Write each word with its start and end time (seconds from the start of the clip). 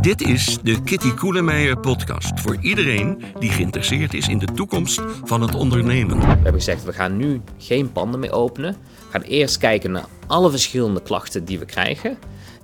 Dit 0.00 0.20
is 0.20 0.58
de 0.62 0.82
Kitty 0.82 1.14
Koelemeijer 1.14 1.78
podcast 1.78 2.40
voor 2.40 2.56
iedereen 2.60 3.22
die 3.38 3.50
geïnteresseerd 3.50 4.14
is 4.14 4.28
in 4.28 4.38
de 4.38 4.52
toekomst 4.54 5.00
van 5.24 5.40
het 5.40 5.54
ondernemen. 5.54 6.18
We 6.18 6.26
hebben 6.26 6.52
gezegd, 6.52 6.84
we 6.84 6.92
gaan 6.92 7.16
nu 7.16 7.40
geen 7.58 7.92
panden 7.92 8.20
meer 8.20 8.32
openen. 8.32 8.72
We 8.72 9.10
gaan 9.10 9.22
eerst 9.22 9.58
kijken 9.58 9.90
naar 9.90 10.04
alle 10.26 10.50
verschillende 10.50 11.02
klachten 11.02 11.44
die 11.44 11.58
we 11.58 11.64
krijgen. 11.64 12.18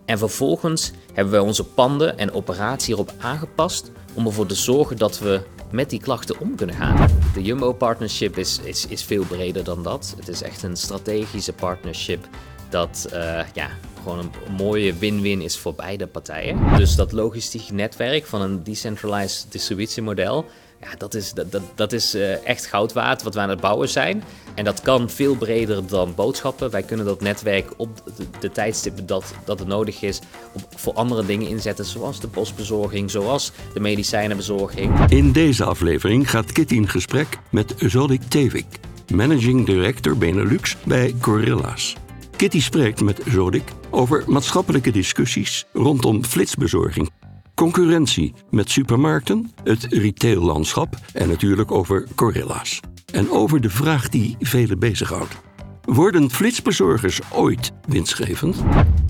En 0.05 0.19
vervolgens 0.19 0.93
hebben 1.13 1.35
we 1.35 1.43
onze 1.43 1.65
panden 1.65 2.19
en 2.19 2.33
operatie 2.33 2.95
erop 2.95 3.13
aangepast 3.19 3.91
om 4.15 4.27
ervoor 4.27 4.47
te 4.47 4.55
zorgen 4.55 4.97
dat 4.97 5.19
we 5.19 5.41
met 5.71 5.91
die 5.91 6.01
klachten 6.01 6.41
om 6.41 6.55
kunnen 6.55 6.77
gaan. 6.77 7.09
De 7.35 7.43
Jumbo 7.43 7.73
Partnership 7.73 8.39
is, 8.39 8.61
is, 8.65 8.87
is 8.87 9.05
veel 9.05 9.25
breder 9.25 9.65
dan 9.65 9.83
dat. 9.83 10.15
Het 10.17 10.29
is 10.29 10.43
echt 10.43 10.63
een 10.63 10.77
strategische 10.77 11.53
partnership 11.53 12.29
dat 12.69 13.09
uh, 13.13 13.41
ja, 13.55 13.69
gewoon 14.03 14.19
een 14.19 14.55
mooie 14.57 14.95
win-win 14.95 15.41
is 15.41 15.59
voor 15.59 15.75
beide 15.75 16.07
partijen. 16.07 16.59
Dus 16.77 16.95
dat 16.95 17.13
logistiek 17.13 17.71
netwerk 17.71 18.27
van 18.27 18.41
een 18.41 18.63
decentralized 18.63 19.47
distributiemodel, 19.53 20.45
ja, 20.81 20.97
dat 20.99 21.15
is, 21.15 21.33
dat, 21.33 21.53
dat, 21.53 21.63
dat 21.75 21.93
is 21.93 22.15
uh, 22.15 22.47
echt 22.47 22.67
goud 22.67 22.93
waard 22.93 23.23
wat 23.23 23.35
we 23.35 23.41
aan 23.41 23.49
het 23.49 23.61
bouwen 23.61 23.89
zijn. 23.89 24.23
En 24.55 24.65
dat 24.65 24.81
kan 24.81 25.11
veel 25.11 25.35
breder 25.35 25.87
dan 25.87 26.15
boodschappen. 26.15 26.71
Wij 26.71 26.83
kunnen 26.83 27.07
dat 27.07 27.21
netwerk 27.21 27.73
op 27.77 28.03
de, 28.41 28.51
tijdstippen 28.51 29.07
dat, 29.07 29.35
dat 29.45 29.59
het 29.59 29.69
nodig 29.69 30.03
is 30.03 30.21
op, 30.53 30.63
voor 30.75 30.93
andere 30.93 31.27
dingen 31.27 31.49
inzetten, 31.49 31.85
zoals 31.85 32.21
de 32.21 32.29
postbezorging, 32.29 33.11
zoals 33.11 33.53
de 33.75 33.81
medicijnenbezorging. 33.81 35.11
In 35.11 35.33
deze 35.33 35.65
aflevering 35.65 36.31
gaat 36.31 36.53
Kitty 36.53 36.75
in 36.75 36.89
gesprek 36.89 37.39
met 37.51 37.75
Zodik 37.79 38.23
Tevik, 38.29 38.67
Managing 39.15 39.67
Director 39.67 40.17
Benelux 40.17 40.77
bij 40.85 41.15
Gorilla's. 41.21 41.97
Kitty 42.37 42.61
spreekt 42.61 43.01
met 43.01 43.21
Zodik 43.27 43.73
over 43.91 44.25
maatschappelijke 44.27 44.91
discussies 44.91 45.65
rondom 45.73 46.25
flitsbezorging, 46.25 47.11
concurrentie 47.55 48.35
met 48.51 48.71
supermarkten, 48.71 49.53
het 49.65 49.85
retaillandschap 49.85 50.95
en 51.13 51.29
natuurlijk 51.29 51.71
over 51.71 52.07
Gorilla's. 52.17 52.81
En 53.13 53.31
over 53.31 53.61
de 53.61 53.71
vraag 53.71 54.09
die 54.09 54.37
velen 54.41 54.79
bezighoudt. 54.79 55.37
Worden 55.85 56.31
flitsbezorgers 56.31 57.21
ooit 57.33 57.73
winstgevend? 57.89 58.57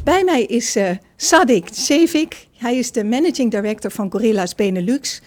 Bij 0.04 0.24
mij 0.24 0.44
is 0.44 0.76
uh, 0.76 0.90
Sadik 1.16 1.68
Sevik. 1.72 2.48
Hij 2.56 2.76
is 2.76 2.92
de 2.92 3.04
managing 3.04 3.50
director 3.50 3.90
van 3.90 4.10
Gorilla's 4.10 4.54
Benelux. 4.54 5.22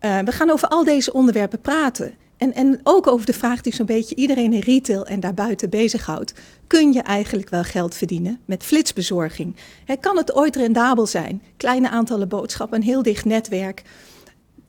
Uh, 0.00 0.18
we 0.18 0.32
gaan 0.32 0.50
over 0.50 0.68
al 0.68 0.84
deze 0.84 1.12
onderwerpen 1.12 1.60
praten. 1.60 2.14
En, 2.36 2.54
en 2.54 2.80
ook 2.82 3.06
over 3.06 3.26
de 3.26 3.32
vraag 3.32 3.60
die 3.60 3.74
zo'n 3.74 3.86
beetje 3.86 4.14
iedereen 4.14 4.52
in 4.52 4.60
retail 4.60 5.06
en 5.06 5.20
daarbuiten 5.20 5.70
bezighoudt. 5.70 6.32
Kun 6.66 6.92
je 6.92 7.02
eigenlijk 7.02 7.48
wel 7.48 7.62
geld 7.62 7.94
verdienen 7.94 8.40
met 8.44 8.64
flitsbezorging? 8.64 9.56
Kan 10.00 10.16
het 10.16 10.34
ooit 10.34 10.56
rendabel 10.56 11.06
zijn? 11.06 11.42
Kleine 11.56 11.88
aantallen 11.88 12.28
boodschappen, 12.28 12.78
een 12.78 12.84
heel 12.84 13.02
dicht 13.02 13.24
netwerk. 13.24 13.82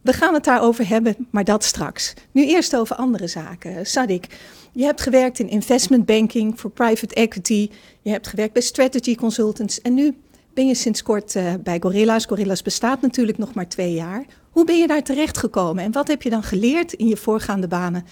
We 0.01 0.13
gaan 0.13 0.33
het 0.33 0.43
daarover 0.43 0.87
hebben, 0.87 1.27
maar 1.29 1.43
dat 1.43 1.63
straks. 1.63 2.13
Nu 2.31 2.45
eerst 2.45 2.75
over 2.75 2.95
andere 2.95 3.27
zaken. 3.27 3.85
Sadik, 3.85 4.27
je 4.71 4.83
hebt 4.83 5.01
gewerkt 5.01 5.39
in 5.39 5.49
investment 5.49 6.05
banking 6.05 6.59
voor 6.59 6.69
private 6.69 7.15
equity. 7.15 7.69
Je 8.01 8.09
hebt 8.09 8.27
gewerkt 8.27 8.53
bij 8.53 8.61
strategy 8.61 9.15
consultants. 9.15 9.81
En 9.81 9.93
nu 9.93 10.15
ben 10.57 10.67
je 10.67 10.75
sinds 10.75 11.03
kort 11.03 11.35
uh, 11.35 11.53
bij 11.63 11.79
Gorilla's. 11.79 12.25
Gorilla's 12.25 12.61
bestaat 12.61 13.01
natuurlijk 13.01 13.37
nog 13.37 13.53
maar 13.53 13.67
twee 13.67 13.93
jaar. 13.93 14.25
Hoe 14.49 14.65
ben 14.65 14.77
je 14.77 14.87
daar 14.87 15.03
terecht 15.03 15.37
gekomen 15.37 15.83
en 15.83 15.91
wat 15.91 16.07
heb 16.07 16.21
je 16.21 16.29
dan 16.29 16.43
geleerd 16.43 16.93
in 16.93 17.07
je 17.07 17.17
voorgaande 17.17 17.67
banen 17.67 18.05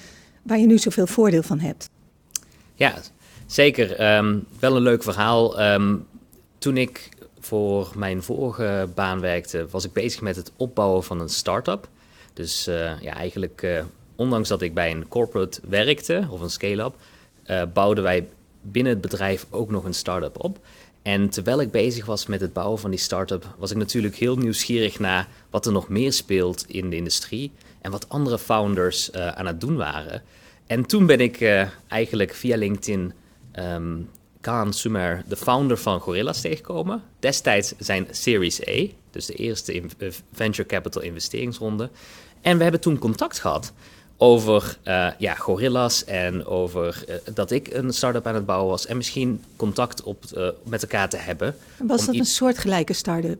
waar 0.43 0.59
je 0.59 0.65
nu 0.65 0.77
zoveel 0.77 1.07
voordeel 1.07 1.43
van 1.43 1.59
hebt? 1.59 1.89
Ja, 2.75 2.93
zeker. 3.45 4.15
Um, 4.17 4.45
wel 4.59 4.75
een 4.75 4.81
leuk 4.81 5.03
verhaal. 5.03 5.61
Um, 5.61 6.05
toen 6.57 6.77
ik 6.77 7.09
voor 7.39 7.91
mijn 7.95 8.23
vorige 8.23 8.89
baan 8.95 9.19
werkte, 9.19 9.67
was 9.69 9.85
ik 9.85 9.93
bezig 9.93 10.21
met 10.21 10.35
het 10.35 10.51
opbouwen 10.55 11.03
van 11.03 11.19
een 11.19 11.29
start-up. 11.29 11.89
Dus 12.33 12.67
uh, 12.67 13.01
ja, 13.01 13.13
eigenlijk, 13.13 13.61
uh, 13.61 13.83
ondanks 14.15 14.49
dat 14.49 14.61
ik 14.61 14.73
bij 14.73 14.91
een 14.91 15.07
corporate 15.07 15.61
werkte 15.69 16.27
of 16.29 16.41
een 16.41 16.49
scale-up, 16.49 16.95
uh, 17.45 17.61
bouwden 17.73 18.03
wij 18.03 18.27
binnen 18.61 18.93
het 18.93 19.01
bedrijf 19.01 19.45
ook 19.49 19.69
nog 19.69 19.83
een 19.83 19.93
start-up 19.93 20.43
op. 20.43 20.59
En 21.05 21.29
terwijl 21.29 21.61
ik 21.61 21.71
bezig 21.71 22.05
was 22.05 22.25
met 22.25 22.41
het 22.41 22.53
bouwen 22.53 22.79
van 22.79 22.89
die 22.89 22.99
start-up, 22.99 23.55
was 23.57 23.71
ik 23.71 23.77
natuurlijk 23.77 24.15
heel 24.15 24.35
nieuwsgierig 24.35 24.99
naar 24.99 25.27
wat 25.49 25.65
er 25.65 25.71
nog 25.71 25.89
meer 25.89 26.13
speelt 26.13 26.65
in 26.67 26.89
de 26.89 26.95
industrie 26.95 27.51
en 27.81 27.91
wat 27.91 28.09
andere 28.09 28.39
founders 28.39 29.09
uh, 29.09 29.27
aan 29.27 29.45
het 29.45 29.61
doen 29.61 29.75
waren. 29.75 30.23
En 30.67 30.85
toen 30.85 31.05
ben 31.05 31.19
ik 31.19 31.39
uh, 31.39 31.67
eigenlijk 31.87 32.33
via 32.33 32.57
LinkedIn 32.57 33.13
um, 33.59 34.09
Kaan 34.41 34.73
Sumer, 34.73 35.23
de 35.27 35.35
founder 35.35 35.77
van 35.77 35.99
Gorilla's, 35.99 36.41
tegengekomen. 36.41 37.03
Destijds 37.19 37.73
zijn 37.77 38.07
Series 38.11 38.67
A, 38.67 38.87
dus 39.11 39.25
de 39.25 39.33
eerste 39.33 39.83
venture 40.33 40.67
capital 40.67 41.01
investeringsronde. 41.01 41.89
En 42.41 42.57
we 42.57 42.63
hebben 42.63 42.81
toen 42.81 42.97
contact 42.97 43.39
gehad 43.39 43.73
over 44.17 44.77
uh, 44.83 45.07
ja, 45.17 45.33
gorillas 45.33 46.05
en 46.05 46.45
over 46.45 47.03
uh, 47.09 47.15
dat 47.33 47.51
ik 47.51 47.73
een 47.73 47.93
start-up 47.93 48.27
aan 48.27 48.35
het 48.35 48.45
bouwen 48.45 48.69
was 48.69 48.85
en 48.85 48.97
misschien 48.97 49.43
contact 49.55 50.03
op, 50.03 50.23
uh, 50.37 50.47
met 50.63 50.81
elkaar 50.81 51.09
te 51.09 51.17
hebben. 51.17 51.55
Was 51.77 52.05
dat 52.05 52.15
een 52.15 52.25
soortgelijke 52.25 52.93
start-up? 52.93 53.39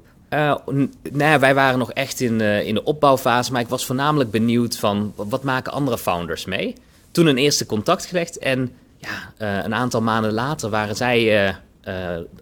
nou, 1.12 1.40
wij 1.40 1.54
waren 1.54 1.80
nog 1.80 1.92
echt 1.92 2.22
in, 2.22 2.42
in 2.42 2.74
de 2.74 2.84
opbouwfase, 2.84 3.52
maar 3.52 3.62
ik 3.62 3.68
was 3.68 3.86
voornamelijk 3.86 4.32
benieuwd 4.32 4.78
van 4.78 5.14
wat 5.16 5.44
maken 5.44 5.72
andere 5.72 5.98
founders 5.98 6.46
mee. 6.46 6.76
Toen 7.12 7.26
een 7.26 7.38
eerste 7.38 7.66
contact 7.66 8.06
gelegd 8.06 8.38
en 8.38 8.72
ja, 8.98 9.34
een 9.64 9.74
aantal 9.74 10.02
maanden 10.02 10.34
later 10.34 10.70
waren 10.70 10.96
zij 10.96 11.56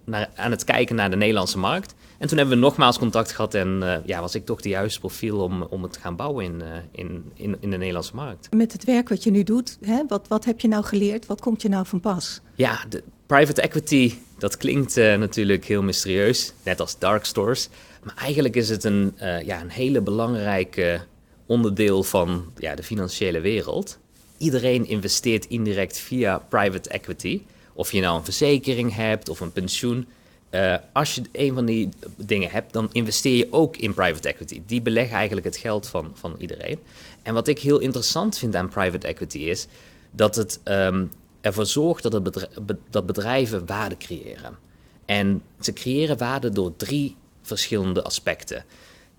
naar, 0.04 0.30
aan 0.36 0.52
het 0.52 0.64
kijken 0.64 0.96
naar 0.96 1.10
de 1.10 1.16
Nederlandse 1.16 1.58
markt. 1.58 1.94
En 2.24 2.30
toen 2.30 2.38
hebben 2.38 2.58
we 2.58 2.64
nogmaals 2.64 2.98
contact 2.98 3.32
gehad 3.32 3.54
en 3.54 3.80
uh, 3.84 3.96
ja, 4.06 4.22
was 4.22 4.36
ik 4.36 4.46
toch 4.46 4.62
de 4.62 4.70
juiste 4.70 5.00
profiel 5.00 5.40
om, 5.40 5.62
om 5.62 5.84
het 5.84 5.94
te 5.94 6.00
gaan 6.00 6.16
bouwen 6.16 6.46
in, 6.46 6.62
uh, 6.62 6.68
in, 6.92 7.32
in, 7.34 7.58
in 7.60 7.70
de 7.70 7.78
Nederlandse 7.78 8.16
markt. 8.16 8.48
Met 8.52 8.72
het 8.72 8.84
werk 8.84 9.10
wat 9.10 9.24
je 9.24 9.32
nu 9.32 9.44
doet, 9.44 9.78
hè, 9.82 10.04
wat, 10.08 10.28
wat 10.28 10.46
heb 10.46 10.60
je 10.60 10.68
nou 10.68 10.84
geleerd? 10.84 11.26
Wat 11.26 11.42
komt 11.42 11.62
je 11.62 11.70
nou 11.70 11.86
van 11.86 12.00
pas? 12.00 12.42
Ja, 12.56 12.80
de 12.90 13.04
private 13.26 13.62
equity, 13.62 14.14
dat 14.38 14.58
klinkt 14.58 14.98
uh, 14.98 15.16
natuurlijk 15.16 15.66
heel 15.66 15.84
mysterieus, 15.84 16.54
net 16.64 16.80
als 16.80 17.00
dark 17.00 17.26
stores. 17.26 17.70
Maar 18.04 18.16
eigenlijk 18.16 18.56
is 18.56 18.70
het 18.70 18.84
een, 18.84 19.14
ja, 19.46 19.62
een 19.62 19.70
hele 19.70 20.02
belangrijke 20.02 21.02
onderdeel 21.46 22.04
van 22.04 22.52
ja, 22.58 22.76
de 22.76 22.84
financiële 22.84 23.40
wereld. 23.40 24.00
Iedereen 24.38 24.88
investeert 24.88 25.46
indirect 25.46 25.98
via 25.98 26.38
private 26.38 26.90
equity. 26.90 27.42
Of 27.74 27.92
je 27.92 28.02
nou 28.02 28.18
een 28.18 28.24
verzekering 28.24 28.96
hebt 28.96 29.30
of 29.30 29.40
een 29.40 29.52
pensioen. 29.52 30.08
Uh, 30.54 30.76
als 30.92 31.16
je 31.16 31.22
een 31.32 31.54
van 31.54 31.66
die 31.66 31.90
dingen 32.16 32.50
hebt, 32.50 32.74
dan 32.74 32.90
investeer 32.92 33.38
je 33.38 33.48
ook 33.52 33.78
in 33.78 33.94
private 33.94 34.28
equity. 34.28 34.62
Die 34.66 34.82
beleggen 34.82 35.16
eigenlijk 35.16 35.46
het 35.46 35.58
geld 35.58 35.88
van, 35.88 36.12
van 36.14 36.36
iedereen. 36.38 36.80
En 37.22 37.34
wat 37.34 37.48
ik 37.48 37.60
heel 37.60 37.80
interessant 37.80 38.38
vind 38.38 38.56
aan 38.56 38.70
private 38.70 39.08
equity 39.08 39.38
is 39.38 39.68
dat 40.12 40.36
het 40.36 40.60
um, 40.64 41.12
ervoor 41.42 41.66
zorgt 41.66 42.04
dat, 42.04 42.14
het 42.14 42.78
dat 42.90 43.06
bedrijven 43.06 43.66
waarde 43.66 43.98
creëren. 43.98 44.58
En 45.06 45.42
ze 45.60 45.74
creëren 45.74 46.18
waarde 46.18 46.50
door 46.50 46.76
drie 46.76 47.16
verschillende 47.42 48.04
aspecten. 48.04 48.66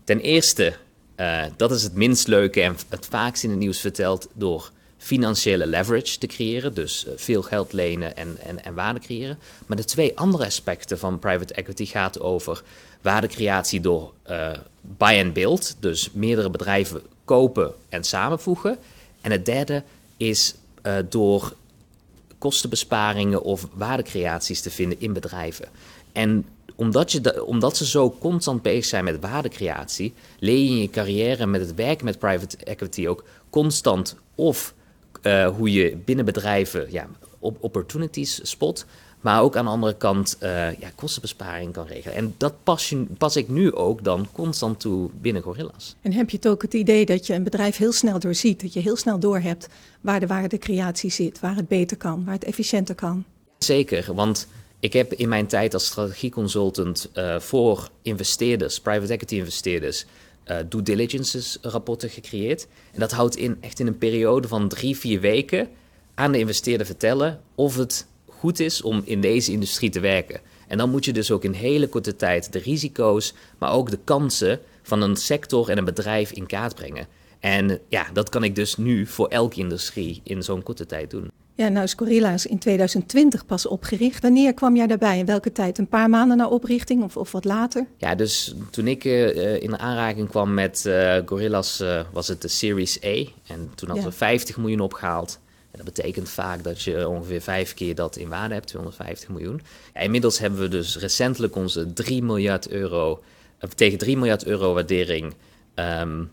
Ten 0.04 0.20
eerste, 0.20 0.76
uh, 1.16 1.42
dat 1.56 1.70
is 1.70 1.82
het 1.82 1.94
minst 1.94 2.26
leuke 2.26 2.60
en 2.62 2.76
het 2.88 3.06
vaakst 3.06 3.44
in 3.44 3.50
het 3.50 3.58
nieuws 3.58 3.80
verteld, 3.80 4.28
door 4.34 4.70
financiële 5.04 5.66
leverage 5.66 6.18
te 6.18 6.26
creëren, 6.26 6.74
dus 6.74 7.06
veel 7.16 7.42
geld 7.42 7.72
lenen 7.72 8.16
en, 8.16 8.36
en, 8.40 8.64
en 8.64 8.74
waarde 8.74 9.00
creëren. 9.00 9.38
Maar 9.66 9.76
de 9.76 9.84
twee 9.84 10.18
andere 10.18 10.44
aspecten 10.46 10.98
van 10.98 11.18
private 11.18 11.54
equity 11.54 11.86
gaat 11.86 12.20
over 12.20 12.62
waardecreatie 13.02 13.80
door 13.80 14.12
uh, 14.30 14.50
buy 14.80 15.22
and 15.24 15.32
build, 15.32 15.76
dus 15.80 16.10
meerdere 16.12 16.50
bedrijven 16.50 17.02
kopen 17.24 17.74
en 17.88 18.04
samenvoegen. 18.04 18.78
En 19.20 19.30
het 19.30 19.46
derde 19.46 19.82
is 20.16 20.54
uh, 20.82 20.96
door 21.08 21.54
kostenbesparingen 22.38 23.42
of 23.42 23.68
waardecreaties 23.72 24.60
te 24.60 24.70
vinden 24.70 25.00
in 25.00 25.12
bedrijven. 25.12 25.68
En 26.12 26.46
omdat, 26.74 27.12
je 27.12 27.44
omdat 27.44 27.76
ze 27.76 27.86
zo 27.86 28.16
constant 28.18 28.62
bezig 28.62 28.84
zijn 28.84 29.04
met 29.04 29.20
waardecreatie, 29.20 30.14
leer 30.38 30.58
je 30.58 30.70
in 30.70 30.80
je 30.80 30.90
carrière 30.90 31.46
met 31.46 31.60
het 31.60 31.74
werken 31.74 32.04
met 32.04 32.18
private 32.18 32.56
equity 32.56 33.06
ook 33.06 33.24
constant 33.50 34.16
of 34.34 34.74
uh, 35.26 35.48
hoe 35.56 35.72
je 35.72 35.96
binnen 35.96 36.24
bedrijven 36.24 36.86
ja, 36.90 37.08
opportunities 37.38 38.40
spot, 38.42 38.86
maar 39.20 39.42
ook 39.42 39.56
aan 39.56 39.64
de 39.64 39.70
andere 39.70 39.96
kant 39.96 40.36
uh, 40.42 40.48
ja, 40.80 40.90
kostenbesparing 40.94 41.72
kan 41.72 41.86
regelen. 41.86 42.16
En 42.16 42.34
dat 42.36 42.54
pas, 42.62 42.88
je, 42.88 43.06
pas 43.18 43.36
ik 43.36 43.48
nu 43.48 43.72
ook 43.72 44.04
dan 44.04 44.28
constant 44.32 44.80
toe 44.80 45.10
binnen 45.20 45.42
Gorillas. 45.42 45.96
En 46.00 46.12
heb 46.12 46.30
je 46.30 46.36
het 46.36 46.48
ook 46.48 46.62
het 46.62 46.74
idee 46.74 47.06
dat 47.06 47.26
je 47.26 47.34
een 47.34 47.42
bedrijf 47.42 47.76
heel 47.76 47.92
snel 47.92 48.18
doorziet, 48.18 48.60
dat 48.60 48.72
je 48.72 48.80
heel 48.80 48.96
snel 48.96 49.18
doorhebt 49.18 49.68
waar 50.00 50.20
de 50.20 50.26
waardecreatie 50.26 51.10
zit, 51.10 51.40
waar 51.40 51.56
het 51.56 51.68
beter 51.68 51.96
kan, 51.96 52.24
waar 52.24 52.34
het 52.34 52.44
efficiënter 52.44 52.94
kan? 52.94 53.24
Zeker, 53.58 54.14
want 54.14 54.48
ik 54.80 54.92
heb 54.92 55.12
in 55.12 55.28
mijn 55.28 55.46
tijd 55.46 55.74
als 55.74 55.86
strategieconsultant 55.86 57.10
uh, 57.14 57.40
voor 57.40 57.88
investeerders, 58.02 58.80
private 58.80 59.12
equity 59.12 59.34
investeerders, 59.34 60.06
uh, 60.50 60.56
due 60.68 60.82
diligence 60.82 61.58
rapporten 61.62 62.10
gecreëerd. 62.10 62.66
En 62.92 63.00
dat 63.00 63.12
houdt 63.12 63.36
in 63.36 63.56
echt 63.60 63.80
in 63.80 63.86
een 63.86 63.98
periode 63.98 64.48
van 64.48 64.68
drie, 64.68 64.96
vier 64.96 65.20
weken 65.20 65.68
aan 66.14 66.32
de 66.32 66.38
investeerder 66.38 66.86
vertellen 66.86 67.40
of 67.54 67.76
het 67.76 68.06
goed 68.28 68.60
is 68.60 68.82
om 68.82 69.02
in 69.04 69.20
deze 69.20 69.52
industrie 69.52 69.90
te 69.90 70.00
werken. 70.00 70.40
En 70.68 70.78
dan 70.78 70.90
moet 70.90 71.04
je 71.04 71.12
dus 71.12 71.30
ook 71.30 71.44
in 71.44 71.52
hele 71.52 71.88
korte 71.88 72.16
tijd 72.16 72.52
de 72.52 72.58
risico's, 72.58 73.34
maar 73.58 73.72
ook 73.72 73.90
de 73.90 73.98
kansen 74.04 74.60
van 74.82 75.02
een 75.02 75.16
sector 75.16 75.68
en 75.68 75.78
een 75.78 75.84
bedrijf 75.84 76.32
in 76.32 76.46
kaart 76.46 76.74
brengen. 76.74 77.06
En 77.40 77.78
ja, 77.88 78.06
dat 78.12 78.28
kan 78.28 78.44
ik 78.44 78.54
dus 78.54 78.76
nu 78.76 79.06
voor 79.06 79.28
elke 79.28 79.60
industrie 79.60 80.20
in 80.24 80.42
zo'n 80.42 80.62
korte 80.62 80.86
tijd 80.86 81.10
doen. 81.10 81.30
Ja, 81.56 81.68
nou 81.68 81.84
is 81.84 81.94
Gorilla's 81.94 82.46
in 82.46 82.58
2020 82.58 83.46
pas 83.46 83.66
opgericht. 83.66 84.22
Wanneer 84.22 84.54
kwam 84.54 84.76
jij 84.76 84.86
daarbij? 84.86 85.18
In 85.18 85.26
welke 85.26 85.52
tijd? 85.52 85.78
Een 85.78 85.88
paar 85.88 86.08
maanden 86.08 86.36
na 86.36 86.48
oprichting 86.48 87.02
of, 87.02 87.16
of 87.16 87.32
wat 87.32 87.44
later? 87.44 87.86
Ja, 87.96 88.14
dus 88.14 88.54
toen 88.70 88.86
ik 88.86 89.04
uh, 89.04 89.62
in 89.62 89.78
aanraking 89.78 90.28
kwam 90.28 90.54
met 90.54 90.84
uh, 90.86 91.16
Gorilla's 91.26 91.80
uh, 91.80 92.00
was 92.12 92.28
het 92.28 92.42
de 92.42 92.48
Series 92.48 93.04
A. 93.04 93.14
En 93.46 93.70
toen 93.74 93.88
hadden 93.88 94.04
ja. 94.04 94.10
we 94.10 94.16
50 94.16 94.56
miljoen 94.56 94.80
opgehaald. 94.80 95.38
En 95.70 95.84
dat 95.84 95.94
betekent 95.94 96.28
vaak 96.28 96.64
dat 96.64 96.82
je 96.82 97.08
ongeveer 97.08 97.40
vijf 97.40 97.74
keer 97.74 97.94
dat 97.94 98.16
in 98.16 98.28
waarde 98.28 98.54
hebt, 98.54 98.66
250 98.66 99.28
miljoen. 99.28 99.60
Ja, 99.94 100.00
inmiddels 100.00 100.38
hebben 100.38 100.60
we 100.60 100.68
dus 100.68 100.98
recentelijk 100.98 101.56
onze 101.56 101.92
3 101.92 102.22
miljard 102.22 102.68
euro, 102.68 103.22
tegen 103.74 103.98
3 103.98 104.16
miljard 104.16 104.44
euro 104.44 104.74
waardering... 104.74 105.34
Um, 105.74 106.30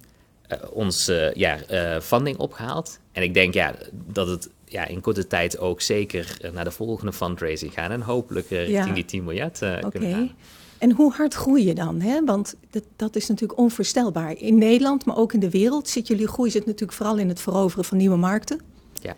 onze 0.70 1.34
ja, 1.36 1.58
funding 2.02 2.38
opgehaald. 2.38 3.00
En 3.12 3.24
ik 3.24 3.34
denk 3.34 3.54
ja, 3.54 3.76
dat 3.92 4.28
het 4.28 4.50
ja, 4.72 4.88
in 4.88 5.02
korte 5.02 5.28
tijd 5.28 5.60
ook 5.60 5.82
zeker 5.82 6.38
eh, 6.42 6.52
naar 6.52 6.64
de 6.64 6.72
volgende 6.72 7.14
fundraising 7.14 7.74
gaan. 7.74 7.92
En 7.92 8.02
hopelijk 8.02 8.52
uh, 8.52 8.60
richting 8.60 8.88
ja. 8.88 8.94
die 8.94 9.06
10 9.06 9.24
miljard 9.24 9.62
uh, 9.62 9.80
kunnen 9.90 10.12
gaan. 10.12 10.32
En 10.78 10.92
hoe 10.92 11.14
hard 11.14 11.34
groei 11.34 11.66
je 11.66 11.74
dan? 11.74 12.02
Hè? 12.02 12.26
Want 12.26 12.56
dat, 12.70 12.84
dat 12.96 13.16
is 13.16 13.28
natuurlijk 13.28 13.60
onvoorstelbaar. 13.60 14.38
In 14.38 14.58
Nederland, 14.58 15.06
maar 15.06 15.18
ook 15.18 15.34
in 15.34 15.40
de 15.40 15.50
wereld, 15.50 15.90
zit 15.90 16.08
jullie 16.08 16.28
groei 16.28 16.52
zit 16.52 16.66
natuurlijk 16.66 16.94
vooral 16.94 17.18
in 17.18 17.28
het 17.28 17.42
veroveren 17.42 17.86
van 17.86 17.98
nieuwe 17.98 18.16
markten. 18.16 18.62
Ja. 19.02 19.16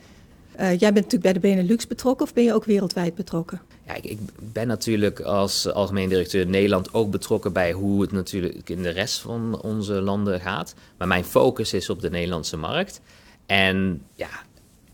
Uh, 0.60 0.60
jij 0.60 0.94
bent 0.94 0.96
natuurlijk 1.12 1.22
bij 1.24 1.34
de 1.34 1.40
Benelux 1.40 1.88
betrokken 1.88 2.26
of 2.26 2.34
ben 2.34 2.44
je 2.44 2.54
ook 2.54 2.66
wereldwijd 2.66 3.16
betrokken? 3.16 3.62
Ja, 3.88 3.96
ik, 3.96 4.04
ik, 4.04 4.20
ben 4.40 4.68
natuurlijk 4.68 5.20
als 5.20 5.72
algemeen 5.72 6.10
directeur 6.10 6.48
Nederland 6.48 6.94
ook 6.94 7.12
betrokken 7.12 7.54
bij 7.54 7.72
hoe 7.72 8.02
het 8.02 8.12
natuurlijk 8.12 8.70
in 8.70 8.82
de 8.82 8.90
rest 8.90 9.20
van 9.20 9.62
onze 9.62 9.94
landen 9.94 10.40
gaat. 10.40 10.74
Maar 10.98 11.08
mijn 11.08 11.24
focus 11.24 11.74
is 11.74 11.90
op 11.90 12.02
de 12.02 12.10
Nederlandse 12.10 12.58
markt. 12.58 13.02
En 13.46 14.02
ja, 14.16 14.30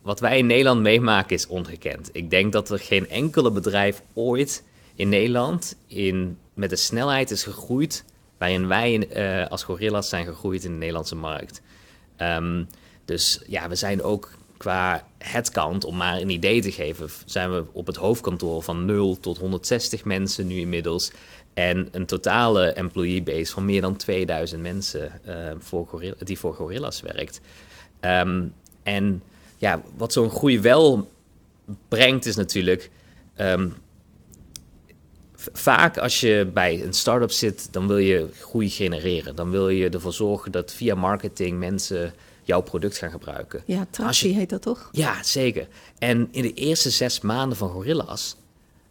wat 0.09 0.19
wij 0.19 0.37
in 0.37 0.45
Nederland 0.45 0.81
meemaken 0.81 1.35
is 1.35 1.47
ongekend. 1.47 2.09
Ik 2.11 2.29
denk 2.29 2.53
dat 2.53 2.69
er 2.69 2.79
geen 2.79 3.09
enkele 3.09 3.51
bedrijf 3.51 4.01
ooit 4.13 4.63
in 4.95 5.09
Nederland 5.09 5.75
in, 5.87 6.37
met 6.53 6.69
de 6.69 6.75
snelheid 6.75 7.31
is 7.31 7.43
gegroeid 7.43 8.05
waarin 8.37 8.67
wij 8.67 9.07
uh, 9.15 9.47
als 9.47 9.63
gorillas 9.63 10.09
zijn 10.09 10.25
gegroeid 10.25 10.63
in 10.63 10.71
de 10.71 10.77
Nederlandse 10.77 11.15
markt. 11.15 11.61
Um, 12.17 12.67
dus 13.05 13.41
ja, 13.47 13.69
we 13.69 13.75
zijn 13.75 14.03
ook 14.03 14.31
qua 14.57 15.07
headcount, 15.17 15.85
om 15.85 15.97
maar 15.97 16.21
een 16.21 16.29
idee 16.29 16.61
te 16.61 16.71
geven, 16.71 17.09
zijn 17.25 17.53
we 17.53 17.63
op 17.71 17.87
het 17.87 17.95
hoofdkantoor 17.95 18.63
van 18.63 18.85
0 18.85 19.19
tot 19.19 19.37
160 19.37 20.05
mensen 20.05 20.47
nu 20.47 20.55
inmiddels. 20.59 21.11
En 21.53 21.87
een 21.91 22.05
totale 22.05 22.65
employee 22.65 23.23
base 23.23 23.51
van 23.51 23.65
meer 23.65 23.81
dan 23.81 23.95
2000 23.95 24.61
mensen 24.61 25.21
uh, 25.27 25.51
voor 25.59 25.87
gorilla, 25.87 26.15
die 26.23 26.39
voor 26.39 26.53
gorillas 26.53 27.01
werkt. 27.01 27.41
Um, 28.01 28.53
en 28.83 29.21
ja, 29.59 29.81
wat 29.97 30.13
zo'n 30.13 30.29
groei 30.29 30.59
wel 30.59 31.11
brengt, 31.87 32.25
is 32.25 32.35
natuurlijk. 32.35 32.89
Um, 33.37 33.73
vaak 35.53 35.97
als 35.97 36.19
je 36.19 36.49
bij 36.53 36.83
een 36.83 36.93
start-up 36.93 37.31
zit, 37.31 37.67
dan 37.71 37.87
wil 37.87 37.97
je 37.97 38.29
groei 38.39 38.69
genereren. 38.69 39.35
Dan 39.35 39.49
wil 39.51 39.69
je 39.69 39.89
ervoor 39.89 40.13
zorgen 40.13 40.51
dat 40.51 40.73
via 40.73 40.95
marketing 40.95 41.59
mensen 41.59 42.13
jouw 42.43 42.61
product 42.61 42.97
gaan 42.97 43.11
gebruiken. 43.11 43.63
Ja, 43.65 43.87
tractie 43.89 44.35
heet 44.35 44.49
dat 44.49 44.61
toch? 44.61 44.89
Ja, 44.91 45.23
zeker. 45.23 45.67
En 45.97 46.27
in 46.31 46.41
de 46.41 46.53
eerste 46.53 46.89
zes 46.89 47.21
maanden 47.21 47.57
van 47.57 47.69
Gorillas 47.69 48.35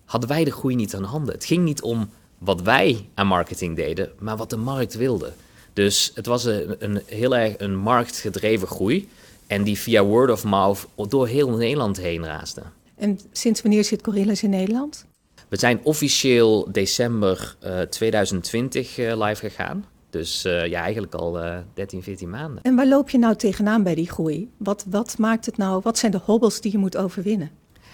hadden 0.05 0.29
wij 0.29 0.45
de 0.45 0.53
groei 0.53 0.75
niet 0.75 0.95
aan 0.95 1.05
handen. 1.05 1.35
Het 1.35 1.45
ging 1.45 1.65
niet 1.65 1.83
om 1.83 2.11
wat 2.39 2.63
wij 2.63 3.09
aan 3.15 3.27
marketing 3.27 3.77
deden, 3.77 4.13
maar 4.19 4.37
wat 4.37 4.51
de 4.51 4.57
markt 4.57 4.95
wilde. 4.95 5.33
Dus 5.73 6.11
het 6.15 6.27
was 6.27 6.45
een, 6.45 6.77
een 6.79 7.03
heel 7.07 7.37
erg 7.37 7.55
een 7.59 7.77
marktgedreven 7.77 8.69
groei. 8.69 9.09
En 9.49 9.63
die 9.63 9.79
via 9.79 10.05
word 10.05 10.31
of 10.31 10.45
mouth 10.45 10.87
door 11.09 11.27
heel 11.27 11.51
Nederland 11.51 11.97
heen 11.97 12.25
raasde. 12.25 12.63
En 12.97 13.19
sinds 13.33 13.63
wanneer 13.63 13.85
zit 13.85 14.05
Gorillas 14.05 14.43
in 14.43 14.51
Nederland? 14.51 15.07
We 15.49 15.59
zijn 15.59 15.81
officieel 15.83 16.69
december 16.73 17.57
uh, 17.65 17.81
2020 17.81 18.99
uh, 18.99 19.17
live 19.17 19.49
gegaan. 19.49 19.85
Dus 20.11 20.45
uh, 20.45 20.67
ja, 20.67 20.83
eigenlijk 20.83 21.15
al 21.15 21.39
13, 21.75 22.03
14 22.03 22.31
maanden. 22.31 22.63
En 22.63 22.77
waar 22.77 22.87
loop 22.87 23.11
je 23.11 23.19
nou 23.19 23.37
tegenaan 23.37 23.83
bij 23.83 23.95
die 23.95 24.11
groei? 24.11 24.51
Wat, 24.57 24.85
wat 24.91 25.19
maakt 25.19 25.47
het 25.47 25.57
nou? 25.57 25.81
Wat 25.83 25.99
zijn 25.99 26.13
de 26.13 26.21
hobbels 26.25 26.61
die 26.61 26.73
je 26.73 26.79
moet 26.79 26.97
overwinnen? 26.97 27.51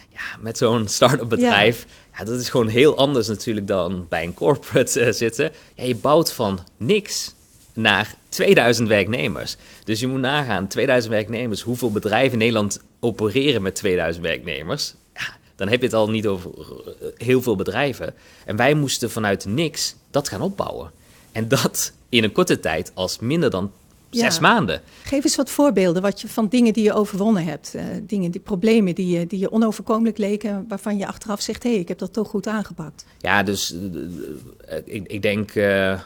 Ja, 0.08 0.38
met 0.40 0.58
zo'n 0.58 0.88
start-up 0.88 1.28
bedrijf, 1.28 1.86
ja. 1.88 2.18
ja. 2.18 2.24
dat 2.24 2.40
is 2.40 2.48
gewoon 2.48 2.68
heel 2.68 2.96
anders 2.96 3.28
natuurlijk 3.28 3.66
dan 3.66 4.06
bij 4.08 4.24
een 4.24 4.34
corporate 4.34 5.12
zitten. 5.12 5.52
Ja, 5.74 5.84
je 5.84 5.96
bouwt 5.96 6.32
van 6.32 6.58
niks 6.76 7.33
naar 7.75 8.15
2000 8.29 8.88
werknemers. 8.88 9.56
Dus 9.85 10.00
je 10.00 10.06
moet 10.06 10.21
nagaan, 10.21 10.69
2000 10.69 11.12
werknemers, 11.12 11.61
hoeveel 11.61 11.91
bedrijven 11.93 12.32
in 12.32 12.38
Nederland 12.38 12.81
opereren 13.00 13.62
met 13.62 13.75
2000 13.75 14.25
werknemers? 14.25 14.94
Ja, 15.15 15.37
dan 15.56 15.69
heb 15.69 15.81
je 15.81 15.87
het 15.87 15.94
al 15.94 16.11
niet 16.11 16.26
over 16.26 16.50
eh, 16.50 17.09
heel 17.17 17.43
veel 17.43 17.56
bedrijven. 17.56 18.15
En 18.44 18.56
wij 18.56 18.75
moesten 18.75 19.11
vanuit 19.11 19.44
niks 19.44 19.94
dat 20.11 20.29
gaan 20.29 20.41
opbouwen. 20.41 20.91
En 21.32 21.49
dat 21.49 21.93
in 22.09 22.25
een 22.25 22.32
korte 22.32 22.61
tijd 22.61 22.91
als 22.94 23.19
minder 23.19 23.50
dan 23.50 23.73
zes 24.11 24.38
maanden. 24.38 24.81
Geef 25.03 25.25
eens 25.25 25.37
wat 25.37 25.50
voorbeelden 25.50 26.03
wat 26.03 26.21
je, 26.21 26.29
van 26.29 26.49
dingen 26.49 26.73
die 26.73 26.85
je 26.85 26.93
overwonnen 26.93 27.44
hebt. 27.44 27.73
Uh, 27.76 27.82
dingen, 28.03 28.31
die 28.31 28.41
problemen 28.41 28.94
die 28.94 29.19
je, 29.19 29.26
die 29.26 29.38
je 29.38 29.53
onoverkomelijk 29.53 30.19
leken, 30.19 30.65
waarvan 30.69 30.97
je 30.97 31.06
achteraf 31.06 31.41
zegt: 31.41 31.62
hé, 31.62 31.71
hey, 31.71 31.79
ik 31.79 31.88
heb 31.88 31.99
dat 31.99 32.12
toch 32.12 32.29
goed 32.29 32.47
aangepakt. 32.47 33.05
Ja, 33.19 33.43
dus 33.43 33.75
uh, 33.75 34.76
ik, 34.85 35.06
ik, 35.06 35.23
denk, 35.23 35.55
uh, 35.55 36.00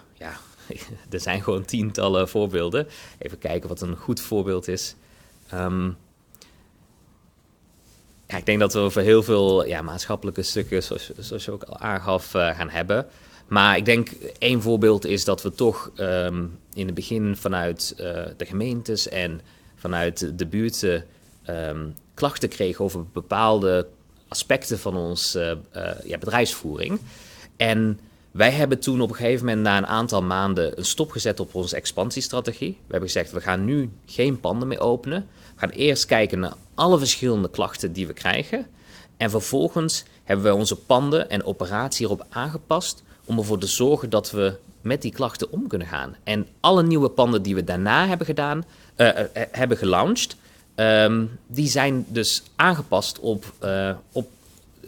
er 1.10 1.20
zijn 1.20 1.42
gewoon 1.42 1.64
tientallen 1.64 2.28
voorbeelden. 2.28 2.88
Even 3.18 3.38
kijken 3.38 3.68
wat 3.68 3.80
een 3.80 3.96
goed 3.96 4.20
voorbeeld 4.20 4.68
is. 4.68 4.94
Ja, 8.28 8.36
ik 8.36 8.46
denk 8.46 8.60
dat 8.60 8.72
we 8.72 8.78
over 8.78 9.02
heel 9.02 9.22
veel 9.22 9.66
ja, 9.66 9.82
maatschappelijke 9.82 10.42
stukken, 10.42 10.82
zoals, 10.82 11.10
zoals 11.18 11.44
je 11.44 11.50
ook 11.50 11.62
al 11.62 11.78
aangaf, 11.78 12.34
uh, 12.34 12.56
gaan 12.56 12.70
hebben. 12.70 13.06
Maar 13.46 13.76
ik 13.76 13.84
denk 13.84 14.08
één 14.38 14.62
voorbeeld 14.62 15.04
is 15.04 15.24
dat 15.24 15.42
we 15.42 15.50
toch 15.50 15.90
um, 15.96 16.58
in 16.74 16.86
het 16.86 16.94
begin 16.94 17.36
vanuit 17.36 17.94
uh, 18.00 18.04
de 18.36 18.46
gemeentes 18.46 19.08
en 19.08 19.40
vanuit 19.76 20.38
de 20.38 20.46
buurten 20.46 21.04
um, 21.50 21.94
klachten 22.14 22.48
kregen 22.48 22.84
over 22.84 23.06
bepaalde 23.12 23.86
aspecten 24.28 24.78
van 24.78 24.96
onze 24.96 25.58
uh, 25.76 25.90
ja, 26.04 26.18
bedrijfsvoering. 26.18 27.00
En 27.56 28.00
wij 28.30 28.50
hebben 28.50 28.78
toen 28.78 29.00
op 29.00 29.08
een 29.08 29.16
gegeven 29.16 29.46
moment 29.46 29.64
na 29.64 29.76
een 29.76 29.86
aantal 29.86 30.22
maanden 30.22 30.78
een 30.78 30.84
stop 30.84 31.10
gezet 31.10 31.40
op 31.40 31.54
onze 31.54 31.76
expansiestrategie. 31.76 32.70
We 32.70 32.90
hebben 32.90 33.10
gezegd, 33.10 33.32
we 33.32 33.40
gaan 33.40 33.64
nu 33.64 33.90
geen 34.06 34.40
panden 34.40 34.68
meer 34.68 34.80
openen. 34.80 35.26
We 35.54 35.60
gaan 35.60 35.70
eerst 35.70 36.06
kijken 36.06 36.38
naar 36.38 36.54
alle 36.74 36.98
verschillende 36.98 37.50
klachten 37.50 37.92
die 37.92 38.06
we 38.06 38.12
krijgen. 38.12 38.66
En 39.16 39.30
vervolgens 39.30 40.04
hebben 40.24 40.46
we 40.46 40.54
onze 40.54 40.76
panden 40.76 41.30
en 41.30 41.44
operatie 41.44 42.06
erop 42.06 42.26
aangepast 42.28 43.02
om 43.24 43.38
ervoor 43.38 43.58
te 43.58 43.66
zorgen 43.66 44.10
dat 44.10 44.30
we 44.30 44.56
met 44.80 45.02
die 45.02 45.12
klachten 45.12 45.52
om 45.52 45.66
kunnen 45.66 45.88
gaan. 45.88 46.16
En 46.24 46.46
alle 46.60 46.82
nieuwe 46.82 47.08
panden 47.08 47.42
die 47.42 47.54
we 47.54 47.64
daarna 47.64 48.06
hebben 48.06 48.26
gedaan, 48.26 48.64
uh, 48.96 49.06
uh, 49.06 49.22
hebben 49.32 49.76
gelaunched, 49.76 50.36
um, 50.74 51.38
die 51.46 51.68
zijn 51.68 52.04
dus 52.08 52.42
aangepast 52.56 53.18
op, 53.18 53.52
uh, 53.64 53.90
op 54.12 54.30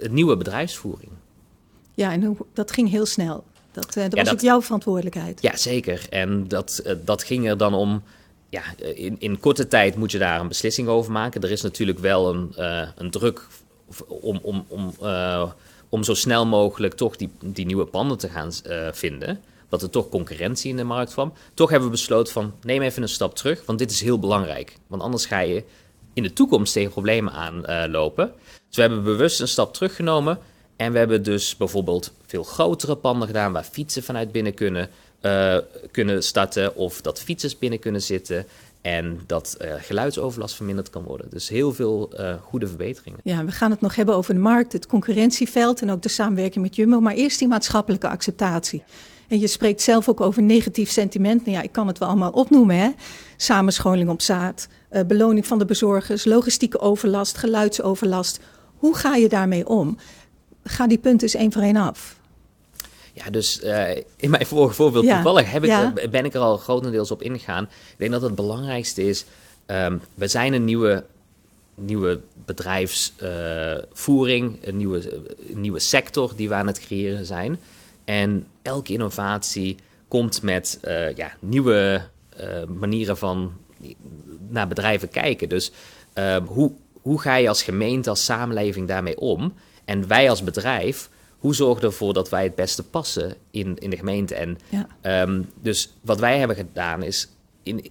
nieuwe 0.09 0.37
bedrijfsvoering. 0.37 1.11
Ja, 1.95 2.13
en 2.13 2.37
dat 2.53 2.73
ging 2.73 2.91
heel 2.91 3.07
snel. 3.07 3.45
Dat, 3.73 3.97
uh, 3.97 4.03
dat 4.03 4.13
ja, 4.13 4.17
was 4.17 4.25
dat, 4.25 4.33
ook 4.33 4.41
jouw 4.41 4.63
verantwoordelijkheid. 4.63 5.43
Ja, 5.43 5.57
zeker. 5.57 6.07
En 6.11 6.49
dat, 6.49 6.83
uh, 6.87 6.93
dat 7.05 7.23
ging 7.25 7.49
er 7.49 7.57
dan 7.57 7.75
om. 7.75 8.03
Ja, 8.49 8.63
in, 8.95 9.17
in 9.19 9.41
korte 9.41 9.69
tijd 9.69 9.97
moet 9.97 10.11
je 10.11 10.19
daar 10.19 10.41
een 10.41 10.49
beslissing 10.49 10.89
over 10.89 11.13
maken. 11.13 11.43
Er 11.43 11.51
is 11.51 11.63
natuurlijk 11.63 11.99
wel 11.99 12.35
een, 12.35 12.55
uh, 12.59 12.89
een 12.97 13.11
druk 13.11 13.47
om, 14.07 14.39
om, 14.43 14.65
om, 14.69 14.95
om 15.89 16.05
zo 16.05 16.15
snel 16.15 16.47
mogelijk 16.47 16.95
toch 16.95 17.17
die, 17.17 17.31
die 17.43 17.67
nieuwe 17.67 17.85
panden 17.85 18.19
te 18.19 18.29
gaan 18.29 18.53
vinden. 18.93 19.41
Dat 19.69 19.83
er 19.83 19.91
toch 19.91 20.09
concurrentie 20.09 20.71
in 20.71 20.77
de 20.77 20.85
markt 20.85 21.13
kwam. 21.13 21.33
Toch 21.55 21.71
hebben 21.71 21.89
we 21.89 21.95
besloten 21.95 22.33
van 22.33 22.55
neem 22.63 22.83
even 22.83 23.03
een 23.03 23.09
stap 23.09 23.35
terug, 23.35 23.67
want 23.67 23.79
dit 23.79 23.91
is 23.91 24.01
heel 24.01 24.19
belangrijk. 24.19 24.77
Want 24.87 25.03
anders 25.03 25.27
ga 25.27 25.39
je 25.39 25.65
in 26.13 26.23
de 26.23 26.33
toekomst 26.33 26.73
tegen 26.73 26.91
problemen 26.91 27.33
aanlopen. 27.33 28.33
Dus 28.67 28.77
we 28.77 28.83
hebben 28.83 29.03
bewust 29.03 29.41
een 29.41 29.49
stap 29.49 29.75
teruggenomen 29.75 30.39
en 30.81 30.93
we 30.93 30.99
hebben 30.99 31.23
dus 31.23 31.57
bijvoorbeeld 31.57 32.13
veel 32.27 32.43
grotere 32.43 32.97
panden 32.97 33.27
gedaan 33.27 33.53
waar 33.53 33.65
fietsen 33.65 34.03
vanuit 34.03 34.33
binnen 34.33 34.55
kunnen, 34.55 34.89
uh, 35.23 35.57
kunnen 35.91 36.23
starten 36.23 36.77
of 36.77 37.01
dat 37.01 37.21
fietsers 37.21 37.59
binnen 37.59 37.79
kunnen 37.79 38.03
zitten. 38.03 38.47
En 38.81 39.21
dat 39.27 39.57
uh, 39.61 39.73
geluidsoverlast 39.79 40.55
verminderd 40.55 40.91
kan 40.91 41.03
worden. 41.03 41.27
Dus 41.31 41.49
heel 41.49 41.73
veel 41.73 42.11
uh, 42.21 42.35
goede 42.43 42.67
verbeteringen. 42.67 43.21
Ja, 43.23 43.45
we 43.45 43.53
gaan 43.53 43.71
het 43.71 43.81
nog 43.81 43.95
hebben 43.95 44.15
over 44.15 44.35
de 44.35 44.41
markt, 44.41 44.73
het 44.73 44.87
concurrentieveld 44.87 45.83
en 45.83 45.91
ook 45.91 46.03
de 46.03 46.09
samenwerking 46.09 46.65
met 46.65 46.77
Jumbo. 46.77 47.01
Maar 47.01 47.15
eerst 47.15 47.39
die 47.39 47.49
maatschappelijke 47.49 48.09
acceptatie. 48.09 48.83
En 49.29 49.39
je 49.39 49.47
spreekt 49.47 49.83
zelf 49.83 50.09
ook 50.09 50.21
over 50.21 50.43
negatief 50.43 50.91
sentiment. 50.91 51.45
Nou 51.45 51.57
ja, 51.57 51.63
ik 51.63 51.73
kan 51.73 51.87
het 51.87 51.99
wel 51.99 52.09
allemaal 52.09 52.33
opnoemen. 52.33 52.77
Hè? 52.77 52.91
Samenscholing 53.37 54.11
op 54.11 54.23
zaad, 54.23 54.69
beloning 55.07 55.47
van 55.47 55.59
de 55.59 55.65
bezorgers, 55.65 56.25
logistieke 56.25 56.79
overlast, 56.79 57.37
geluidsoverlast. 57.37 58.41
Hoe 58.77 58.97
ga 58.97 59.15
je 59.15 59.29
daarmee 59.29 59.69
om? 59.69 59.99
Ga 60.65 60.87
die 60.87 60.99
punten 60.99 61.27
eens 61.27 61.37
één 61.37 61.53
voor 61.53 61.63
één 61.63 61.77
af. 61.77 62.19
Ja, 63.13 63.31
dus 63.31 63.61
uh, 63.65 63.97
in 64.17 64.31
mijn 64.31 64.47
vorige 64.47 64.75
voorbeeld 64.75 65.05
Ja, 65.05 65.15
toevallig 65.15 65.51
heb 65.51 65.63
ik, 65.63 65.69
ja. 65.69 65.93
eh, 65.95 66.09
ben 66.09 66.25
ik 66.25 66.35
er 66.35 66.41
al 66.41 66.57
grotendeels 66.57 67.11
op 67.11 67.23
ingegaan. 67.23 67.65
Ik 67.65 67.95
denk 67.97 68.11
dat 68.11 68.23
het 68.23 68.35
belangrijkste 68.35 69.09
is, 69.09 69.25
ehm, 69.67 69.99
we 70.15 70.29
zijn 70.29 70.53
een 70.53 70.65
nieuwe, 70.65 71.05
nieuwe 71.75 72.21
bedrijfsvoering, 72.45 74.67
een, 74.67 74.77
nieuwe, 74.77 74.99
eh, 74.99 75.19
een 75.53 75.61
nieuwe 75.61 75.79
sector 75.79 76.33
die 76.37 76.49
we 76.49 76.55
aan 76.55 76.67
het 76.67 76.81
creëren 76.81 77.27
zijn. 77.27 77.59
En 78.05 78.47
elke 78.63 78.93
innovatie 78.93 79.77
komt 80.09 80.43
met 80.43 80.79
eh, 80.83 81.17
ja, 81.17 81.33
nieuwe 81.39 82.03
eh, 82.37 82.65
manieren 82.65 83.17
van 83.17 83.53
naar 84.49 84.69
bedrijven 84.69 85.09
kijken. 85.09 85.49
Dus 85.49 85.73
ehm, 86.13 86.45
hoe, 86.45 86.73
hoe 87.03 87.21
ga 87.21 87.37
je 87.37 87.49
als 87.49 87.63
gemeente, 87.63 88.11
als 88.11 88.25
samenleving 88.25 88.89
daarmee 88.89 89.19
om? 89.19 89.55
En 89.91 90.07
wij 90.09 90.31
als 90.31 90.43
bedrijf, 90.43 91.09
hoe 91.39 91.55
zorgen 91.55 91.81
we 91.81 91.87
ervoor 91.87 92.13
dat 92.13 92.29
wij 92.29 92.43
het 92.43 92.55
beste 92.55 92.83
passen 92.83 93.35
in, 93.51 93.79
in 93.79 93.91
de 93.91 93.97
gemeente? 93.97 94.35
En 94.35 94.59
Ja. 94.69 94.87
Ehm, 95.01 95.43
dus 95.63 95.93
wat 96.01 96.21
wij 96.21 96.39
hebben 96.39 96.57
gedaan 96.57 97.03
is 97.03 97.29
in, 97.63 97.91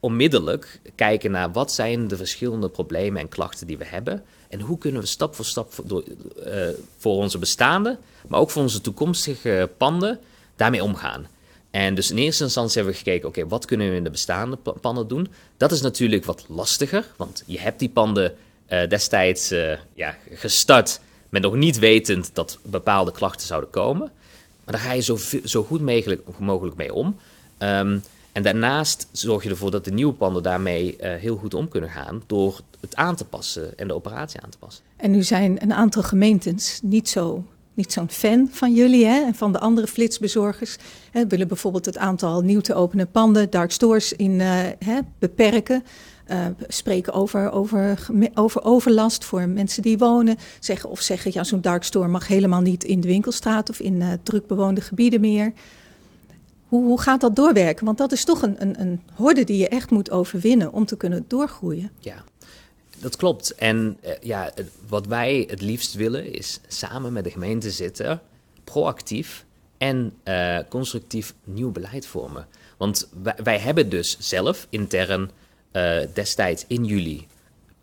onmiddellijk 0.00 0.80
kijken 0.94 1.30
naar 1.30 1.52
wat 1.52 1.72
zijn 1.72 2.08
de 2.08 2.16
verschillende 2.16 2.68
problemen 2.68 3.20
en 3.20 3.28
klachten 3.28 3.66
die 3.66 3.78
we 3.78 3.84
hebben. 3.84 4.22
En 4.48 4.60
hoe 4.60 4.78
kunnen 4.78 5.00
we 5.00 5.06
stap 5.06 5.34
voor 5.34 5.44
stap 5.44 5.72
voor, 5.72 5.86
door, 5.86 6.04
eh, 6.44 6.68
voor 6.96 7.14
onze 7.14 7.38
bestaande, 7.38 7.98
maar 8.28 8.40
ook 8.40 8.50
voor 8.50 8.62
onze 8.62 8.80
toekomstige 8.80 9.70
panden 9.76 10.18
daarmee 10.56 10.82
omgaan. 10.82 11.26
En 11.70 11.94
dus 11.94 12.10
in 12.10 12.18
eerste 12.18 12.44
instantie 12.44 12.74
hebben 12.74 12.92
we 12.92 12.98
gekeken, 12.98 13.28
oké, 13.28 13.46
wat 13.46 13.64
kunnen 13.64 13.90
we 13.90 13.96
in 13.96 14.04
de 14.04 14.10
bestaande 14.10 14.56
pa- 14.56 14.72
panden 14.72 15.08
doen? 15.08 15.28
Dat 15.56 15.72
is 15.72 15.80
natuurlijk 15.80 16.24
wat 16.24 16.44
lastiger, 16.48 17.06
want 17.16 17.42
je 17.46 17.60
hebt 17.60 17.78
die 17.78 17.88
panden 17.90 18.34
eh, 18.66 18.88
destijds 18.88 19.50
eh, 19.50 19.72
ja, 19.94 20.16
gestart 20.34 21.00
met 21.30 21.42
nog 21.42 21.54
niet 21.54 21.78
wetend 21.78 22.30
dat 22.32 22.58
bepaalde 22.62 23.12
klachten 23.12 23.46
zouden 23.46 23.70
komen. 23.70 24.10
Maar 24.64 24.74
daar 24.74 24.84
ga 24.84 24.92
je 24.92 25.02
zo, 25.02 25.18
zo 25.44 25.62
goed 25.62 25.80
mogelijk, 25.80 26.38
mogelijk 26.38 26.76
mee 26.76 26.94
om. 26.94 27.16
Ehm, 27.58 27.98
en 28.32 28.42
daarnaast 28.42 29.08
zorg 29.12 29.42
je 29.42 29.50
ervoor 29.50 29.70
dat 29.70 29.84
de 29.84 29.92
nieuwe 29.92 30.12
panden 30.12 30.42
daarmee 30.42 30.96
eh, 30.96 31.20
heel 31.20 31.36
goed 31.36 31.54
om 31.54 31.68
kunnen 31.68 31.90
gaan 31.90 32.22
door 32.26 32.60
het 32.80 32.96
aan 32.96 33.16
te 33.16 33.24
passen 33.24 33.78
en 33.78 33.88
de 33.88 33.94
operatie 33.94 34.40
aan 34.40 34.50
te 34.50 34.58
passen. 34.58 34.84
En 34.96 35.10
nu 35.10 35.22
zijn 35.22 35.62
een 35.62 35.72
aantal 35.72 36.02
gemeentes 36.02 36.80
niet 36.82 37.08
zo 37.08 37.44
niet 37.74 37.92
zo'n 37.92 38.10
fan 38.10 38.48
van 38.50 38.74
jullie 38.74 39.06
hè, 39.06 39.24
en 39.24 39.34
van 39.34 39.52
de 39.52 39.58
andere 39.58 39.86
flitsbezorgers. 39.86 40.76
Hè, 41.10 41.26
willen 41.26 41.48
bijvoorbeeld 41.48 41.84
het 41.84 41.98
aantal 41.98 42.40
nieuw 42.40 42.60
te 42.60 42.74
openen 42.74 43.10
panden, 43.10 43.50
dark 43.50 43.72
stores, 43.72 44.12
in, 44.12 44.40
eh, 44.40 44.48
hè, 44.78 44.98
beperken. 45.18 45.84
Eh, 46.30 46.46
spreken 46.68 47.12
over, 47.12 47.50
over, 47.50 47.98
over 48.34 48.64
overlast 48.64 49.24
voor 49.24 49.48
mensen 49.48 49.82
die 49.82 49.98
wonen. 49.98 50.36
Zeggen, 50.60 50.90
of 50.90 51.00
zeggen, 51.00 51.30
ja, 51.34 51.44
zo'n 51.44 51.60
dark 51.60 51.84
store 51.84 52.08
mag 52.08 52.26
helemaal 52.26 52.60
niet 52.60 52.84
in 52.84 53.00
de 53.00 53.08
winkelstraat 53.08 53.70
of 53.70 53.80
in 53.80 54.02
eh, 54.02 54.12
druk 54.22 54.46
bewoonde 54.46 54.80
gebieden 54.80 55.20
meer. 55.20 55.52
Hoe, 56.68 56.84
hoe 56.84 57.00
gaat 57.00 57.20
dat 57.20 57.36
doorwerken? 57.36 57.84
Want 57.84 57.98
dat 57.98 58.12
is 58.12 58.24
toch 58.24 58.42
een, 58.42 58.62
een, 58.62 58.80
een 58.80 59.00
horde 59.14 59.44
die 59.44 59.58
je 59.58 59.68
echt 59.68 59.90
moet 59.90 60.10
overwinnen 60.10 60.72
om 60.72 60.86
te 60.86 60.96
kunnen 60.96 61.24
doorgroeien. 61.28 61.90
Ja, 61.98 62.24
dat 62.98 63.16
klopt. 63.16 63.54
En 63.54 63.96
eh, 64.00 64.12
ja, 64.20 64.52
wat 64.88 65.06
wij 65.06 65.46
het 65.48 65.60
liefst 65.60 65.94
willen 65.94 66.32
is 66.32 66.60
samen 66.68 67.12
met 67.12 67.24
de 67.24 67.30
gemeente 67.30 67.70
zitten, 67.70 68.20
proactief 68.64 69.44
en 69.78 70.12
eh, 70.22 70.58
constructief 70.68 71.34
nieuw 71.44 71.70
beleid 71.70 72.06
vormen. 72.06 72.46
Want 72.76 73.08
wij 73.42 73.58
hebben 73.58 73.88
dus 73.88 74.16
zelf 74.18 74.66
intern 74.70 75.30
eh, 75.70 75.98
destijds 76.14 76.64
in 76.66 76.84
juli 76.84 77.26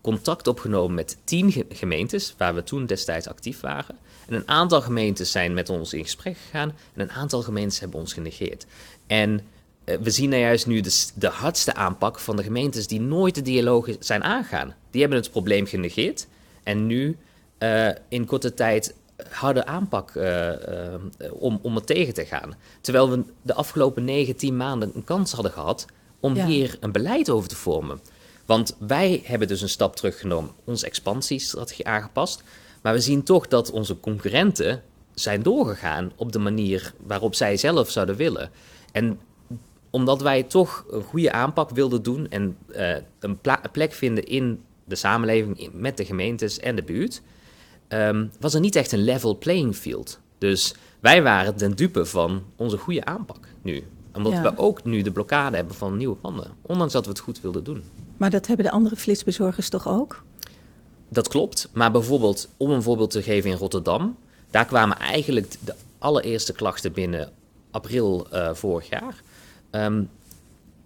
contact 0.01 0.47
opgenomen 0.47 0.95
met 0.95 1.17
tien 1.23 1.51
ge- 1.51 1.65
gemeentes 1.69 2.33
waar 2.37 2.55
we 2.55 2.63
toen 2.63 2.85
destijds 2.85 3.27
actief 3.27 3.59
waren. 3.59 3.95
En 4.27 4.33
een 4.33 4.47
aantal 4.47 4.81
gemeentes 4.81 5.31
zijn 5.31 5.53
met 5.53 5.69
ons 5.69 5.93
in 5.93 6.03
gesprek 6.03 6.37
gegaan 6.37 6.75
en 6.93 7.01
een 7.01 7.11
aantal 7.11 7.41
gemeentes 7.41 7.79
hebben 7.79 7.99
ons 7.99 8.13
genegeerd. 8.13 8.65
En 9.07 9.41
eh, 9.83 9.97
we 9.97 10.09
zien 10.09 10.29
nou 10.29 10.41
juist 10.41 10.67
nu 10.67 10.81
de, 10.81 11.05
de 11.15 11.27
hardste 11.27 11.73
aanpak 11.73 12.19
van 12.19 12.35
de 12.35 12.43
gemeentes 12.43 12.87
die 12.87 13.01
nooit 13.01 13.35
de 13.35 13.41
dialoog 13.41 13.87
zijn 13.99 14.23
aangaan. 14.23 14.75
Die 14.91 15.01
hebben 15.01 15.19
het 15.19 15.31
probleem 15.31 15.65
genegeerd 15.65 16.27
en 16.63 16.85
nu 16.87 17.17
eh, 17.57 17.89
in 18.09 18.25
korte 18.25 18.53
tijd 18.53 18.95
harde 19.29 19.65
aanpak 19.65 20.11
om, 21.31 21.59
om 21.61 21.75
het 21.75 21.85
tegen 21.85 22.13
te 22.13 22.25
gaan. 22.25 22.55
Terwijl 22.81 23.09
we 23.09 23.23
de 23.41 23.53
afgelopen 23.53 24.03
9, 24.03 24.35
10 24.35 24.57
maanden 24.57 24.91
een 24.95 25.03
kans 25.03 25.31
hadden 25.31 25.51
gehad 25.51 25.85
om 26.19 26.35
Ja. 26.35 26.45
hier 26.45 26.77
een 26.79 26.91
beleid 26.91 27.29
over 27.29 27.49
te 27.49 27.55
vormen. 27.55 27.99
Want 28.45 28.75
wij 28.79 29.21
hebben 29.25 29.47
dus 29.47 29.61
een 29.61 29.69
stap 29.69 29.95
teruggenomen, 29.95 30.51
onze 30.63 30.85
expansiestrategie 30.85 31.85
aangepast. 31.87 32.43
Maar 32.81 32.93
we 32.93 32.99
zien 32.99 33.23
toch 33.23 33.47
dat 33.47 33.71
onze 33.71 33.99
concurrenten 33.99 34.83
zijn 35.13 35.43
doorgegaan 35.43 36.11
op 36.15 36.31
de 36.31 36.39
manier 36.39 36.93
waarop 37.05 37.35
zij 37.35 37.57
zelf 37.57 37.89
zouden 37.89 38.15
willen. 38.15 38.49
En 38.91 39.19
omdat 39.89 40.21
wij 40.21 40.43
toch 40.43 40.85
een 40.89 41.01
goede 41.03 41.31
aanpak 41.31 41.69
wilden 41.69 42.03
doen 42.03 42.29
en 42.29 42.57
eh, 42.71 42.95
een 43.19 43.39
plek 43.71 43.93
vinden 43.93 44.23
in 44.23 44.61
de 44.85 44.95
samenleving 44.95 45.59
in- 45.59 45.71
met 45.73 45.97
de 45.97 46.05
gemeentes 46.05 46.59
en 46.59 46.75
de 46.75 46.83
buurt, 46.83 47.21
ehm, 47.87 48.25
was 48.39 48.53
er 48.53 48.59
niet 48.59 48.75
echt 48.75 48.91
een 48.91 49.03
level 49.03 49.37
playing 49.37 49.75
field. 49.75 50.19
Dus 50.37 50.73
wij 50.99 51.23
waren 51.23 51.55
ten 51.55 51.75
dupe 51.75 52.05
van 52.05 52.43
onze 52.55 52.77
goede 52.77 53.05
aanpak 53.05 53.47
nu. 53.61 53.83
Omdat 54.17 54.31
Ja. 54.33 54.41
we 54.41 54.57
ook 54.57 54.83
nu 54.83 55.01
de 55.01 55.11
blokkade 55.11 55.55
hebben 55.55 55.75
van 55.75 55.97
nieuwe 55.97 56.15
panden. 56.15 56.51
Ondanks 56.61 56.93
dat 56.93 57.03
we 57.03 57.09
het 57.09 57.19
goed 57.19 57.41
wilden 57.41 57.63
doen. 57.63 57.83
Maar 58.17 58.29
dat 58.29 58.47
hebben 58.47 58.65
de 58.65 58.71
andere 58.71 58.95
flitsbezorgers 58.95 59.69
toch 59.69 59.87
ook? 59.87 60.23
Dat 61.09 61.27
klopt. 61.27 61.69
Maar 61.73 61.91
bijvoorbeeld, 61.91 62.49
om 62.57 62.71
een 62.71 62.81
voorbeeld 62.83 63.11
te 63.11 63.21
geven 63.21 63.49
in 63.49 63.57
Rotterdam, 63.57 64.17
daar 64.51 64.65
kwamen 64.65 64.97
eigenlijk 64.97 65.55
de 65.65 65.73
allereerste 65.99 66.53
klachten 66.53 66.91
binnen 66.93 67.31
april 67.71 68.27
eh, 68.31 68.49
vorig 68.53 68.89
jaar. 68.89 69.21
Ehm, 69.69 70.03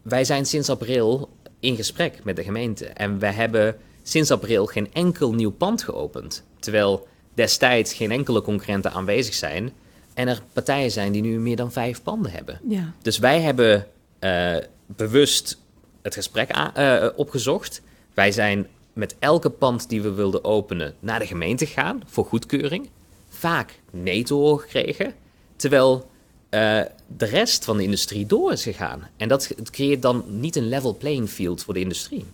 wij 0.01 0.23
zijn 0.23 0.45
sinds 0.45 0.69
april 0.69 1.29
in 1.59 1.75
gesprek 1.75 2.23
met 2.23 2.35
de 2.35 2.43
gemeente 2.43 2.85
en 2.85 3.19
we 3.19 3.25
hebben 3.25 3.75
sinds 4.03 4.31
april 4.31 4.65
geen 4.65 4.93
enkel 4.93 5.33
nieuw 5.33 5.51
pand 5.51 5.83
geopend. 5.83 6.43
Terwijl 6.59 7.07
destijds 7.33 7.93
geen 7.93 8.11
enkele 8.11 8.41
concurrenten 8.41 8.91
aanwezig 8.91 9.33
zijn 9.33 9.71
en 10.13 10.27
er 10.27 10.41
partijen 10.53 10.91
zijn 10.91 11.11
die 11.11 11.21
nu 11.21 11.39
meer 11.39 11.55
dan 11.55 11.71
vijf 11.71 12.03
panden 12.03 12.31
hebben. 12.31 12.59
Ja. 12.67 12.93
Dus 13.01 13.17
wij 13.17 13.41
hebben 13.41 13.87
eh, 14.19 14.55
bewust 14.85 15.57
het 16.01 16.13
gesprek 16.13 16.49
eh, 16.49 17.07
opgezocht. 17.15 17.81
Wij 18.13 18.31
zijn 18.31 18.67
met 18.93 19.15
elke 19.19 19.49
pand 19.49 19.89
die 19.89 20.01
we 20.01 20.11
wilden 20.11 20.43
openen 20.43 20.93
naar 20.99 21.19
de 21.19 21.25
gemeente 21.25 21.65
gegaan 21.65 22.01
voor 22.05 22.25
goedkeuring. 22.25 22.89
Vaak 23.29 23.79
nee 23.91 24.23
te 24.23 24.33
horen 24.33 24.59
gekregen. 24.59 25.13
Terwijl 25.55 26.09
eh, 26.49 26.81
de 27.17 27.25
rest 27.25 27.65
van 27.65 27.77
de 27.77 27.83
industrie 27.83 28.25
door 28.25 28.51
is 28.51 28.63
gegaan. 28.63 29.07
En 29.17 29.27
dat 29.27 29.53
creëert 29.63 30.01
dan 30.01 30.23
niet 30.27 30.55
een 30.55 30.67
level 30.69 30.95
playing 30.97 31.29
field 31.29 31.63
voor 31.63 31.73
de 31.73 31.79
industrie. 31.79 32.25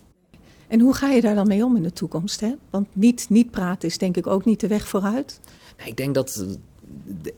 En 0.68 0.80
hoe 0.80 0.94
ga 0.94 1.10
je 1.10 1.20
daar 1.20 1.34
dan 1.34 1.46
mee 1.46 1.64
om 1.64 1.76
in 1.76 1.82
de 1.82 1.92
toekomst? 1.92 2.40
Hè? 2.40 2.54
Want 2.70 2.86
niet, 2.92 3.26
niet 3.28 3.50
praten 3.50 3.88
is 3.88 3.98
denk 3.98 4.16
ik 4.16 4.26
ook 4.26 4.44
niet 4.44 4.60
de 4.60 4.66
weg 4.66 4.88
vooruit. 4.88 5.40
Nou, 5.76 5.90
ik 5.90 5.96
denk 5.96 6.14
dat 6.14 6.44
de- 7.22 7.34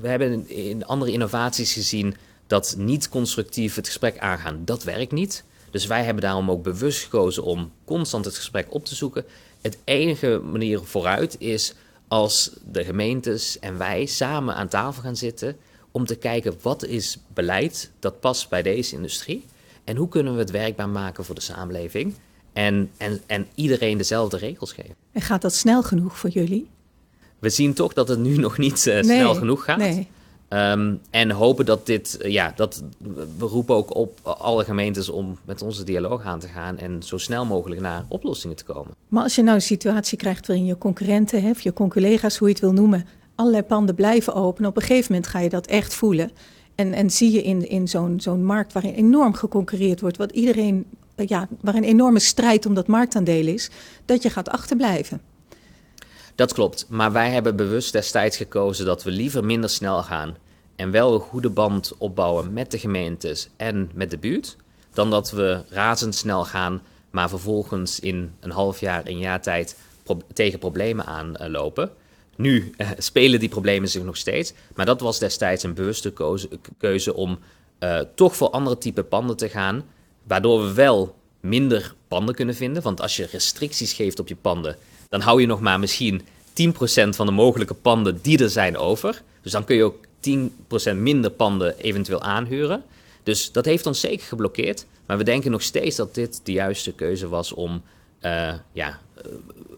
we 0.00 0.08
hebben 0.08 0.48
in 0.48 0.86
andere 0.86 1.12
innovaties 1.12 1.72
gezien 1.72 2.16
dat 2.46 2.74
niet 2.78 3.08
constructief 3.08 3.74
het 3.74 3.86
gesprek 3.86 4.18
aangaan, 4.18 4.62
dat 4.64 4.84
werkt 4.84 5.12
niet. 5.12 5.44
Dus 5.70 5.86
wij 5.86 6.04
hebben 6.04 6.22
daarom 6.22 6.50
ook 6.50 6.62
bewust 6.62 7.02
gekozen 7.02 7.44
om 7.44 7.72
constant 7.84 8.24
het 8.24 8.36
gesprek 8.36 8.74
op 8.74 8.84
te 8.84 8.94
zoeken. 8.94 9.24
Het 9.60 9.78
enige 9.84 10.40
manier 10.44 10.80
vooruit 10.84 11.36
is 11.38 11.74
als 12.08 12.50
de 12.72 12.84
gemeentes 12.84 13.58
en 13.58 13.78
wij 13.78 14.06
samen 14.06 14.54
aan 14.54 14.68
tafel 14.68 15.02
gaan 15.02 15.16
zitten 15.16 15.56
om 15.90 16.06
te 16.06 16.14
kijken 16.14 16.54
wat 16.62 16.84
is 16.84 17.18
beleid 17.34 17.90
dat 17.98 18.20
past 18.20 18.48
bij 18.48 18.62
deze 18.62 18.94
industrie 18.94 19.44
en 19.84 19.96
hoe 19.96 20.08
kunnen 20.08 20.32
we 20.32 20.38
het 20.38 20.50
werkbaar 20.50 20.88
maken 20.88 21.24
voor 21.24 21.34
de 21.34 21.40
samenleving 21.40 22.14
en, 22.52 22.90
en, 22.96 23.20
en 23.26 23.46
iedereen 23.54 23.98
dezelfde 23.98 24.36
regels 24.36 24.72
geven. 24.72 24.94
En 25.12 25.20
gaat 25.20 25.42
dat 25.42 25.54
snel 25.54 25.82
genoeg 25.82 26.18
voor 26.18 26.30
jullie? 26.30 26.68
We 27.40 27.48
zien 27.50 27.74
toch 27.74 27.92
dat 27.92 28.08
het 28.08 28.18
nu 28.18 28.36
nog 28.36 28.58
niet 28.58 28.86
eh, 28.86 29.02
snel 29.02 29.34
genoeg 29.34 29.64
gaat. 29.64 29.78
Nee. 29.78 30.08
Ehm, 30.48 30.94
en 31.10 31.30
hopen 31.30 31.64
dat 31.64 31.86
dit, 31.86 32.16
eh, 32.16 32.30
ja, 32.30 32.52
dat 32.56 32.82
we 33.38 33.44
roepen 33.44 33.74
ook 33.74 33.96
op 33.96 34.20
alle 34.22 34.64
gemeentes 34.64 35.08
om 35.08 35.38
met 35.44 35.62
onze 35.62 35.84
dialoog 35.84 36.24
aan 36.24 36.38
te 36.38 36.48
gaan 36.48 36.78
en 36.78 37.02
zo 37.02 37.18
snel 37.18 37.44
mogelijk 37.44 37.80
naar 37.80 38.04
oplossingen 38.08 38.56
te 38.56 38.64
komen. 38.64 38.94
Maar 39.08 39.22
als 39.22 39.34
je 39.34 39.42
nou 39.42 39.54
een 39.54 39.62
situatie 39.62 40.18
krijgt 40.18 40.46
waarin 40.46 40.66
je 40.66 40.78
concurrenten, 40.78 41.42
hè, 41.42 41.50
of 41.50 41.60
je 41.60 41.72
conculega's, 41.72 42.36
hoe 42.36 42.48
je 42.48 42.54
het 42.54 42.62
wil 42.62 42.72
noemen, 42.72 43.06
allerlei 43.34 43.62
panden 43.62 43.94
blijven 43.94 44.34
open, 44.34 44.66
op 44.66 44.76
een 44.76 44.82
gegeven 44.82 45.12
moment 45.12 45.30
ga 45.30 45.38
je 45.38 45.48
dat 45.48 45.66
echt 45.66 45.94
voelen. 45.94 46.30
En, 46.74 46.92
en 46.92 47.10
zie 47.10 47.32
je 47.32 47.42
in, 47.42 47.68
in 47.68 47.88
zo'n 47.88 48.20
zo'n 48.20 48.44
markt 48.44 48.72
waarin 48.72 48.94
enorm 48.94 49.34
geconcurreerd 49.34 50.00
wordt, 50.00 50.16
wat 50.16 50.32
iedereen, 50.32 50.84
eh, 51.14 51.26
ja, 51.26 51.48
waarin 51.60 51.82
een 51.82 51.88
enorme 51.88 52.20
strijd 52.20 52.66
om 52.66 52.74
dat 52.74 52.86
marktaandeel 52.86 53.46
is, 53.46 53.70
dat 54.04 54.22
je 54.22 54.30
gaat 54.30 54.48
achterblijven. 54.48 55.20
Dat 56.40 56.52
klopt, 56.52 56.86
maar 56.88 57.12
wij 57.12 57.30
hebben 57.30 57.56
bewust 57.56 57.92
destijds 57.92 58.36
gekozen 58.36 58.86
dat 58.86 59.02
we 59.02 59.10
liever 59.10 59.44
minder 59.44 59.70
snel 59.70 60.02
gaan 60.02 60.36
en 60.76 60.90
wel 60.90 61.14
een 61.14 61.20
goede 61.20 61.50
band 61.50 61.92
opbouwen 61.98 62.52
met 62.52 62.70
de 62.70 62.78
gemeentes 62.78 63.48
en 63.56 63.90
met 63.94 64.10
de 64.10 64.18
buurt, 64.18 64.56
dan 64.92 65.10
dat 65.10 65.30
we 65.30 65.62
razendsnel 65.68 66.44
gaan, 66.44 66.82
maar 67.10 67.28
vervolgens 67.28 68.00
in 68.00 68.32
een 68.40 68.50
half 68.50 68.80
jaar, 68.80 69.06
een 69.06 69.18
jaar 69.18 69.42
tijd 69.42 69.76
tegen 70.32 70.58
problemen 70.58 71.06
aanlopen. 71.06 71.90
nu 72.36 72.74
spelen 72.98 73.40
die 73.40 73.48
problemen 73.48 73.88
zich 73.88 74.02
nog 74.02 74.16
steeds. 74.16 74.52
Maar 74.74 74.86
dat 74.86 75.00
was 75.00 75.18
destijds 75.18 75.62
een 75.62 75.74
bewuste 75.74 76.12
keuze, 76.78 77.14
om 77.14 77.38
toch 78.14 78.36
voor 78.36 78.50
andere 78.50 78.78
type 78.78 79.02
panden 79.02 79.36
te 79.36 79.48
gaan. 79.48 79.84
Waardoor 80.22 80.62
we 80.66 80.72
wel 80.72 81.16
minder 81.40 81.94
panden 82.08 82.34
kunnen 82.34 82.54
vinden. 82.54 82.82
Want 82.82 83.00
als 83.00 83.16
je 83.16 83.28
restricties 83.32 83.92
geeft 83.92 84.18
op 84.18 84.28
je 84.28 84.36
panden, 84.36 84.76
dan 85.10 85.20
hou 85.20 85.40
je 85.40 85.46
nog 85.46 85.60
maar 85.60 85.78
misschien 85.78 86.20
10% 86.20 86.22
van 87.08 87.26
de 87.26 87.32
mogelijke 87.32 87.74
panden 87.74 88.18
die 88.22 88.42
er 88.42 88.50
zijn 88.50 88.76
over. 88.76 89.22
Dus 89.42 89.52
dan 89.52 89.64
kun 89.64 89.76
je 89.76 89.84
ook 89.84 90.06
10% 90.92 90.96
minder 90.96 91.30
panden 91.30 91.78
eventueel 91.78 92.22
aanhuren. 92.22 92.82
Dus 93.22 93.52
dat 93.52 93.64
heeft 93.64 93.86
ons 93.86 94.00
zeker 94.00 94.26
geblokkeerd. 94.26 94.86
Maar 95.06 95.18
we 95.18 95.24
denken 95.24 95.50
nog 95.50 95.62
steeds 95.62 95.96
dat 95.96 96.14
dit 96.14 96.40
de 96.44 96.52
juiste 96.52 96.92
keuze 96.92 97.28
was 97.28 97.52
om, 97.52 97.82
uh, 98.22 98.52
ja, 98.72 98.98
uh, 99.26 99.32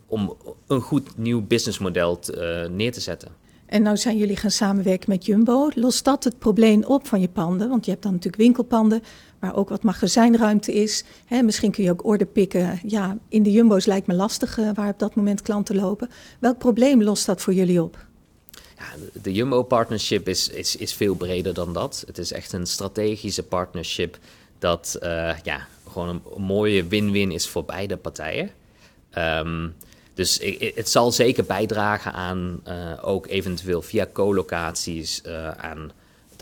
om 0.07 0.37
een 0.67 0.81
goed 0.81 1.19
nieuw 1.19 1.47
businessmodel 1.47 2.21
uh, 2.31 2.67
neer 2.67 2.93
te 2.93 3.01
zetten. 3.01 3.29
En 3.67 3.83
nou 3.83 3.97
zijn 3.97 4.17
jullie 4.17 4.37
gaan 4.37 4.51
samenwerken 4.51 5.11
met 5.11 5.27
Jumbo. 5.27 5.71
Lost 5.75 6.05
dat 6.05 6.25
het 6.25 6.39
probleem 6.39 6.85
op 6.85 7.07
van 7.07 7.21
je 7.21 7.29
panden? 7.29 7.69
Want 7.69 7.85
je 7.85 7.91
hebt 7.91 8.03
dan 8.03 8.13
natuurlijk 8.13 8.43
winkelpanden 8.43 9.03
waar 9.43 9.57
ook 9.57 9.69
wat 9.69 9.83
magazijnruimte 9.83 10.73
is. 10.73 11.05
Hè, 11.27 11.43
misschien 11.43 11.71
kun 11.71 11.85
je 11.85 11.91
ook 11.91 12.05
orde 12.05 12.27
pikken. 12.27 12.81
Ja, 12.87 13.19
in 13.29 13.43
de 13.43 13.51
Jumbo's 13.51 13.87
lijkt 13.87 14.07
me 14.07 14.15
lastig 14.15 14.57
waar 14.75 14.89
op 14.89 14.99
dat 14.99 15.15
moment 15.15 15.43
klanten 15.43 15.77
lopen. 15.77 16.11
Welk 16.39 16.59
probleem 16.59 17.03
lost 17.03 17.27
dat 17.27 17.41
voor 17.43 17.55
jullie 17.55 17.83
op? 17.83 18.07
de 19.23 19.33
Jumbo-partnership 19.33 20.29
is, 20.29 20.49
is, 20.49 20.77
is 20.77 20.95
veel 20.95 21.15
breder 21.15 21.55
dan 21.55 21.73
dat. 21.73 22.05
Het 22.07 22.19
is 22.19 22.33
echt 22.33 22.53
een 22.53 22.67
strategische 22.67 23.43
partnership 23.43 24.19
dat 24.59 24.99
uh, 25.03 25.35
ja, 25.43 25.67
gewoon 25.91 26.09
een 26.09 26.43
mooie 26.43 26.87
win-win 26.87 27.31
is 27.31 27.49
voor 27.49 27.65
beide 27.65 27.97
partijen. 27.97 28.51
Um, 29.19 29.75
dus 30.15 30.41
het 30.75 30.89
zal 30.89 31.13
zeker 31.13 31.45
bijdragen 31.45 32.13
aan 32.13 32.61
uh, 32.69 32.93
ook 33.03 33.27
eventueel 33.27 33.83
via 33.83 34.07
co-locaties 34.13 35.23
aan 35.57 35.93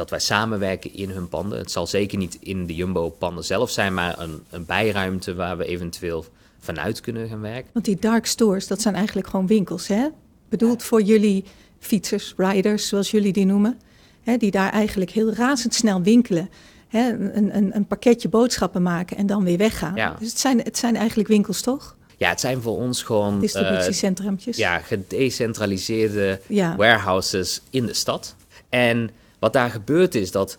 dat 0.00 0.10
wij 0.10 0.18
samenwerken 0.18 0.94
in 0.94 1.10
hun 1.10 1.28
panden. 1.28 1.58
Het 1.58 1.70
zal 1.70 1.86
zeker 1.86 2.18
niet 2.18 2.38
in 2.40 2.66
de 2.66 2.74
Jumbo-panden 2.74 3.44
zelf 3.44 3.70
zijn, 3.70 3.94
maar 3.94 4.18
een, 4.18 4.42
een 4.50 4.64
bijruimte 4.64 5.34
waar 5.34 5.56
we 5.56 5.64
eventueel 5.64 6.24
vanuit 6.58 7.00
kunnen 7.00 7.28
gaan 7.28 7.40
werken. 7.40 7.70
Want 7.72 7.84
die 7.84 7.96
dark 8.00 8.26
stores, 8.26 8.66
dat 8.66 8.80
zijn 8.80 8.94
eigenlijk 8.94 9.28
gewoon 9.28 9.46
winkels, 9.46 9.86
hè? 9.86 10.08
Bedoeld 10.48 10.82
voor 10.82 11.02
jullie 11.02 11.44
fietsers, 11.78 12.34
riders, 12.36 12.88
zoals 12.88 13.10
jullie 13.10 13.32
die 13.32 13.46
noemen, 13.46 13.80
hè, 14.22 14.36
die 14.36 14.50
daar 14.50 14.72
eigenlijk 14.72 15.10
heel 15.10 15.32
razendsnel 15.32 16.02
winkelen. 16.02 16.50
Hè, 16.88 17.12
een, 17.12 17.56
een, 17.56 17.76
een, 17.76 17.86
pakketje 17.86 18.28
boodschappen 18.28 18.82
maken 18.82 19.16
en 19.16 19.26
dan 19.26 19.44
weer 19.44 19.58
weggaan. 19.58 19.94
Ja. 19.94 20.16
Dus 20.18 20.28
het 20.28 20.38
zijn, 20.38 20.58
het 20.58 20.78
zijn 20.78 20.96
eigenlijk 20.96 21.28
winkels, 21.28 21.60
toch? 21.60 21.96
Ja, 22.16 22.28
het 22.28 22.40
zijn 22.40 22.62
voor 22.62 22.76
ons 22.76 23.02
gewoon... 23.02 23.40
Distributiecentrumpjes. 23.40 24.58
Uh, 24.58 24.64
ja, 24.64 24.78
gedecentraliseerde 24.78 26.40
warehouses 26.76 27.62
in 27.70 27.86
de 27.86 27.94
stad. 27.94 28.34
En 28.68 29.10
wat 29.40 29.52
daar 29.52 29.70
gebeurt 29.70 30.14
is 30.14 30.30
dat 30.30 30.58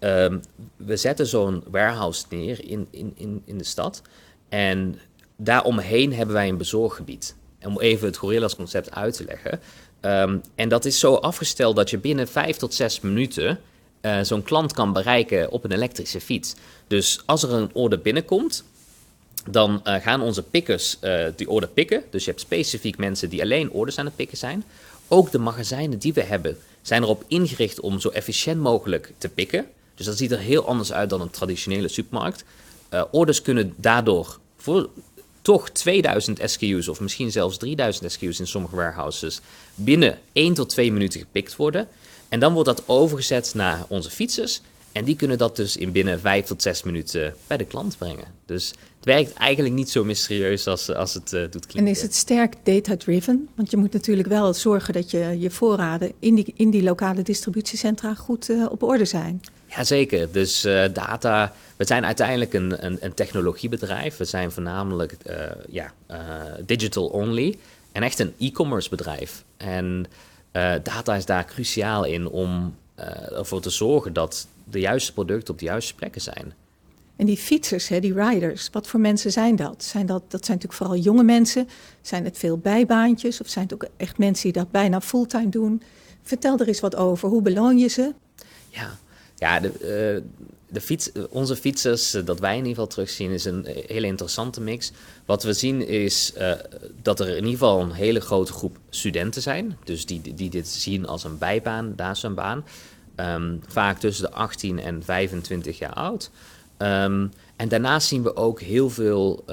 um, 0.00 0.40
we 0.76 0.96
zetten 0.96 1.26
zo'n 1.26 1.64
warehouse 1.70 2.24
neer 2.28 2.64
in, 2.64 2.86
in, 2.90 3.12
in, 3.16 3.42
in 3.44 3.58
de 3.58 3.64
stad. 3.64 4.02
En 4.48 4.98
daaromheen 5.36 6.12
hebben 6.14 6.34
wij 6.34 6.48
een 6.48 6.56
bezorggebied. 6.56 7.34
Om 7.62 7.80
even 7.80 8.06
het 8.06 8.16
Gorillas 8.16 8.56
concept 8.56 8.90
uit 8.90 9.16
te 9.16 9.24
leggen. 9.24 9.60
Um, 10.00 10.40
en 10.54 10.68
dat 10.68 10.84
is 10.84 10.98
zo 10.98 11.14
afgesteld 11.14 11.76
dat 11.76 11.90
je 11.90 11.98
binnen 11.98 12.28
vijf 12.28 12.56
tot 12.56 12.74
zes 12.74 13.00
minuten 13.00 13.60
uh, 14.02 14.20
zo'n 14.22 14.42
klant 14.42 14.72
kan 14.72 14.92
bereiken 14.92 15.50
op 15.50 15.64
een 15.64 15.72
elektrische 15.72 16.20
fiets. 16.20 16.54
Dus 16.86 17.20
als 17.26 17.42
er 17.42 17.52
een 17.52 17.70
order 17.72 18.00
binnenkomt, 18.00 18.64
dan 19.50 19.80
uh, 19.84 19.94
gaan 19.94 20.20
onze 20.20 20.42
pickers 20.42 20.98
uh, 21.02 21.24
die 21.36 21.50
order 21.50 21.68
pikken. 21.68 22.02
Dus 22.10 22.24
je 22.24 22.30
hebt 22.30 22.42
specifiek 22.42 22.98
mensen 22.98 23.28
die 23.28 23.42
alleen 23.42 23.70
orders 23.70 23.98
aan 23.98 24.04
het 24.04 24.16
pikken 24.16 24.38
zijn. 24.38 24.64
Ook 25.08 25.30
de 25.30 25.38
magazijnen 25.38 25.98
die 25.98 26.12
we 26.12 26.22
hebben 26.22 26.56
zijn 26.82 27.02
erop 27.02 27.24
ingericht 27.26 27.80
om 27.80 28.00
zo 28.00 28.08
efficiënt 28.08 28.60
mogelijk 28.60 29.12
te 29.18 29.28
pikken. 29.28 29.66
Dus 29.94 30.06
dat 30.06 30.16
ziet 30.16 30.32
er 30.32 30.38
heel 30.38 30.66
anders 30.66 30.92
uit 30.92 31.10
dan 31.10 31.20
een 31.20 31.30
traditionele 31.30 31.88
supermarkt. 31.88 32.44
orders 33.10 33.42
kunnen 33.42 33.74
daardoor 33.76 34.38
voor 34.56 34.88
toch 35.42 35.70
2000 35.70 36.40
SKU's 36.44 36.88
of 36.88 37.00
misschien 37.00 37.30
zelfs 37.30 37.56
3000 37.56 38.12
SKU's 38.12 38.38
in 38.38 38.46
sommige 38.46 38.76
warehouses 38.76 39.40
binnen 39.74 40.18
1 40.32 40.54
tot 40.54 40.68
2 40.68 40.92
minuten 40.92 41.20
gepikt 41.20 41.56
worden. 41.56 41.88
En 42.28 42.40
dan 42.40 42.52
wordt 42.52 42.68
dat 42.68 42.82
overgezet 42.86 43.54
naar 43.54 43.84
onze 43.88 44.10
fietsers. 44.10 44.60
En 44.92 45.04
die 45.04 45.16
kunnen 45.16 45.38
dat 45.38 45.56
dus 45.56 45.76
in 45.76 45.92
binnen 45.92 46.20
5 46.20 46.46
tot 46.46 46.62
6 46.62 46.82
minuten 46.82 47.34
bij 47.46 47.56
de 47.56 47.64
klant 47.64 47.98
brengen. 47.98 48.24
Dus 48.46 48.68
het 48.96 49.04
werkt 49.04 49.32
eigenlijk 49.32 49.74
niet 49.74 49.90
zo 49.90 50.04
mysterieus 50.04 50.66
als, 50.66 50.94
als 50.94 51.14
het 51.14 51.32
uh, 51.32 51.40
doet 51.40 51.66
klinken. 51.66 51.78
En 51.78 51.86
is 51.86 52.02
het 52.02 52.14
sterk 52.14 52.54
data-driven? 52.62 53.48
Want 53.54 53.70
je 53.70 53.76
moet 53.76 53.92
natuurlijk 53.92 54.28
wel 54.28 54.54
zorgen 54.54 54.94
dat 54.94 55.10
je, 55.10 55.36
je 55.38 55.50
voorraden 55.50 56.12
in 56.18 56.34
die, 56.34 56.52
in 56.56 56.70
die 56.70 56.82
lokale 56.82 57.22
distributiecentra 57.22 58.14
goed 58.14 58.48
uh, 58.48 58.66
op 58.70 58.82
orde 58.82 59.04
zijn. 59.04 59.40
Jazeker, 59.66 60.32
dus 60.32 60.64
uh, 60.64 60.84
data. 60.92 61.52
We 61.76 61.86
zijn 61.86 62.04
uiteindelijk 62.04 62.54
een, 62.54 62.86
een, 62.86 62.96
een, 63.00 63.14
technologiebedrijf. 63.14 64.16
We 64.16 64.24
zijn 64.24 64.52
voornamelijk 64.52 65.16
ja, 65.68 65.92
digital 66.66 67.06
only 67.06 67.58
en 67.92 68.02
echt 68.02 68.18
een 68.18 68.34
e-commerce 68.38 68.88
bedrijf. 68.88 69.44
En 69.56 70.06
data 70.82 71.14
is 71.14 71.24
daar 71.24 71.44
cruciaal 71.44 72.04
in 72.04 72.28
om 72.28 72.74
ervoor 73.34 73.60
te 73.60 73.70
zorgen 73.70 74.12
dat 74.12 74.46
de 74.70 74.80
juiste 74.80 75.12
producten 75.12 75.54
op 75.54 75.58
de 75.60 75.64
juiste 75.64 75.94
plekken 75.94 76.20
zijn. 76.20 76.54
En 77.16 77.26
die 77.26 77.36
fietsers, 77.36 77.88
hè, 77.88 78.00
die 78.00 78.14
riders, 78.14 78.68
wat 78.72 78.86
voor 78.86 79.00
mensen 79.00 79.32
zijn 79.32 79.56
dat? 79.56 79.84
Zijn 79.84 80.06
dat? 80.06 80.22
Dat 80.28 80.44
zijn 80.44 80.58
natuurlijk 80.58 80.72
vooral 80.82 80.96
jonge 80.96 81.22
mensen. 81.22 81.68
Zijn 82.00 82.24
het 82.24 82.38
veel 82.38 82.58
bijbaantjes 82.58 83.40
of 83.40 83.48
zijn 83.48 83.64
het 83.64 83.74
ook 83.74 83.86
echt 83.96 84.18
mensen 84.18 84.52
die 84.52 84.62
dat 84.62 84.70
bijna 84.70 85.00
fulltime 85.00 85.48
doen? 85.48 85.82
Vertel 86.22 86.58
er 86.58 86.68
eens 86.68 86.80
wat 86.80 86.96
over. 86.96 87.28
Hoe 87.28 87.42
beloon 87.42 87.78
je 87.78 87.88
ze? 87.88 88.12
Ja, 88.68 88.98
ja, 89.36 89.60
de, 89.60 89.68
uh, 89.68 90.30
de 90.68 90.80
fiets, 90.80 91.10
onze 91.30 91.56
fietsers, 91.56 92.14
uh, 92.14 92.26
dat 92.26 92.40
wij 92.40 92.50
in 92.50 92.56
ieder 92.56 92.72
geval 92.72 92.86
terugzien, 92.86 93.30
is 93.30 93.44
een 93.44 93.66
hele 93.86 94.06
interessante 94.06 94.60
mix. 94.60 94.92
Wat 95.24 95.42
we 95.42 95.52
zien 95.52 95.86
is 95.86 96.32
uh, 96.38 96.52
dat 97.02 97.20
er 97.20 97.28
in 97.28 97.34
ieder 97.34 97.50
geval 97.50 97.80
een 97.80 97.92
hele 97.92 98.20
grote 98.20 98.52
groep 98.52 98.78
studenten 98.90 99.42
zijn. 99.42 99.76
Dus 99.84 100.06
die, 100.06 100.34
die 100.34 100.50
dit 100.50 100.68
zien 100.68 101.06
als 101.06 101.24
een 101.24 101.38
bijbaan, 101.38 101.92
daar 101.96 102.20
een 102.22 102.34
baan. 102.34 102.64
Um, 103.22 103.60
vaak 103.68 103.98
tussen 103.98 104.24
de 104.24 104.32
18 104.32 104.78
en 104.78 105.02
25 105.04 105.78
jaar 105.78 105.92
oud. 105.92 106.30
Um, 106.78 107.32
en 107.56 107.68
daarnaast 107.68 108.08
zien 108.08 108.22
we 108.22 108.36
ook 108.36 108.60
heel 108.60 108.90
veel 108.90 109.44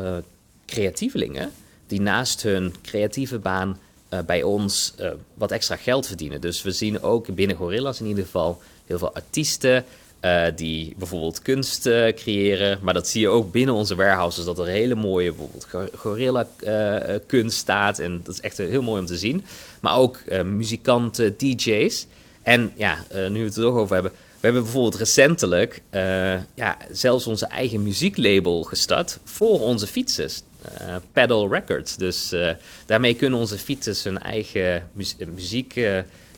creatievelingen 0.66 1.52
die 1.88 2.02
naast 2.02 2.44
hun 2.44 2.74
creatieve 2.84 3.40
baan 3.40 3.78
bij 4.26 4.44
ons 4.44 4.94
wat 5.34 5.52
extra 5.52 5.76
geld 5.76 6.08
verdienen. 6.08 6.42
Dus 6.42 6.62
we 6.62 6.72
zien 6.72 7.02
ook 7.02 7.36
binnen 7.36 7.58
Gorillas 7.58 8.00
in 8.00 8.06
ieder 8.06 8.24
geval 8.24 8.62
heel 8.86 8.98
veel 8.98 9.14
artiesten 9.14 9.86
die 10.56 10.94
bijvoorbeeld 10.98 11.42
kunst 11.42 11.82
creëren. 12.16 12.80
Maar 12.82 12.94
dat 12.94 13.08
zie 13.08 13.22
je 13.22 13.28
ook 13.28 13.52
binnen 13.52 13.76
onze 13.76 13.96
warehouses, 13.96 14.46
dat 14.46 14.60
er 14.60 14.66
hele 14.66 14.96
mooie 14.96 15.34
bijvoorbeeld 15.34 15.68
gorilla 15.96 16.48
kunst 17.28 17.58
staat. 17.58 18.00
En 18.00 18.22
dat 18.24 18.34
is 18.34 18.42
echt 18.42 18.58
heel 18.58 18.82
mooi 18.82 19.00
om 19.00 19.08
te 19.08 19.18
zien. 19.18 19.46
Maar 19.80 19.98
ook 19.98 20.20
muzikanten, 20.44 21.38
DJ's. 21.38 22.08
En 22.50 22.72
ja, 22.76 23.06
nu 23.14 23.40
we 23.40 23.46
het 23.46 23.56
er 23.56 23.62
toch 23.62 23.76
over 23.76 23.94
hebben. 23.94 24.12
We 24.12 24.46
hebben 24.46 24.64
bijvoorbeeld 24.64 24.96
recentelijk 24.96 25.82
ja, 26.54 26.78
zelfs 26.92 27.28
onze 27.28 27.46
eigen 27.46 27.84
muzieklabel 27.84 28.64
gestart 28.64 29.20
voor 29.24 29.60
onze 29.60 29.88
fietsers. 29.88 30.42
Pedal 31.12 31.52
Records. 31.54 31.96
Dus 31.96 32.36
daarmee 32.86 33.14
kunnen 33.16 33.40
onze 33.40 33.58
fietsers 33.58 34.04
hun 34.04 34.20
eigen 34.20 34.90
muziek 35.34 35.74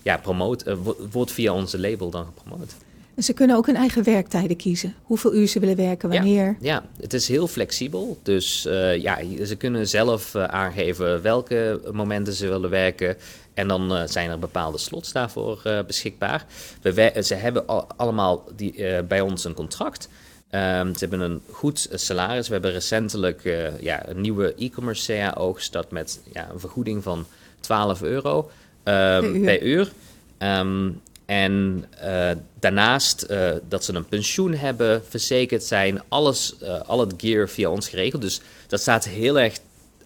ja, 0.02 0.18
promoot, 0.18 0.68
uh, 0.68 0.74
wordt 1.12 1.32
via 1.32 1.54
onze 1.54 1.80
label 1.80 2.10
dan 2.10 2.26
gepromoot. 2.26 2.74
En 3.16 3.24
ze 3.24 3.34
kunnen 3.34 3.56
ook 3.56 3.66
hun 3.66 3.76
eigen 3.76 4.04
werktijden 4.04 4.58
kiezen. 4.58 4.96
Hoeveel 5.04 5.34
uur 5.34 5.48
ze 5.48 5.60
willen 5.60 5.76
werken, 5.76 6.10
wanneer. 6.10 6.46
Ja, 6.46 6.56
ja 6.60 6.84
het 7.00 7.14
is 7.14 7.28
heel 7.28 7.48
flexibel. 7.48 8.20
Dus 8.24 8.66
uh, 8.66 8.98
ja, 8.98 9.18
ze 9.46 9.56
kunnen 9.56 9.88
zelf 9.88 10.36
uh, 10.36 10.44
aangeven 10.44 11.22
welke 11.22 11.82
momenten 11.92 12.34
ze 12.34 12.48
willen 12.48 12.70
werken. 12.70 13.18
En 13.54 13.68
dan 13.68 13.92
uh, 13.92 14.02
zijn 14.06 14.30
er 14.30 14.40
bepaalde 14.40 14.78
slots 14.78 15.12
daarvoor 15.12 15.62
beschikbaar. 15.88 16.46
We, 16.82 17.22
ze 17.24 17.36
hebben 17.36 17.68
al, 17.68 17.88
allemaal 17.96 18.44
die, 18.56 19.04
bij 19.04 19.22
ons 19.22 19.44
een 19.44 19.54
contract. 19.54 20.10
Um, 20.52 20.96
ze 20.96 21.00
hebben 21.00 21.20
een 21.20 21.42
goed 21.52 21.90
salaris. 21.94 22.48
We 22.48 22.54
hebben 22.54 22.72
recentelijk 22.72 23.42
ja, 23.80 24.10
een 24.10 24.22
nieuwe 24.22 24.54
e-commerce 24.58 25.14
CAO 25.14 25.54
gestart 25.54 25.92
met 25.92 26.22
ja, 26.34 26.50
een 26.54 26.60
vergoeding 26.60 27.04
van 27.04 27.26
12 27.60 28.02
euro. 28.02 28.52
Ehm, 28.84 29.44
per 29.44 29.62
uur. 29.62 29.92
Um, 30.40 31.02
en 31.32 31.86
uh, 32.04 32.32
daarnaast 32.60 33.26
uh, 33.30 33.52
dat 33.70 33.84
ze 33.84 33.94
een 33.94 34.06
pensioen 34.06 34.54
hebben, 34.54 35.04
verzekerd 35.10 35.64
zijn, 35.64 36.02
alles, 36.08 36.56
uh, 36.64 36.82
al 36.82 37.00
het 37.00 37.14
gear 37.18 37.50
via 37.50 37.70
ons 37.70 37.90
geregeld. 37.90 38.22
Dus 38.22 38.42
dat 38.68 38.82
staat 38.82 39.06
heel 39.06 39.40
erg 39.40 39.58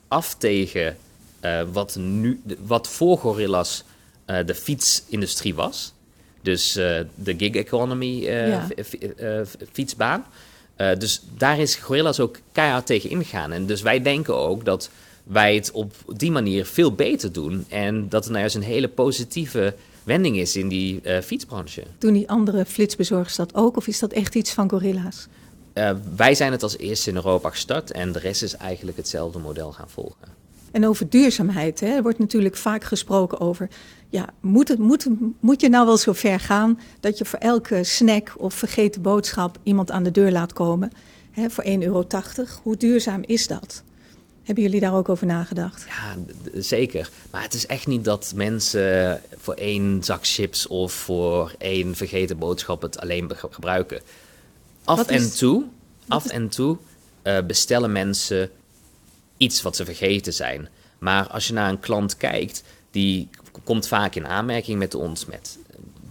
af 0.07 0.35
tegen 0.35 0.97
wat, 1.71 1.95
nu, 1.95 2.41
wat 2.59 2.87
voor 2.87 3.17
Gorillas 3.17 3.83
de 4.25 4.55
fietsindustrie 4.55 5.55
was. 5.55 5.93
Dus 6.41 6.73
de 6.73 7.35
gig 7.37 7.51
economy 7.51 8.05
ja. 8.05 8.67
fietsbaan. 9.71 10.25
dus 10.97 11.21
daar 11.37 11.59
is 11.59 11.75
Gorillas 11.75 12.19
ook 12.19 12.39
keihard 12.51 12.85
tegen 12.85 13.09
ingegaan. 13.09 13.51
En 13.51 13.65
dus 13.65 13.81
wij 13.81 14.01
denken 14.01 14.35
ook 14.35 14.65
dat 14.65 14.89
wij 15.23 15.55
het 15.55 15.71
op 15.71 15.93
die 16.15 16.31
manier 16.31 16.65
veel 16.65 16.91
beter 16.91 17.31
doen. 17.31 17.65
En 17.69 18.09
dat 18.09 18.23
er 18.23 18.29
nou 18.29 18.39
juist 18.39 18.55
een 18.55 18.61
hele 18.61 18.87
positieve 18.87 19.73
wending 20.05 20.37
is 20.37 20.55
in 20.55 20.67
die 20.67 20.99
uh, 21.03 21.19
fietsbranche. 21.19 21.83
Doen 21.97 22.13
die 22.13 22.29
andere 22.29 22.65
flitsbezorgers 22.65 23.35
dat 23.35 23.55
ook? 23.55 23.77
Of 23.77 23.87
is 23.87 23.99
dat 23.99 24.11
echt 24.11 24.35
iets 24.35 24.53
van 24.53 24.69
Gorilla's? 24.69 25.27
Uh, 25.73 25.91
wij 26.15 26.35
zijn 26.35 26.51
het 26.51 26.63
als 26.63 26.77
eerste 26.77 27.09
in 27.09 27.15
Europa 27.15 27.49
gestart 27.49 27.91
en 27.91 28.11
de 28.11 28.19
rest 28.19 28.43
is 28.43 28.55
eigenlijk 28.55 28.97
hetzelfde 28.97 29.39
model 29.39 29.71
gaan 29.71 29.89
volgen. 29.89 30.27
En 30.71 30.87
over 30.87 31.09
duurzaamheid, 31.09 31.79
hè, 31.79 31.87
er 31.87 32.01
wordt 32.01 32.19
natuurlijk 32.19 32.55
vaak 32.55 32.83
gesproken 32.83 33.39
over, 33.39 33.69
ja, 34.09 34.29
moet, 34.39 34.67
het, 34.67 34.79
moet, 34.79 35.07
moet 35.39 35.61
je 35.61 35.69
nou 35.69 35.85
wel 35.85 35.97
zo 35.97 36.13
ver 36.13 36.39
gaan 36.39 36.79
dat 36.99 37.17
je 37.17 37.25
voor 37.25 37.39
elke 37.39 37.83
snack 37.83 38.33
of 38.37 38.53
vergeten 38.53 39.01
boodschap 39.01 39.57
iemand 39.63 39.91
aan 39.91 40.03
de 40.03 40.11
deur 40.11 40.31
laat 40.31 40.53
komen 40.53 40.91
hè, 41.31 41.49
voor 41.49 41.63
1,80 41.63 41.71
euro? 41.79 42.05
Hoe 42.63 42.77
duurzaam 42.77 43.21
is 43.25 43.47
dat? 43.47 43.83
Hebben 44.45 44.63
jullie 44.63 44.79
daar 44.79 44.93
ook 44.93 45.09
over 45.09 45.25
nagedacht? 45.25 45.85
Ja, 45.87 46.15
zeker. 46.61 47.09
Maar 47.31 47.41
het 47.41 47.53
is 47.53 47.65
echt 47.65 47.87
niet 47.87 48.03
dat 48.03 48.31
mensen 48.35 49.21
voor 49.37 49.53
één 49.53 50.03
zak 50.03 50.19
chips 50.21 50.67
of 50.67 50.93
voor 50.93 51.55
één 51.57 51.95
vergeten 51.95 52.37
boodschap 52.37 52.81
het 52.81 52.99
alleen 52.99 53.31
gebruiken. 53.35 54.01
Af 54.83 55.07
en 55.07 55.35
toe, 55.35 55.63
af 56.07 56.25
en 56.25 56.49
toe 56.49 56.77
uh, 57.23 57.37
bestellen 57.47 57.91
mensen 57.91 58.49
iets 59.37 59.61
wat 59.61 59.75
ze 59.75 59.85
vergeten 59.85 60.33
zijn. 60.33 60.69
Maar 60.99 61.27
als 61.27 61.47
je 61.47 61.53
naar 61.53 61.69
een 61.69 61.79
klant 61.79 62.17
kijkt, 62.17 62.63
die 62.91 63.29
komt 63.63 63.87
vaak 63.87 64.15
in 64.15 64.27
aanmerking 64.27 64.79
met 64.79 64.95
ons 64.95 65.25
met 65.25 65.57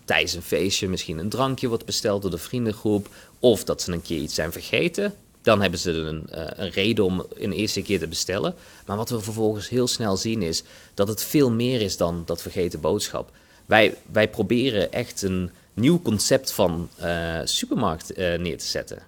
tijdens 0.05 0.35
een 0.35 0.42
feestje 0.42 0.88
misschien 0.88 1.18
een 1.18 1.29
drankje 1.29 1.68
wordt 1.68 1.85
besteld 1.85 2.23
door 2.23 2.31
de 2.31 2.38
vriendengroep. 2.38 3.09
Of 3.38 3.64
dat 3.64 3.83
ze 3.83 3.92
een 3.92 4.03
keer 4.03 4.20
iets 4.20 4.35
zijn 4.35 4.53
vergeten. 4.53 5.14
Dan 5.44 5.61
hebben 5.61 5.78
ze 5.78 5.90
een, 5.90 6.26
uh, 6.35 6.44
een, 6.54 6.70
reden 6.70 7.04
om 7.04 7.26
een 7.35 7.52
eerste 7.52 7.83
keer 7.83 7.98
te 7.98 8.09
bestellen. 8.09 8.54
Maar 8.87 8.96
wat 8.96 9.11
we 9.11 9.20
vervolgens 9.20 9.68
heel 9.68 9.87
snel 9.87 10.16
zien 10.16 10.42
is 10.42 10.62
dat 10.94 11.09
het 11.09 11.22
veel 11.24 11.50
meer 11.50 11.80
is 11.80 11.96
dan 11.96 12.22
dat 12.26 12.42
vergeten 12.42 12.80
boodschap. 12.80 13.30
Wij, 13.66 13.94
wij 14.12 14.28
proberen 14.28 14.92
echt 14.92 15.22
een 15.22 15.50
nieuw 15.74 16.02
concept 16.02 16.52
van 16.52 16.88
uh, 17.02 17.40
supermarkt 17.44 18.18
uh, 18.18 18.38
neer 18.38 18.59
te 18.59 18.66
zetten. 18.66 18.98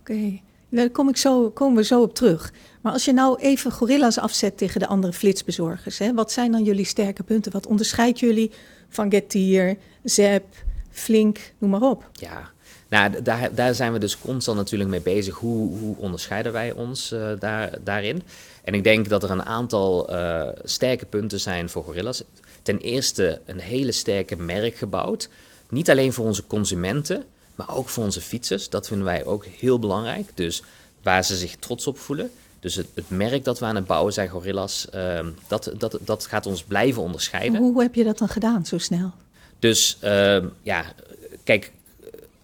Oké, 0.00 0.40
daar 0.68 0.90
kom 0.90 1.08
ik 1.08 1.16
zo, 1.16 1.50
komen 1.50 1.76
we 1.76 1.84
zo 1.84 2.02
op 2.02 2.14
terug. 2.14 2.52
Maar 2.80 2.92
als 2.92 3.04
je 3.04 3.12
nou 3.12 3.40
even 3.40 3.72
gorilla's 3.72 4.18
afzet 4.18 4.58
tegen 4.58 4.80
de 4.80 4.86
andere 4.86 5.12
flitsbezorgers, 5.12 5.98
hè, 5.98 6.14
wat 6.14 6.32
zijn 6.32 6.52
dan 6.52 6.64
jullie 6.64 6.84
sterke 6.84 7.22
punten? 7.22 7.52
Wat 7.52 7.66
onderscheidt 7.66 8.18
jullie 8.18 8.50
van 8.88 9.10
Getir, 9.10 9.76
Zep, 10.04 10.44
Flink, 10.90 11.52
noem 11.58 11.70
maar 11.70 11.82
op? 11.82 12.10
Ja, 12.12 12.50
nou, 12.88 13.22
daar, 13.22 13.54
daar 13.54 13.74
zijn 13.74 13.92
we 13.92 13.98
dus 13.98 14.18
constant 14.18 14.56
natuurlijk 14.56 14.90
mee 14.90 15.00
bezig. 15.00 15.34
Hoe, 15.34 15.78
hoe 15.78 15.96
onderscheiden 15.96 16.52
wij 16.52 16.72
ons 16.72 17.12
uh, 17.12 17.30
daar, 17.38 17.78
daarin? 17.84 18.22
En 18.64 18.74
ik 18.74 18.84
denk 18.84 19.08
dat 19.08 19.22
er 19.22 19.30
een 19.30 19.44
aantal 19.44 20.12
uh, 20.14 20.48
sterke 20.64 21.06
punten 21.06 21.40
zijn 21.40 21.68
voor 21.68 21.84
Gorilla's. 21.84 22.22
Ten 22.62 22.78
eerste 22.78 23.40
een 23.44 23.60
hele 23.60 23.92
sterke 23.92 24.36
merk 24.36 24.76
gebouwd. 24.76 25.28
Niet 25.68 25.90
alleen 25.90 26.12
voor 26.12 26.24
onze 26.26 26.46
consumenten, 26.46 27.24
maar 27.54 27.76
ook 27.76 27.88
voor 27.88 28.04
onze 28.04 28.20
fietsers. 28.20 28.68
Dat 28.68 28.86
vinden 28.86 29.06
wij 29.06 29.24
ook 29.24 29.44
heel 29.44 29.78
belangrijk. 29.78 30.30
Dus 30.34 30.62
waar 31.02 31.24
ze 31.24 31.36
zich 31.36 31.56
trots 31.56 31.86
op 31.86 31.98
voelen. 31.98 32.30
Dus 32.60 32.74
het, 32.74 32.86
het 32.94 33.10
merk 33.10 33.44
dat 33.44 33.58
we 33.58 33.64
aan 33.64 33.74
het 33.74 33.86
bouwen 33.86 34.12
zijn, 34.12 34.28
Gorilla's, 34.28 34.86
uh, 34.94 35.26
dat, 35.48 35.72
dat, 35.78 35.98
dat 36.00 36.26
gaat 36.26 36.46
ons 36.46 36.62
blijven 36.62 37.02
onderscheiden. 37.02 37.60
Hoe 37.60 37.82
heb 37.82 37.94
je 37.94 38.04
dat 38.04 38.18
dan 38.18 38.28
gedaan 38.28 38.66
zo 38.66 38.78
snel? 38.78 39.12
Dus 39.58 39.98
uh, 40.04 40.44
ja, 40.62 40.84
kijk, 41.44 41.72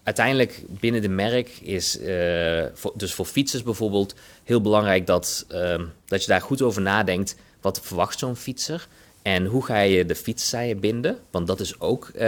uiteindelijk 0.05 0.63
binnen 0.67 1.01
de 1.01 1.09
merk 1.09 1.49
is, 1.61 1.99
uh, 1.99 2.65
voor, 2.73 2.93
dus 2.95 3.13
voor 3.13 3.25
fietsers 3.25 3.63
bijvoorbeeld, 3.63 4.15
heel 4.43 4.61
belangrijk 4.61 5.07
dat, 5.07 5.45
uh, 5.51 5.81
dat 6.05 6.21
je 6.21 6.27
daar 6.27 6.41
goed 6.41 6.61
over 6.61 6.81
nadenkt. 6.81 7.35
Wat 7.61 7.79
verwacht 7.83 8.19
zo'n 8.19 8.35
fietser? 8.35 8.87
En 9.21 9.45
hoe 9.45 9.65
ga 9.65 9.79
je 9.79 10.05
de 10.05 10.15
fietszijen 10.15 10.79
binden? 10.79 11.17
Want 11.31 11.47
dat 11.47 11.59
is 11.59 11.79
ook, 11.79 12.11
uh, 12.15 12.21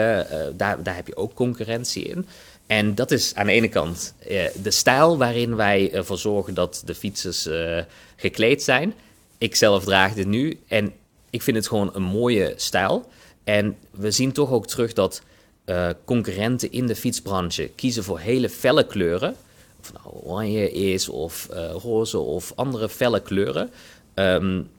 daar, 0.54 0.84
daar 0.84 0.96
heb 0.96 1.08
je 1.08 1.16
ook 1.16 1.34
concurrentie 1.34 2.04
in. 2.04 2.28
En 2.68 2.96
dat 2.96 3.12
is 3.12 3.36
aan 3.36 3.46
de 3.46 3.52
ene 3.52 3.70
kant 3.70 4.14
de 4.62 4.72
stijl 4.72 5.18
waarin 5.18 5.56
wij 5.56 5.94
ervoor 5.94 6.18
zorgen 6.18 6.54
dat 6.54 6.82
de 6.86 6.96
fietsers 6.96 7.50
gekleed 8.16 8.64
zijn. 8.64 8.94
Ik 9.38 9.56
zelf 9.56 9.84
draag 9.84 10.14
dit 10.14 10.28
nu 10.28 10.60
en 10.68 10.94
ik 11.30 11.42
vind 11.42 11.58
het 11.58 11.68
gewoon 11.68 11.90
een 11.94 12.04
mooie 12.04 12.54
stijl. 12.56 13.10
En 13.44 13.78
we 13.92 14.12
zien 14.12 14.32
toch 14.32 14.52
ook 14.52 14.68
terug 14.68 14.94
dat 14.94 15.22
uh, 15.70 15.90
concurrenten 16.06 16.72
in 16.72 16.88
de 16.88 16.96
fietsbranche 16.96 17.72
kiezen 17.76 18.04
voor 18.04 18.20
hele 18.20 18.50
felle 18.50 18.86
kleuren. 18.86 19.36
Of 19.80 19.94
nou 19.94 20.16
oranje 20.24 20.72
is, 20.72 21.10
of 21.10 21.48
uh, 21.52 21.72
roze, 21.72 22.18
of 22.18 22.54
andere 22.56 22.90
felle 22.90 23.22
kleuren. 23.22 23.70
Um, 24.14 24.70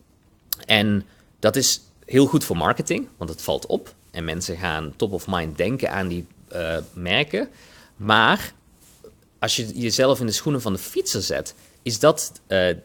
en 0.66 1.07
dat 1.38 1.57
is 1.57 1.81
heel 2.05 2.27
goed 2.27 2.44
voor 2.44 2.57
marketing, 2.57 3.09
want 3.16 3.31
het 3.31 3.42
valt 3.42 3.66
op. 3.66 3.94
En 4.11 4.24
mensen 4.24 4.57
gaan 4.57 4.92
top 4.96 5.12
of 5.12 5.27
mind 5.27 5.57
denken 5.57 5.90
aan 5.90 6.09
die 6.09 6.27
uh, 6.53 6.77
merken. 6.92 7.48
Maar 7.96 8.53
als 9.38 9.57
je 9.57 9.79
jezelf 9.79 10.20
in 10.20 10.27
de 10.27 10.33
schoenen 10.33 10.62
van 10.62 10.72
de 10.72 10.79
fietser 10.79 11.22
zet, 11.22 11.55
is 11.83 11.98
dat 11.98 12.33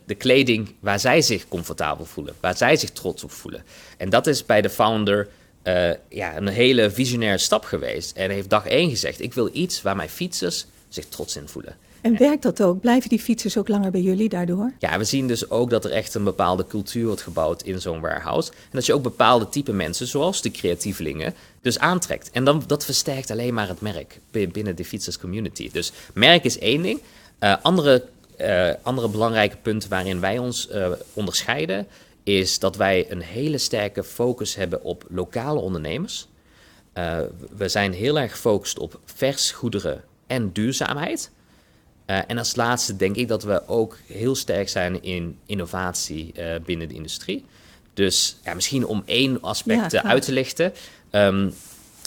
de 0.06 0.16
kleding 0.18 0.76
waar 0.80 1.00
zij 1.00 1.22
zich 1.22 1.48
comfortabel 1.48 2.06
voelen, 2.06 2.36
waar 2.40 2.58
zij 2.58 2.76
zich 2.76 2.92
trots 2.92 3.24
op 3.24 3.32
voelen. 3.32 3.64
En 3.98 4.10
dat 4.10 4.28
is 4.28 4.46
bij 4.46 4.62
de 4.62 4.70
founder 4.70 5.28
uh, 5.64 5.92
ja, 6.10 6.38
een 6.38 6.48
hele 6.48 6.92
visionaire 6.92 7.38
stap 7.38 7.64
geweest. 7.64 8.18
En 8.18 8.30
heeft 8.30 8.50
dag 8.50 8.68
één 8.68 8.90
gezegd: 8.90 9.22
Ik 9.22 9.34
wil 9.34 9.50
iets 9.54 9.82
waar 9.82 9.96
mijn 9.96 10.10
fietsers 10.10 10.66
zich 10.90 11.06
trots 11.06 11.36
in 11.36 11.48
voelen. 11.48 11.76
En 12.02 12.18
werkt 12.18 12.44
dat 12.44 12.64
ook? 12.64 12.80
Blijven 12.80 13.10
die 13.10 13.20
fietsers 13.20 13.58
ook 13.58 13.68
langer 13.68 13.92
bij 13.92 14.02
jullie 14.02 14.30
daardoor? 14.30 14.72
Ja, 14.80 14.98
we 14.98 15.04
zien 15.04 15.28
dus 15.28 15.50
ook 15.50 15.70
dat 15.70 15.86
er 15.86 15.92
echt 15.92 16.14
een 16.14 16.24
bepaalde 16.24 16.68
cultuur 16.68 17.06
wordt 17.06 17.22
gebouwd 17.22 17.62
in 17.62 17.82
zo'n 17.82 18.02
warehouse. 18.02 18.52
En 18.52 18.70
dat 18.72 18.86
je 18.86 18.94
ook 18.94 19.04
bepaalde 19.04 19.50
type 19.50 19.74
mensen, 19.74 20.08
zoals 20.08 20.42
de 20.42 20.52
creatievelingen, 20.52 21.34
dus 21.62 21.80
aantrekt. 21.80 22.32
En 22.32 22.44
dan, 22.44 22.64
dat 22.68 22.86
versterkt 22.86 23.32
alleen 23.32 23.54
maar 23.54 23.68
het 23.68 23.82
merk 23.82 24.20
binnen 24.32 24.76
de 24.76 24.86
fietserscommunity. 24.86 25.70
Dus 25.72 25.92
merk 26.14 26.44
is 26.44 26.60
één 26.60 26.82
ding. 26.82 27.00
Uh, 27.40 27.56
andere, 27.62 28.06
uh, 28.42 28.70
andere 28.82 29.10
belangrijke 29.10 29.58
punten 29.62 29.90
waarin 29.90 30.20
wij 30.20 30.38
ons 30.38 30.70
onderscheiden 31.14 31.88
is 32.24 32.60
dat 32.60 32.76
wij 32.76 33.12
een 33.12 33.22
hele 33.22 33.58
sterke 33.58 34.04
focus 34.04 34.56
hebben 34.56 34.84
op 34.84 35.06
lokale 35.10 35.60
ondernemers. 35.60 36.28
Uh, 36.94 37.20
we 37.58 37.70
zijn 37.70 37.94
heel 37.94 38.20
erg 38.20 38.32
gefocust 38.32 38.80
op 38.80 39.00
vers 39.06 39.52
goederen 39.52 40.04
en 40.28 40.52
duurzaamheid. 40.52 41.32
Uh, 42.08 42.20
en 42.28 42.38
als 42.38 42.56
laatste 42.56 42.96
denk 42.96 43.16
ik 43.16 43.28
dat 43.28 43.44
we 43.44 43.68
ook 43.68 43.98
heel 44.08 44.36
sterk 44.36 44.70
zijn 44.70 45.04
in 45.04 45.38
innovatie 45.46 46.34
uh, 46.38 46.56
binnen 46.66 46.88
de 46.88 46.94
industrie. 46.94 47.46
Dus 47.94 48.38
ja, 48.44 48.54
misschien 48.54 48.86
om 48.86 49.04
één 49.06 49.42
aspect 49.42 49.92
ja, 49.92 50.04
uit 50.04 50.24
te 50.24 50.32
lichten. 50.32 50.74
Um, 51.12 51.54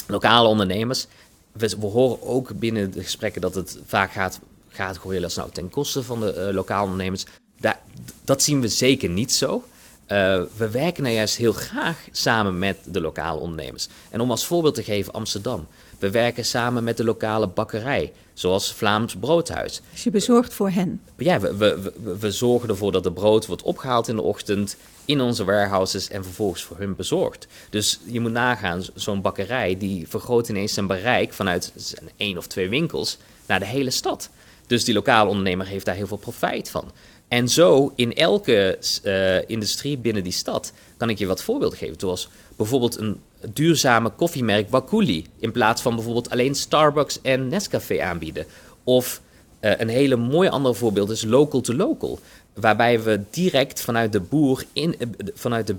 lokale 0.07 0.49
ondernemers. 0.49 1.07
We, 1.53 1.69
we, 1.69 1.87
horen 1.87 2.23
ook 2.23 2.59
binnen 2.59 2.91
de 2.91 3.03
gesprekken 3.03 3.41
dat 3.41 3.55
het 3.55 3.79
vaak 3.87 4.13
gaat, 4.13 4.41
gaat 4.69 4.97
gorillas 4.97 5.37
nou 5.37 5.51
ten 5.51 5.71
koste 5.71 6.03
van 6.03 6.21
de 6.21 6.51
lokale 6.53 6.85
ondernemers. 6.85 7.25
Da 7.61 7.81
dat 8.25 8.43
zien 8.43 8.61
we 8.61 8.69
zeker 8.69 9.09
niet 9.09 9.33
zo. 9.33 9.65
Uh, 10.09 10.42
we 10.57 10.71
werken 10.71 11.03
nou 11.03 11.14
juist 11.14 11.37
heel 11.37 11.53
graag 11.53 11.99
samen 12.11 12.59
met 12.59 12.77
de 12.85 13.01
lokale 13.01 13.40
ondernemers. 13.40 13.88
En 14.11 14.21
om 14.21 14.31
als 14.31 14.47
voorbeeld 14.47 14.75
te 14.75 14.83
geven, 14.83 15.12
Amsterdam. 15.12 15.66
We 15.99 16.11
werken 16.11 16.45
samen 16.45 16.85
met 16.85 16.97
de 16.97 17.05
lokale 17.05 17.47
bakkerij, 17.47 18.12
zoals 18.35 18.73
Vlaams 18.73 19.16
Broodhuis. 19.16 19.81
Dus 19.92 20.05
je 20.05 20.11
bezorgt 20.11 20.55
voor 20.55 20.71
hen? 20.71 21.01
Ja, 21.16 21.40
we, 21.40 21.57
we, 21.57 21.92
we, 22.03 22.16
we 22.19 22.31
zorgen 22.31 22.69
ervoor 22.69 22.92
dat 22.92 23.03
de 23.03 23.12
brood 23.12 23.47
wordt 23.47 23.62
opgehaald 23.62 24.09
in 24.09 24.16
de 24.16 24.23
ochtend 24.23 24.77
in 25.05 25.21
onze 25.21 25.45
warehouses 25.45 26.09
en 26.09 26.25
vervolgens 26.25 26.62
voor 26.62 26.79
hun 26.79 26.97
bezorgd. 26.97 27.47
Dus 27.71 28.01
je 28.05 28.21
moet 28.21 28.33
nagaan, 28.33 28.83
zo'n 28.95 29.23
bakkerij 29.23 29.79
die 29.79 30.09
vergroot 30.09 30.49
ineens 30.49 30.75
zijn 30.75 30.87
bereik 30.87 31.33
vanuit 31.33 31.73
één 32.16 32.38
of 32.38 32.47
twee 32.47 32.69
winkels 32.69 33.19
naar 33.47 33.59
de 33.59 33.66
hele 33.66 33.90
stad. 33.90 34.31
Dus 34.66 34.85
die 34.85 34.95
lokale 34.95 35.29
ondernemer 35.29 35.66
heeft 35.66 35.85
daar 35.85 35.95
heel 35.95 36.07
veel 36.07 36.16
profijt 36.16 36.71
van. 36.71 36.90
En 37.29 37.49
zo 37.49 37.93
in 37.95 38.15
elke 38.15 38.79
uh, 39.05 39.49
industrie 39.49 39.99
binnen 39.99 40.23
die 40.23 40.33
stad 40.33 40.73
kan 40.97 41.11
ik 41.11 41.19
je 41.19 41.27
wat 41.27 41.43
voorbeelden 41.43 41.79
geven. 41.79 42.01
Zoals 42.01 42.29
bijvoorbeeld 42.57 42.97
een 42.97 43.21
duurzame 43.53 44.11
koffiemerk 44.11 44.71
Wakuli. 44.71 45.27
In 45.39 45.53
plaats 45.53 45.83
van 45.83 45.95
bijvoorbeeld 45.95 46.31
alleen 46.31 46.55
Starbucks 46.55 47.21
en 47.23 47.49
Nescafé 47.49 48.01
aanbieden. 48.03 48.47
Of 48.85 49.21
uh, 49.61 49.73
een 49.79 49.89
hele 49.89 50.17
mooie 50.17 50.51
andere 50.51 50.75
voorbeeld 50.75 51.11
is 51.11 51.25
local 51.25 51.61
to 51.61 51.75
local. 51.75 52.19
Waarbij 52.55 53.03
we 53.03 53.21
direct 53.31 53.81
vanuit 53.81 54.12
de, 54.12 54.21
boer 54.21 54.65
in, 54.73 54.95
uh, 54.99 55.07
vanuit 55.35 55.67
de, 55.67 55.77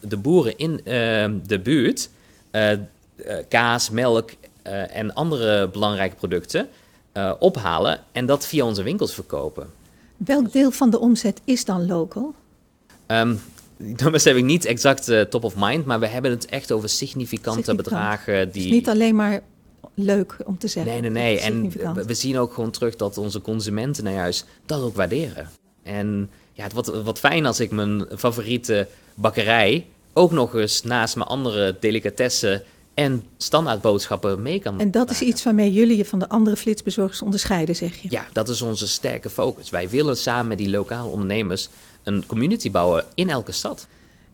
de 0.00 0.16
boeren 0.16 0.58
in 0.58 0.80
de 1.46 1.60
buurt 1.62 2.10
kaas, 3.48 3.90
melk 3.90 4.30
en 4.92 5.14
andere 5.14 5.68
belangrijke 5.68 6.16
producten 6.16 6.68
ophalen. 7.38 8.00
En 8.12 8.26
dat 8.26 8.46
via 8.46 8.64
onze 8.64 8.82
winkels 8.82 9.14
verkopen. 9.14 9.77
Welk 10.18 10.52
deel 10.52 10.70
van 10.70 10.90
de 10.90 10.98
omzet 10.98 11.40
is 11.44 11.64
dan 11.64 11.86
local? 11.86 12.34
Um, 13.06 13.40
dat 13.78 14.24
heb 14.24 14.36
ik 14.36 14.44
niet 14.44 14.64
exact 14.64 15.08
uh, 15.08 15.20
top 15.20 15.44
of 15.44 15.54
mind, 15.56 15.84
maar 15.84 16.00
we 16.00 16.06
hebben 16.06 16.30
het 16.30 16.46
echt 16.46 16.72
over 16.72 16.88
significante 16.88 17.58
Significant. 17.58 17.76
bedragen. 17.76 18.50
Die... 18.50 18.62
Dus 18.62 18.70
niet 18.70 18.88
alleen 18.88 19.14
maar 19.14 19.40
leuk 19.94 20.36
om 20.44 20.58
te 20.58 20.68
zeggen. 20.68 20.92
Nee, 20.92 21.00
nee, 21.00 21.10
nee. 21.10 21.40
En 21.40 21.70
we 22.06 22.14
zien 22.14 22.38
ook 22.38 22.52
gewoon 22.52 22.70
terug 22.70 22.96
dat 22.96 23.18
onze 23.18 23.40
consumenten 23.40 24.04
nou 24.04 24.16
juist 24.16 24.46
dat 24.66 24.82
ook 24.82 24.96
waarderen. 24.96 25.50
En 25.82 26.30
ja, 26.52 26.62
het 26.62 26.72
wat, 26.72 27.02
wat 27.02 27.18
fijn 27.18 27.46
als 27.46 27.60
ik 27.60 27.70
mijn 27.70 28.06
favoriete 28.16 28.86
bakkerij 29.14 29.86
ook 30.12 30.32
nog 30.32 30.54
eens 30.54 30.82
naast 30.82 31.16
mijn 31.16 31.28
andere 31.28 31.76
delicatessen 31.80 32.62
en 32.98 33.24
standaardboodschappen 33.36 34.42
mee 34.42 34.60
kan 34.60 34.80
En 34.80 34.90
dat 34.90 35.10
is 35.10 35.22
iets 35.22 35.42
waarmee 35.42 35.72
jullie 35.72 35.96
je 35.96 36.04
van 36.04 36.18
de 36.18 36.28
andere 36.28 36.56
flitsbezorgers 36.56 37.22
onderscheiden, 37.22 37.76
zeg 37.76 37.96
je? 37.96 38.08
Ja, 38.10 38.26
dat 38.32 38.48
is 38.48 38.62
onze 38.62 38.88
sterke 38.88 39.30
focus. 39.30 39.70
Wij 39.70 39.88
willen 39.88 40.16
samen 40.16 40.48
met 40.48 40.58
die 40.58 40.70
lokale 40.70 41.08
ondernemers 41.08 41.68
een 42.02 42.26
community 42.26 42.70
bouwen 42.70 43.04
in 43.14 43.30
elke 43.30 43.52
stad. 43.52 43.86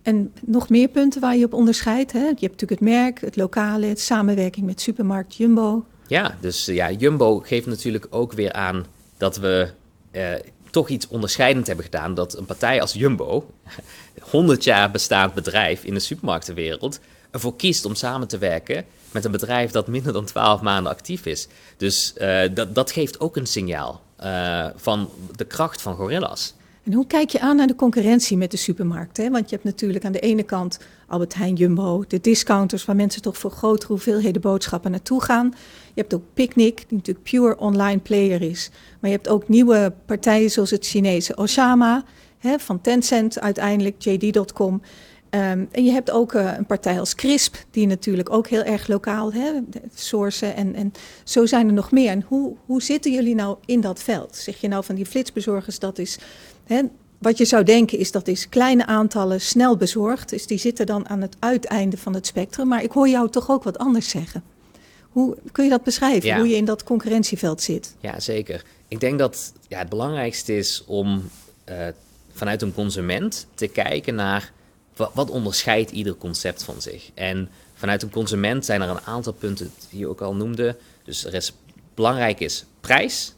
En 0.03 0.33
nog 0.45 0.69
meer 0.69 0.89
punten 0.89 1.21
waar 1.21 1.37
je 1.37 1.45
op 1.45 1.53
onderscheidt. 1.53 2.13
Hè? 2.13 2.19
Je 2.19 2.25
hebt 2.25 2.41
natuurlijk 2.41 2.71
het 2.71 2.81
merk, 2.81 3.21
het 3.21 3.37
lokale, 3.37 3.87
het 3.87 4.01
samenwerking 4.01 4.67
met 4.67 4.81
supermarkt 4.81 5.35
Jumbo. 5.35 5.85
Ja, 6.07 6.37
dus 6.41 6.65
ja, 6.65 6.91
Jumbo 6.91 7.39
geeft 7.39 7.67
natuurlijk 7.67 8.07
ook 8.11 8.33
weer 8.33 8.53
aan 8.53 8.87
dat 9.17 9.37
we 9.37 9.71
eh, 10.11 10.33
toch 10.71 10.89
iets 10.89 11.09
onderscheidend 11.09 11.67
hebben 11.67 11.85
gedaan. 11.85 12.15
Dat 12.15 12.37
een 12.39 12.45
partij 12.45 12.81
als 12.81 12.93
Jumbo, 12.93 13.51
100 14.31 14.65
jaar 14.65 14.91
bestaand 14.91 15.35
bedrijf 15.35 15.85
in 15.85 15.95
de 15.95 16.01
supermarktenwereld, 16.01 17.01
ervoor 17.35 17.57
kiest 17.57 17.85
om 17.85 17.95
samen 17.95 18.29
te 18.29 18.39
werken 18.39 18.85
met 19.11 19.25
een 19.25 19.31
bedrijf 19.31 19.71
dat 19.71 19.87
minder 19.87 20.13
dan 20.13 20.25
12 20.25 20.61
maanden 20.61 20.93
actief 20.93 21.27
is. 21.27 21.49
Dus 21.77 22.15
uh, 22.19 22.41
dat, 22.55 22.75
dat 22.75 22.91
geeft 22.91 23.21
ook 23.21 23.37
een 23.37 23.47
signaal 23.47 24.01
uh, 24.25 24.67
van 24.77 25.11
de 25.37 25.45
kracht 25.45 25.83
van 25.83 25.97
Gorillas. 25.97 26.55
En 26.85 26.93
hoe 26.93 27.07
kijk 27.07 27.31
je 27.31 27.41
aan 27.41 27.57
naar 27.57 27.67
de 27.67 27.75
concurrentie 27.75 28.37
met 28.37 28.51
de 28.51 28.57
supermarkten? 28.57 29.33
Want 29.33 29.51
je 29.51 29.55
hebt 29.55 29.67
natuurlijk 29.67 30.05
aan 30.05 30.13
de 30.13 30.21
ene 30.21 30.43
kant 30.43 30.79
Albert 31.07 31.35
Heijn, 31.35 31.55
Jumbo, 31.55 32.05
de 32.09 32.21
discounters 32.21 32.85
waar 32.85 32.97
mensen 32.97 33.23
toch 33.23 33.39
voor 33.39 33.51
grotere 33.51 33.93
hoeveelheden 33.93 34.41
boodschappen 34.41 34.91
naartoe 34.91 35.23
gaan. 35.23 35.55
Je 35.95 36.01
hebt 36.01 36.15
ook 36.15 36.23
Picnic, 36.35 36.77
die 36.77 36.97
natuurlijk 36.97 37.25
pure 37.31 37.59
online 37.59 38.01
player 38.01 38.43
is. 38.43 38.71
Maar 39.01 39.11
je 39.11 39.17
hebt 39.17 39.29
ook 39.29 39.49
nieuwe 39.49 39.93
partijen 40.07 40.51
zoals 40.51 40.71
het 40.71 40.87
Chinese 40.87 41.37
Osama, 41.37 42.05
hè, 42.39 42.59
van 42.59 42.81
Tencent 42.81 43.41
uiteindelijk, 43.41 44.03
JD.com. 44.03 44.83
Um, 45.35 45.69
en 45.71 45.85
je 45.85 45.91
hebt 45.91 46.11
ook 46.11 46.33
uh, 46.33 46.53
een 46.57 46.67
partij 46.67 46.99
als 46.99 47.15
CRISP, 47.15 47.57
die 47.71 47.87
natuurlijk 47.87 48.31
ook 48.31 48.49
heel 48.49 48.63
erg 48.63 48.87
lokaal 48.87 49.33
hè, 49.33 49.51
sourcen. 49.95 50.55
En, 50.57 50.75
en 50.75 50.93
zo 51.25 51.47
zijn 51.47 51.67
er 51.67 51.73
nog 51.73 51.91
meer. 51.91 52.11
En 52.11 52.25
hoe, 52.27 52.57
hoe 52.67 52.83
zitten 52.83 53.13
jullie 53.13 53.35
nou 53.35 53.57
in 53.65 53.81
dat 53.81 54.03
veld? 54.03 54.37
Zeg 54.37 54.61
je 54.61 54.69
nou 54.69 54.85
van 54.85 54.95
die 54.95 55.07
flitsbezorgers, 55.07 55.79
dat 55.79 55.99
is 55.99 56.19
Hè, 56.65 56.83
wat 57.19 57.39
je 57.39 57.45
zou 57.45 57.65
denken 57.65 57.99
is 57.99 58.11
dat 58.11 58.29
is 58.29 58.49
kleine 58.49 58.87
aantallen 58.87 59.41
snel 59.41 59.77
bezorgd. 59.77 60.29
Dus 60.29 60.47
die 60.47 60.59
zitten 60.59 60.87
dan 60.87 61.09
aan 61.09 61.21
het 61.21 61.37
uiteinde 61.39 61.97
van 61.97 62.15
het 62.15 62.27
spectrum. 62.27 62.69
Maar 62.69 62.83
ik 62.83 62.93
hoor 62.93 63.09
jou 63.09 63.31
toch 63.31 63.51
ook 63.51 63.63
wat 63.63 63.79
anders 63.79 64.09
zeggen. 64.09 64.43
Hoe 65.11 65.37
kun 65.53 65.65
je 65.65 65.71
dat 65.71 65.83
beschrijven, 65.83 66.37
hoe 66.37 66.49
je 66.49 66.57
in 66.57 66.65
dat 66.65 66.85
concurrentieveld 66.85 67.63
zit? 67.63 67.95
Ja, 68.01 68.21
zeker. 68.21 68.65
Ik 68.89 69.01
denk 69.01 69.19
dat 69.19 69.53
ja, 69.69 69.79
het 69.79 69.89
belangrijkste 69.89 70.57
is 70.57 70.85
om 70.87 71.31
uh, 71.69 71.77
vanuit 72.33 72.63
een 72.63 72.75
consument 72.75 73.47
te 73.55 73.67
kijken 73.67 74.15
naar 74.15 74.53
wat, 74.97 75.11
wat, 75.15 75.31
onderscheidt 75.31 75.91
ieder 75.91 76.17
concept 76.17 76.63
van 76.63 76.81
zich. 76.83 77.11
En 77.15 77.49
vanuit 77.75 78.03
een 78.03 78.11
consument 78.11 78.65
zijn 78.65 78.83
er 78.83 78.89
een 78.89 79.01
aantal 79.05 79.33
punten 79.33 79.73
die 79.91 79.99
je 79.99 80.09
ook 80.09 80.21
al 80.21 80.35
noemde. 80.35 80.77
Dus 81.05 81.25
er 81.25 81.35
is 81.35 81.53
belangrijk 81.95 82.41
is 82.41 82.65
prijs, 82.81 83.35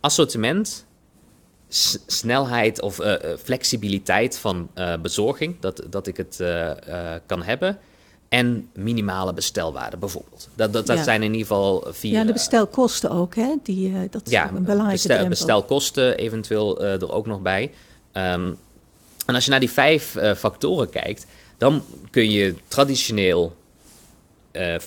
assortiment 0.00 0.86
snelheid 2.06 2.80
of 2.80 3.00
uh, 3.00 3.14
flexibiliteit 3.42 4.38
van 4.38 4.68
uh, 4.74 4.96
bezorging, 5.02 5.56
dat, 5.60 5.82
dat 5.90 6.06
ik 6.06 6.16
het 6.16 6.36
kan 7.26 7.42
hebben. 7.42 7.78
En 8.28 8.70
minimale 8.74 9.32
bestelwaarde 9.32 9.96
bijvoorbeeld. 9.96 10.48
Dat, 10.54 10.72
dat, 10.72 10.86
dat 10.86 10.96
ja. 10.96 11.02
zijn 11.02 11.22
in 11.22 11.32
ieder 11.32 11.46
geval 11.46 11.86
vier... 11.88 12.12
Ja, 12.12 12.24
de 12.24 12.32
bestelkosten 12.32 13.10
ook, 13.10 13.34
hè? 13.34 13.54
Die, 13.62 14.08
dat 14.10 14.26
is 14.26 14.32
ja, 14.32 14.48
een 14.48 14.64
belangrijke 14.64 15.08
bestel, 15.08 15.28
bestelkosten 15.28 16.16
eventueel 16.16 16.82
er 16.82 17.12
ook 17.12 17.26
nog 17.26 17.40
bij. 17.40 17.70
Um, 18.12 18.58
en 19.28 19.34
als 19.34 19.44
je 19.44 19.50
naar 19.50 19.60
die 19.60 19.70
vijf 19.70 20.16
factoren 20.36 20.90
kijkt, 20.90 21.26
dan 21.58 21.84
kun 22.10 22.30
je 22.30 22.54
traditioneel 22.68 23.56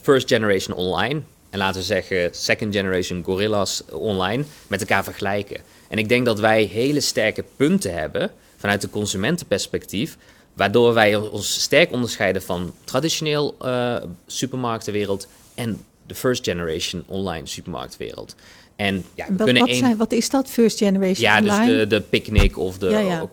first 0.01 0.27
generation 0.27 0.77
online... 0.77 1.21
en 1.49 1.59
laten 1.59 1.79
we 1.79 1.85
zeggen 1.85 2.29
second 2.31 2.75
generation 2.75 3.23
gorillas 3.23 3.83
online 3.91 4.43
met 4.67 4.79
elkaar 4.79 5.03
vergelijken. 5.03 5.61
En 5.89 5.97
ik 5.97 6.09
denk 6.09 6.25
dat 6.25 6.39
wij 6.39 6.63
hele 6.63 7.01
sterke 7.01 7.43
punten 7.55 7.93
hebben 7.93 8.31
vanuit 8.57 8.81
de 8.81 8.89
consumentenperspectief, 8.89 10.17
waardoor 10.53 10.93
wij 10.93 11.15
ons 11.15 11.61
sterk 11.61 11.91
onderscheiden 11.91 12.41
van 12.41 12.73
traditioneel 12.83 13.55
uh, 13.61 13.95
supermarktenwereld 14.27 15.27
en 15.55 15.85
de 16.07 16.15
first 16.15 16.43
generation 16.43 17.03
online 17.07 17.47
supermarktwereld. 17.47 18.35
En 18.81 19.05
ja, 19.15 19.25
we 19.27 19.35
wat, 19.35 19.45
kunnen 19.45 19.67
wat, 19.67 19.75
zijn, 19.75 19.97
wat 19.97 20.11
is 20.11 20.29
dat, 20.29 20.49
first 20.49 20.77
generation 20.77 21.31
ja, 21.31 21.37
online? 21.37 21.55
Ja, 21.55 21.65
dus 21.65 21.77
de, 21.77 21.87
de 21.87 22.01
Picnic 22.01 22.57
of 22.57 22.77
de 22.77 22.89
ja, 22.89 22.99
ja. 22.99 23.27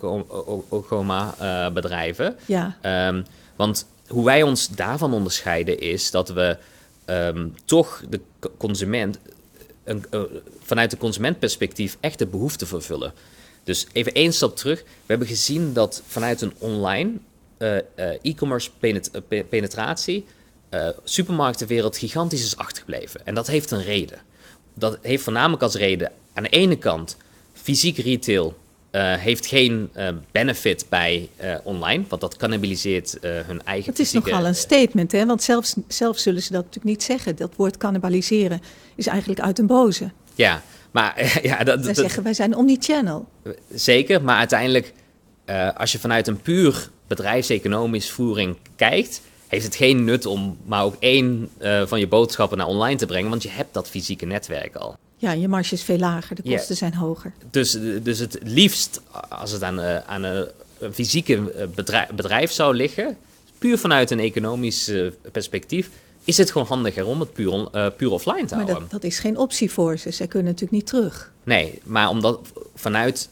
Okoma 0.68 1.34
uh, 1.40 1.72
bedrijven. 1.72 2.36
Ja. 2.46 2.76
Um, 3.08 3.24
want 3.56 3.86
hoe 4.06 4.24
wij 4.24 4.42
ons 4.42 4.68
daarvan 4.68 5.12
onderscheiden 5.12 5.80
is 5.80 6.10
dat 6.10 6.28
we 6.28 6.56
um, 7.06 7.54
toch 7.64 8.02
de 8.08 8.20
consument 8.56 9.18
een, 9.84 10.04
uh, 10.10 10.22
vanuit 10.62 10.90
de 10.90 10.96
consumentperspectief 10.96 11.96
echt 12.00 12.18
de 12.18 12.26
behoefte 12.26 12.66
vervullen. 12.66 13.12
Dus 13.64 13.86
even 13.92 14.12
één 14.12 14.32
stap 14.32 14.56
terug. 14.56 14.80
We 14.82 14.86
hebben 15.06 15.28
gezien 15.28 15.72
dat 15.72 16.02
vanuit 16.06 16.40
een 16.40 16.52
online 16.58 17.10
uh, 17.58 17.76
e-commerce 18.22 18.70
penet 18.78 19.10
penetratie 19.48 20.24
supermarktenwereld 21.04 21.96
gigantisch 21.96 22.44
is 22.44 22.56
achtergebleven. 22.56 23.26
En 23.26 23.34
dat 23.34 23.46
heeft 23.46 23.70
een 23.70 23.82
reden. 23.82 24.18
Dat 24.78 24.98
heeft 25.02 25.22
voornamelijk 25.22 25.62
als 25.62 25.74
reden 25.74 26.12
aan 26.34 26.42
de 26.42 26.48
ene 26.48 26.76
kant 26.76 27.16
fysiek 27.52 27.96
retail 27.96 28.56
uh, 28.92 29.14
heeft 29.14 29.46
geen 29.46 29.90
uh, 29.96 30.08
benefit 30.30 30.86
bij 30.88 31.28
uh, 31.42 31.54
online, 31.62 32.04
want 32.08 32.20
dat 32.20 32.36
cannibaliseert 32.36 33.18
hun 33.20 33.64
eigen. 33.64 33.90
Het 33.90 33.98
is 33.98 34.08
fysieke... 34.08 34.30
nogal 34.30 34.46
een 34.46 34.54
statement, 34.54 35.12
hè? 35.12 35.26
want 35.26 35.42
zelfs, 35.42 35.74
zelf 35.88 36.18
zullen 36.18 36.42
ze 36.42 36.52
dat 36.52 36.64
natuurlijk 36.64 36.96
niet 36.96 37.02
zeggen. 37.02 37.36
Dat 37.36 37.52
woord 37.56 37.76
cannibaliseren 37.76 38.60
is 38.94 39.06
eigenlijk 39.06 39.40
uit 39.40 39.58
een 39.58 39.66
boze. 39.66 40.10
Ja, 40.34 40.62
maar 40.90 41.30
ja, 41.42 41.64
dat, 41.64 41.84
Wij 41.84 41.94
zeggen 41.94 42.22
wij 42.22 42.34
zijn 42.34 42.56
omnichannel. 42.56 43.28
Zeker, 43.74 44.22
maar 44.22 44.36
uiteindelijk, 44.36 44.92
als 45.76 45.92
je 45.92 45.98
vanuit 45.98 46.26
een 46.26 46.40
puur 46.40 46.90
bedrijfseconomisch 47.06 48.10
voering 48.10 48.56
kijkt, 48.76 49.20
heeft 49.48 49.64
het 49.64 49.76
geen 49.76 50.04
nut 50.04 50.26
om 50.26 50.56
maar 50.64 50.84
ook 50.84 50.96
één 50.98 51.50
van 51.86 52.00
je 52.00 52.06
boodschappen 52.06 52.58
naar 52.58 52.66
online 52.66 52.98
te 52.98 53.06
brengen, 53.06 53.30
want 53.30 53.42
je 53.42 53.50
hebt 53.50 53.74
dat 53.74 53.88
fysieke 53.88 54.26
netwerk 54.26 54.76
al. 54.76 54.96
Ja, 55.20 55.32
je 55.32 55.48
marge 55.48 55.74
is 55.74 55.82
veel 55.82 55.98
lager, 55.98 56.36
de 56.36 56.42
kosten 56.42 56.76
zijn 56.76 56.94
hoger. 56.94 57.32
Dus, 57.50 57.78
dus 58.02 58.18
het 58.18 58.38
liefst, 58.42 59.00
als 59.28 59.50
het 59.50 59.62
aan, 59.62 59.80
uh, 59.80 59.98
aan 59.98 60.22
een, 60.22 60.48
een 60.78 60.94
fysieke 60.94 61.52
eh, 61.52 61.66
bedrijf, 61.74 62.08
bedrijf, 62.10 62.52
zou 62.52 62.74
liggen, 62.74 63.16
puur 63.58 63.78
vanuit 63.78 64.10
een 64.10 64.20
economisch 64.20 64.88
uh, 64.88 65.10
perspectief, 65.32 65.90
is 66.24 66.36
het 66.36 66.50
gewoon 66.50 66.66
handiger 66.66 67.06
om 67.06 67.20
het 67.20 67.32
puur, 67.32 67.52
uh, 67.52 67.86
puur 67.96 68.10
offline 68.10 68.44
te 68.44 68.54
maar 68.54 68.64
houden. 68.64 68.88
Dat, 68.90 68.90
dat 68.90 69.10
is 69.10 69.18
geen 69.18 69.38
optie 69.38 69.70
voor 69.70 69.96
ze. 69.96 70.10
Zij 70.10 70.26
kunnen 70.26 70.52
natuurlijk 70.52 70.78
niet 70.80 70.86
terug. 70.86 71.32
Nee, 71.44 71.80
maar 71.84 72.08
omdat 72.08 72.40
vanuit 72.74 73.28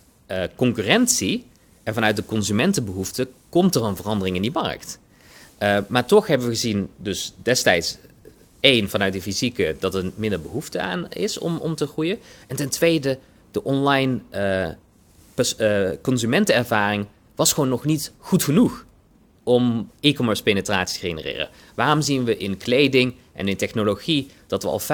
concurrentie 0.57 1.45
en 1.83 1.95
vanuit 1.95 2.17
de 2.17 2.25
consumentenbehoeften 2.25 3.29
komt 3.49 3.75
er 3.75 3.83
een 3.83 3.97
verandering 3.97 4.37
in 4.37 4.43
die 4.43 4.53
markt. 4.53 4.99
Maar 5.89 6.07
toch 6.07 6.27
hebben 6.27 6.47
we 6.47 6.53
gezien, 6.53 6.89
dus 6.97 7.33
destijds 7.43 7.99
één, 8.61 8.89
vanuit 8.89 9.13
de 9.13 9.23
fysieke, 9.23 9.77
dat 9.79 9.95
er 9.95 10.11
minder 10.15 10.41
behoefte 10.41 10.81
aan 10.81 11.09
is 11.09 11.39
om, 11.39 11.59
om 11.59 11.75
te 11.75 11.87
groeien. 11.87 12.19
En 12.47 12.57
ten 12.57 12.69
tweede, 12.69 13.19
de 13.51 13.65
online 13.65 14.21
uh, 14.35 14.69
uh, 15.59 15.91
consumentenervaring 16.03 17.07
was 17.35 17.53
gewoon 17.53 17.69
nog 17.69 17.85
niet 17.85 18.13
goed 18.19 18.43
genoeg 18.43 18.85
om 19.43 19.91
e-commerce 20.01 20.43
penetratie 20.43 21.01
te 21.01 21.07
genereren. 21.07 21.49
Waarom 21.75 22.01
zien 22.01 22.25
we 22.25 22.37
in 22.37 22.57
kleding 22.57 23.15
en 23.33 23.49
in 23.49 23.57
technologie 23.57 24.31
dat 24.47 24.63
we 24.63 24.69
al 24.69 24.81
50% 24.81 24.85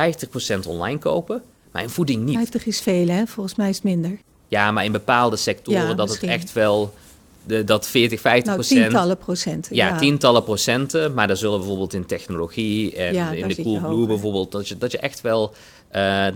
online 0.66 0.98
kopen, 0.98 1.42
maar 1.70 1.83
in 1.83 1.90
voeding 1.90 2.25
niet? 2.25 2.37
50 2.37 2.66
is 2.66 2.81
veel, 2.81 3.09
hè? 3.09 3.27
Volgens 3.27 3.55
mij 3.55 3.68
is 3.68 3.75
het 3.75 3.85
minder. 3.85 4.18
Ja, 4.48 4.70
maar 4.70 4.85
in 4.85 4.92
bepaalde 4.92 5.37
sectoren 5.37 5.88
ja, 5.88 5.94
dat 5.94 6.09
misschien. 6.09 6.29
het 6.29 6.42
echt 6.42 6.53
wel 6.53 6.94
de, 7.46 7.64
dat 7.64 7.87
40, 7.87 8.20
50 8.20 8.44
nou, 8.44 8.57
procent. 8.57 8.81
tientallen 8.81 9.16
procenten. 9.16 9.76
Ja, 9.76 9.88
ja, 9.88 9.98
tientallen 9.98 10.44
procenten. 10.44 11.14
Maar 11.14 11.26
daar 11.26 11.37
zullen 11.37 11.59
bijvoorbeeld 11.59 11.94
in 11.94 12.07
technologie 12.07 12.96
en 12.96 13.14
ja, 13.14 13.31
in 13.31 13.48
de 13.48 13.62
Coolblue 13.62 14.07
bijvoorbeeld, 14.07 14.52
dat 14.52 14.68
je, 14.68 14.78
dat 14.78 14.92
je 14.92 14.98
echt 14.98 15.20
wel 15.20 15.55
uh, 15.94 16.26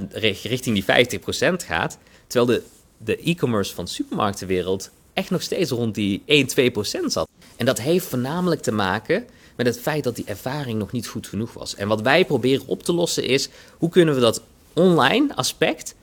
richting 0.42 0.75
die 0.75 0.85
50 0.85 1.21
procent 1.21 1.62
gaat. 1.62 1.99
Terwijl 2.27 2.59
de, 2.59 2.62
de 2.99 3.16
e-commerce 3.16 3.75
van 3.75 3.88
supermarktenwereld 3.88 4.90
echt 5.12 5.31
nog 5.31 5.42
steeds 5.42 5.71
rond 5.71 5.95
die 5.95 6.23
1, 6.25 6.47
2 6.47 6.71
procent 6.71 7.12
zat. 7.12 7.29
En 7.57 7.66
dat 7.66 7.81
heeft 7.81 8.07
voornamelijk 8.07 8.62
te 8.62 8.73
maken 8.73 9.25
met 9.57 9.66
het 9.66 9.81
feit 9.81 10.05
dat 10.05 10.16
die 10.16 10.25
ervaring 10.25 10.79
nog 10.79 10.92
niet 10.92 11.07
goed 11.07 11.27
genoeg 11.27 11.53
was. 11.53 11.75
En 11.75 11.88
wat 11.88 12.01
wij 12.01 12.25
proberen 12.25 12.66
op 12.66 12.83
te 12.83 12.92
lossen 12.92 13.25
is, 13.25 13.49
hoe 13.79 13.88
kunnen 13.88 14.14
we 14.14 14.21
dat 14.21 14.42
online 14.73 15.35
aspect 15.35 15.95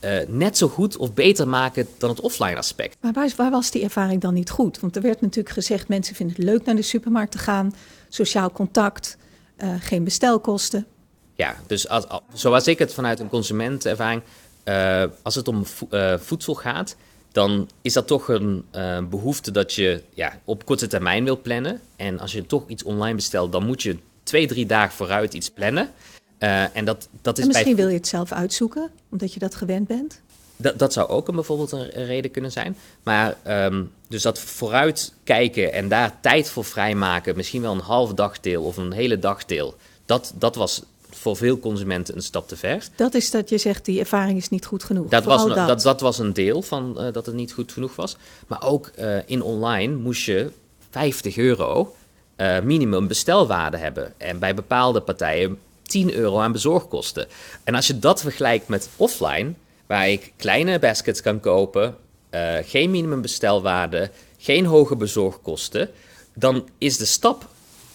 uh, 0.00 0.18
net 0.28 0.58
zo 0.58 0.68
goed 0.68 0.96
of 0.96 1.14
beter 1.14 1.48
maken 1.48 1.86
dan 1.98 2.10
het 2.10 2.20
offline 2.20 2.56
aspect. 2.56 2.96
Maar 3.00 3.12
waar, 3.12 3.32
waar, 3.36 3.50
was 3.50 3.70
die 3.70 3.82
ervaring 3.82 4.20
dan 4.20 4.34
niet 4.34 4.50
goed? 4.50 4.80
Want 4.80 4.96
er 4.96 5.02
werd 5.02 5.20
natuurlijk 5.20 5.54
gezegd, 5.54 5.88
mensen 5.88 6.14
vinden 6.14 6.36
het 6.36 6.44
leuk 6.44 6.64
naar 6.64 6.76
de 6.76 6.82
supermarkt 6.82 7.32
te 7.32 7.38
gaan, 7.38 7.74
sociaal 8.08 8.52
contact, 8.52 9.16
uh, 9.58 9.74
geen 9.80 10.04
bestelkosten. 10.04 10.86
Ja, 11.34 11.56
dus 11.66 11.88
als, 11.88 12.06
zoals 12.32 12.66
ik 12.66 12.78
het 12.78 12.94
vanuit 12.94 13.20
een 13.20 13.28
consumentenervaring, 13.28 14.22
uh, 14.64 15.04
als 15.22 15.34
het 15.34 15.48
om 15.48 15.66
vo 15.66 15.86
voedsel 16.20 16.54
gaat, 16.54 16.96
dan 17.32 17.68
is 17.82 17.92
dat 17.92 18.06
toch 18.06 18.28
een 18.28 18.64
behoefte 19.10 19.50
dat 19.50 19.74
je 19.74 20.02
ja, 20.14 20.40
op 20.44 20.64
korte 20.64 20.86
termijn 20.86 21.24
wil 21.24 21.40
plannen. 21.40 21.80
En 21.96 22.20
als 22.20 22.32
je 22.32 22.46
toch 22.46 22.68
iets 22.68 22.82
online 22.82 23.14
bestelt, 23.14 23.52
dan 23.52 23.66
moet 23.66 23.82
je 23.82 23.98
twee, 24.22 24.46
drie 24.46 24.66
dagen 24.66 24.92
vooruit 24.92 25.34
iets 25.34 25.50
plannen. 25.50 25.90
Uh, 26.38 26.76
en 26.76 26.84
dat, 26.84 27.08
dat 27.22 27.38
is 27.38 27.44
en 27.44 27.50
misschien 27.50 27.76
wil 27.76 27.88
je 27.88 27.96
het 27.96 28.08
zelf 28.08 28.32
uitzoeken, 28.32 28.90
omdat 29.10 29.32
je 29.32 29.38
dat 29.38 29.54
gewend 29.54 29.86
bent. 29.86 30.20
Dat, 30.56 30.78
dat 30.78 30.92
zou 30.92 31.08
ook 31.08 31.28
een, 31.28 31.34
bijvoorbeeld 31.34 31.72
een 31.72 31.90
reden 31.90 32.30
kunnen 32.30 32.52
zijn. 32.52 32.76
Maar 33.02 33.36
um, 33.46 33.92
dus 34.08 34.22
dat 34.22 34.38
vooruit 34.38 35.12
kijken 35.24 35.72
en 35.72 35.88
daar 35.88 36.20
tijd 36.20 36.50
voor 36.50 36.64
vrijmaken, 36.64 37.36
misschien 37.36 37.62
wel 37.62 37.72
een 37.72 37.80
half 37.80 38.14
dagdeel 38.14 38.62
of 38.62 38.76
een 38.76 38.92
hele 38.92 39.18
dagdeel, 39.18 39.76
dat, 40.06 40.32
dat 40.38 40.56
was 40.56 40.82
voor 41.10 41.36
veel 41.36 41.58
consumenten 41.58 42.16
een 42.16 42.22
stap 42.22 42.48
te 42.48 42.56
ver. 42.56 42.88
Dat 42.94 43.14
is 43.14 43.30
dat 43.30 43.48
je 43.48 43.58
zegt, 43.58 43.84
die 43.84 43.98
ervaring 43.98 44.38
is 44.38 44.48
niet 44.48 44.66
goed 44.66 44.84
genoeg. 44.84 45.08
Dat, 45.08 45.24
was, 45.24 45.46
dat. 45.46 45.66
dat. 45.66 45.82
Dat, 45.82 46.00
was 46.00 46.18
een 46.18 46.32
deel 46.32 46.62
van 46.62 46.94
uh, 46.96 47.12
dat 47.12 47.26
het 47.26 47.34
niet 47.34 47.52
goed 47.52 47.72
genoeg 47.72 47.96
was. 47.96 48.16
Maar 48.46 48.62
ook 48.62 48.90
uh, 48.98 49.16
in 49.26 49.42
online 49.42 49.94
moest 49.94 50.24
je 50.24 50.50
50 50.90 51.36
euro 51.36 51.94
uh, 52.36 52.60
minimum 52.60 53.06
bestelwaarde 53.06 53.76
hebben. 53.76 54.14
En 54.16 54.38
bij 54.38 54.54
bepaalde 54.54 55.00
partijen 55.00 55.58
10 55.88 56.14
euro 56.14 56.38
aan 56.38 56.52
bezorgkosten. 56.52 57.26
En 57.64 57.74
als 57.74 57.86
je 57.86 57.98
dat 57.98 58.20
vergelijkt 58.20 58.68
met 58.68 58.88
offline, 58.96 59.52
waar 59.86 60.08
ik 60.08 60.32
kleine 60.36 60.78
baskets 60.78 61.22
kan 61.22 61.40
kopen, 61.40 61.96
uh, 62.30 62.54
geen 62.62 62.90
minimum 62.90 63.20
bestelwaarde, 63.20 64.10
geen 64.38 64.66
hoge 64.66 64.96
bezorgkosten, 64.96 65.90
dan 66.34 66.68
is 66.78 66.96
de 66.96 67.04
stap 67.04 67.48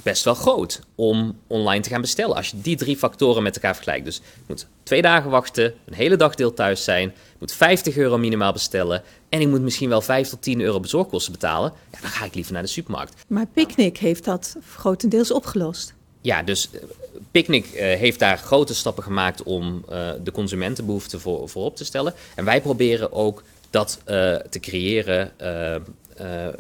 best 0.04 0.24
wel 0.24 0.34
groot 0.34 0.82
om 0.96 1.40
online 1.48 1.84
te 1.84 1.90
gaan 1.90 2.02
bestellen. 2.02 2.36
Als 2.36 2.50
je 2.50 2.62
die 2.62 2.76
drie 2.76 2.98
factoren 2.98 3.44
met 3.44 3.56
elkaar 3.56 3.74
vergelijkt. 3.74 4.06
Dus 4.06 4.16
je 4.16 4.44
moet 4.48 4.68
twee 4.84 5.02
dagen 5.02 5.30
wachten, 5.30 5.74
een 5.86 5.94
hele 5.94 6.16
dag 6.16 6.36
deel 6.36 6.54
thuis 6.54 6.84
zijn, 6.84 7.10
ik 7.10 7.40
moet 7.40 7.54
50 7.54 7.98
euro 7.98 8.18
minimaal 8.18 8.54
bestellen 8.54 9.04
en 9.30 9.42
ik 9.42 9.48
moet 9.48 9.62
misschien 9.62 9.90
wel 9.90 10.02
5 10.02 10.30
tot 10.30 10.42
10 10.42 10.62
euro 10.62 10.80
bezorgkosten 10.80 11.32
betalen. 11.32 11.74
Ja, 11.92 11.98
dan 12.02 12.10
ga 12.10 12.26
ik 12.26 12.36
liever 12.36 12.54
naar 12.54 12.62
de 12.62 12.68
supermarkt. 12.68 13.14
Maar 13.28 13.48
Picnic 13.48 13.98
heeft 13.98 14.26
dat 14.26 14.56
grotendeels 14.76 15.32
opgelost. 15.32 15.94
Ja, 16.24 16.44
dus 16.44 16.70
uh, 16.72 16.82
Picnic 17.32 17.66
uh, 17.66 17.80
heeft 17.80 18.20
daar 18.20 18.38
grote 18.38 18.76
stappen 18.76 19.04
gemaakt 19.04 19.44
om 19.44 19.86
uh, 19.90 20.10
de 20.24 20.32
consumentenbehoeften 20.32 21.22
voor, 21.22 21.50
voorop 21.50 21.76
te 21.76 21.86
stellen. 21.86 22.14
En 22.36 22.46
wij 22.46 22.62
proberen 22.62 23.12
ook 23.12 23.44
dat 23.70 24.02
te 24.50 24.60
creëren 24.60 25.32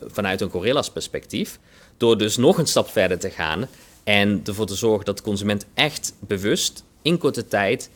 vanuit 0.06 0.41
een 0.41 0.49
Gorillas 0.49 0.89
perspectief. 0.89 1.60
Door 1.97 2.17
dus 2.17 2.38
nog 2.38 2.58
een 2.58 2.67
stap 2.67 2.89
verder 2.89 3.19
te 3.19 3.30
gaan 3.30 3.67
en 4.04 4.41
ervoor 4.45 4.65
te 4.65 4.76
zorgen 4.76 5.06
dat 5.06 5.17
de 5.17 5.23
consument 5.23 5.65
echt 5.73 6.13
bewust 6.19 6.84
in 7.02 7.17
korte 7.17 7.47
tijd 7.47 7.89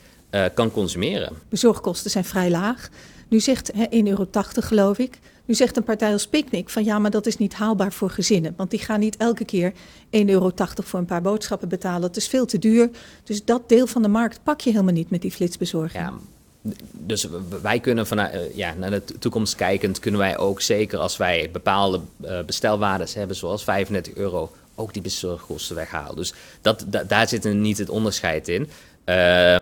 kan 0.54 0.72
consumeren. 0.72 1.34
Bezorgkosten 1.50 2.12
zijn 2.12 2.26
vrij 2.26 2.50
laag. 2.50 2.90
Nu 3.28 3.40
zegt 3.40 3.72
1,80 3.74 3.78
euro 3.90 4.28
geloof 4.60 4.98
ik. 4.98 5.20
Nu 5.48 5.54
zegt 5.54 5.78
een 5.78 5.84
partij 5.84 6.12
als 6.12 6.28
Picnic 6.28 6.70
van 6.70 6.84
ja, 6.84 7.00
maar 7.00 7.12
dat 7.12 7.26
is 7.26 7.38
niet 7.38 7.54
haalbaar 7.54 7.92
voor 7.92 8.10
gezinnen. 8.10 8.54
Want 8.58 8.70
die 8.70 8.80
gaan 8.80 9.00
niet 9.00 9.18
elke 9.18 9.46
keer 9.46 9.72
1,80 9.72 9.78
euro 10.10 10.52
voor 10.84 11.00
een 11.00 11.06
paar 11.06 11.22
boodschappen 11.22 11.70
betalen. 11.70 12.02
Dat 12.02 12.16
is 12.16 12.28
veel 12.28 12.46
te 12.46 12.60
duur. 12.60 12.90
Dus 13.24 13.46
dat 13.46 13.70
deel 13.70 13.88
van 13.88 14.02
de 14.02 14.08
markt 14.08 14.40
pak 14.44 14.62
je 14.62 14.72
helemaal 14.72 14.94
niet 14.94 15.10
met 15.10 15.22
die 15.22 15.32
flitsbezorging. 15.32 16.04
Ja, 16.04 16.14
dus 16.92 17.28
wij 17.62 17.80
kunnen 17.80 18.08
vanuit, 18.08 18.34
uh, 18.34 18.56
ja, 18.56 18.74
naar 18.74 18.90
de 18.90 19.04
toekomst 19.20 19.56
kijkend, 19.56 20.00
kunnen 20.00 20.20
wij 20.20 20.38
ook 20.38 20.62
zeker 20.62 21.00
als 21.00 21.18
wij 21.18 21.50
bepaalde 21.52 22.00
uh, 22.26 22.40
bestelwaardes 22.46 23.14
hebben, 23.14 23.36
zoals 23.36 23.64
35 23.64 24.14
euro, 24.14 24.52
ook 24.76 24.94
die 24.94 25.02
bezorgkosten 25.02 25.76
weghalen. 25.76 26.16
Dus 26.16 26.34
dat, 26.62 26.86
da, 26.88 27.04
daar 27.04 27.28
zit 27.28 27.44
niet 27.44 27.78
het 27.78 27.90
onderscheid 27.90 28.48
in. 28.48 28.70
Uh, 29.10 29.16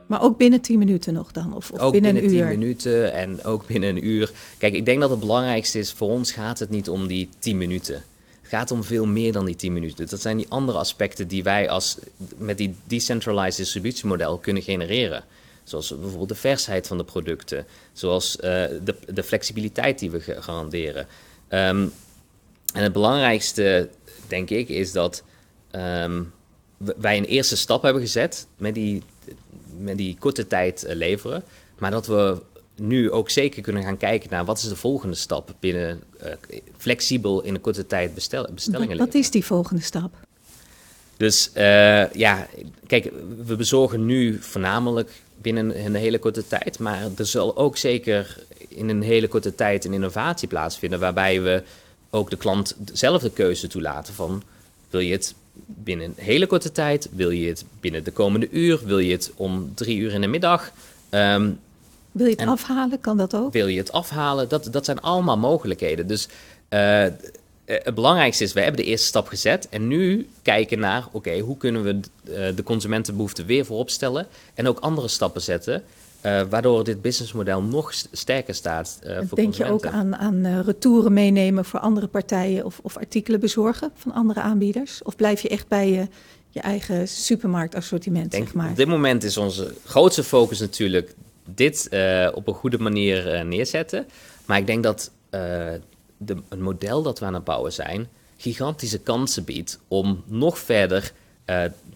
maar 0.07 0.21
ook 0.21 0.37
binnen 0.37 0.61
10 0.61 0.79
minuten 0.79 1.13
nog 1.13 1.31
dan? 1.31 1.55
Of, 1.55 1.71
of 1.71 1.79
ook 1.79 1.91
binnen, 1.91 2.13
binnen 2.13 2.31
een 2.31 2.39
uur? 2.39 2.49
10 2.49 2.59
minuten 2.59 3.13
en 3.13 3.43
ook 3.43 3.67
binnen 3.67 3.89
een 3.89 4.07
uur. 4.07 4.31
Kijk, 4.57 4.73
ik 4.73 4.85
denk 4.85 5.01
dat 5.01 5.09
het 5.09 5.19
belangrijkste 5.19 5.79
is, 5.79 5.91
voor 5.91 6.09
ons 6.09 6.31
gaat 6.31 6.59
het 6.59 6.69
niet 6.69 6.89
om 6.89 7.07
die 7.07 7.29
10 7.39 7.57
minuten. 7.57 8.03
Het 8.41 8.49
gaat 8.49 8.71
om 8.71 8.83
veel 8.83 9.05
meer 9.05 9.31
dan 9.31 9.45
die 9.45 9.55
10 9.55 9.73
minuten. 9.73 10.07
Dat 10.09 10.21
zijn 10.21 10.37
die 10.37 10.49
andere 10.49 10.77
aspecten 10.77 11.27
die 11.27 11.43
wij 11.43 11.69
als, 11.69 11.97
met 12.37 12.57
die 12.57 12.75
decentralized 12.83 13.57
distributiemodel 13.57 14.37
kunnen 14.37 14.63
genereren. 14.63 15.23
Zoals 15.63 15.89
bijvoorbeeld 15.89 16.29
de 16.29 16.35
versheid 16.35 16.87
van 16.87 16.97
de 16.97 17.03
producten, 17.03 17.65
zoals 17.93 18.35
uh, 18.35 18.41
de, 18.41 18.95
de, 19.13 19.23
flexibiliteit 19.23 19.99
die 19.99 20.11
we 20.11 20.19
garanderen. 20.19 21.07
Um, 21.49 21.91
en 22.73 22.83
het 22.83 22.93
belangrijkste, 22.93 23.89
denk 24.27 24.49
ik, 24.49 24.69
is 24.69 24.91
dat 24.91 25.23
um, 25.71 26.33
wij 26.77 27.17
een 27.17 27.25
eerste 27.25 27.57
stap 27.57 27.81
hebben 27.81 28.01
gezet 28.01 28.47
met 28.57 28.73
die, 28.73 29.03
met 29.77 29.97
die 29.97 30.15
korte 30.19 30.47
tijd 30.47 30.85
uh, 30.85 30.95
leveren. 30.95 31.43
Maar 31.77 31.91
dat 31.91 32.07
we 32.07 32.41
nu 32.75 33.11
ook 33.11 33.29
zeker 33.29 33.61
kunnen 33.61 33.83
gaan 33.83 33.97
kijken 33.97 34.29
naar 34.29 34.45
wat 34.45 34.57
is 34.57 34.67
de 34.67 34.75
volgende 34.75 35.15
stap 35.15 35.55
binnen 35.59 36.01
uh, 36.23 36.31
flexibel 36.77 37.41
in 37.41 37.53
een 37.55 37.61
korte 37.61 37.87
tijd 37.87 38.13
bestel, 38.13 38.47
bestellingen. 38.53 38.97
Wat, 38.97 39.05
wat 39.05 39.15
is 39.15 39.31
die 39.31 39.45
volgende 39.45 39.81
stap? 39.81 40.13
Dus 41.17 41.49
uh, 41.57 42.11
ja, 42.11 42.47
kijk, 42.87 43.11
we 43.45 43.55
bezorgen 43.55 44.05
nu 44.05 44.37
voornamelijk 44.41 45.11
binnen 45.41 45.85
een 45.85 45.95
hele 45.95 46.19
korte 46.19 46.47
tijd. 46.47 46.79
Maar 46.79 47.07
er 47.17 47.25
zal 47.25 47.57
ook 47.57 47.77
zeker 47.77 48.43
in 48.67 48.89
een 48.89 49.01
hele 49.01 49.27
korte 49.27 49.55
tijd 49.55 49.85
een 49.85 49.93
innovatie 49.93 50.47
plaatsvinden. 50.47 50.99
Waarbij 50.99 51.41
we 51.41 51.63
ook 52.09 52.29
de 52.29 52.37
klant 52.37 52.75
zelf 52.93 53.21
de 53.21 53.31
keuze 53.31 53.67
toelaten 53.67 54.13
van 54.13 54.43
wil 54.89 54.99
je 54.99 55.11
het 55.11 55.35
binnen 55.65 56.05
een 56.05 56.23
hele 56.23 56.47
korte 56.47 56.71
tijd? 56.71 57.09
Wil 57.11 57.29
je 57.29 57.47
het 57.47 57.65
binnen 57.79 58.03
de 58.03 58.11
komende 58.11 58.47
uur? 58.51 58.79
Wil 58.85 58.99
je 58.99 59.11
het 59.11 59.31
om 59.35 59.71
drie 59.75 59.97
uur 59.97 60.13
in 60.13 60.21
de 60.21 60.27
middag? 60.27 60.71
Um, 61.11 61.59
wil 62.11 62.25
je 62.25 62.35
het 62.35 62.47
afhalen? 62.49 62.99
Kan 62.99 63.17
dat 63.17 63.35
ook? 63.35 63.53
Wil 63.53 63.67
je 63.67 63.77
het 63.77 63.91
afhalen? 63.91 64.49
Dat, 64.49 64.67
dat 64.71 64.85
zijn 64.85 64.99
allemaal 64.99 65.37
mogelijkheden. 65.37 66.07
Dus 66.07 66.27
uh, 66.69 67.05
eh, 67.05 67.13
het 67.65 67.95
belangrijkste 67.95 68.43
is, 68.43 68.53
we 68.53 68.61
hebben 68.61 68.81
de 68.83 68.87
eerste 68.87 69.07
stap 69.07 69.27
gezet. 69.27 69.69
En 69.69 69.87
nu 69.87 70.27
kijken 70.41 70.79
naar, 70.79 71.07
oké, 71.11 71.39
hoe 71.39 71.57
kunnen 71.57 71.83
we 71.83 71.99
uh, 72.23 72.55
de 72.55 72.63
consumentenbehoeften 72.63 73.45
weer 73.45 73.65
voorop 73.65 73.89
stellen. 73.89 74.27
En 74.53 74.67
ook 74.67 74.79
andere 74.79 75.07
stappen 75.07 75.41
zetten. 75.41 75.83
Uh, 76.25 76.41
waardoor 76.49 76.83
dit 76.83 77.01
businessmodel 77.01 77.61
nog 77.61 77.93
sterker 78.11 78.55
staat. 78.55 78.99
Uh, 79.03 79.17
voor 79.27 79.37
Denk 79.37 79.53
je 79.53 79.65
ook 79.65 79.85
aan, 79.85 80.15
aan 80.15 80.45
uh, 80.45 80.59
retouren 80.59 81.13
meenemen 81.13 81.65
voor 81.65 81.79
andere 81.79 82.07
partijen 82.07 82.65
of, 82.65 82.79
of, 82.81 82.97
artikelen 82.97 83.39
bezorgen 83.39 83.91
van 83.95 84.13
andere 84.13 84.39
aanbieders? 84.41 85.03
Of 85.03 85.15
blijf 85.15 85.41
je 85.41 85.49
echt 85.49 85.67
bij 85.67 85.91
je, 85.91 86.07
je 86.49 86.59
eigen 86.59 87.07
supermarktassortiment? 87.07 88.31
Denk, 88.31 88.43
zeg 88.43 88.53
maar? 88.53 88.69
Op 88.69 88.75
dit 88.75 88.87
moment 88.87 89.23
is 89.23 89.37
onze 89.37 89.73
grootste 89.85 90.23
focus 90.23 90.59
natuurlijk 90.59 91.15
dit 91.45 91.89
op 92.33 92.47
een 92.47 92.53
goede 92.53 92.79
manier 92.79 93.45
neerzetten. 93.45 94.07
Maar 94.45 94.57
ik 94.57 94.67
denk 94.67 94.83
dat 94.83 95.11
de, 95.29 96.37
een 96.49 96.61
model 96.61 97.01
dat 97.01 97.19
we 97.19 97.25
aan 97.25 97.33
het 97.33 97.43
bouwen 97.43 97.73
zijn, 97.73 98.07
gigantische 98.37 98.99
kansen 98.99 99.43
biedt 99.43 99.79
om 99.87 100.23
nog 100.27 100.57
verder 100.59 101.11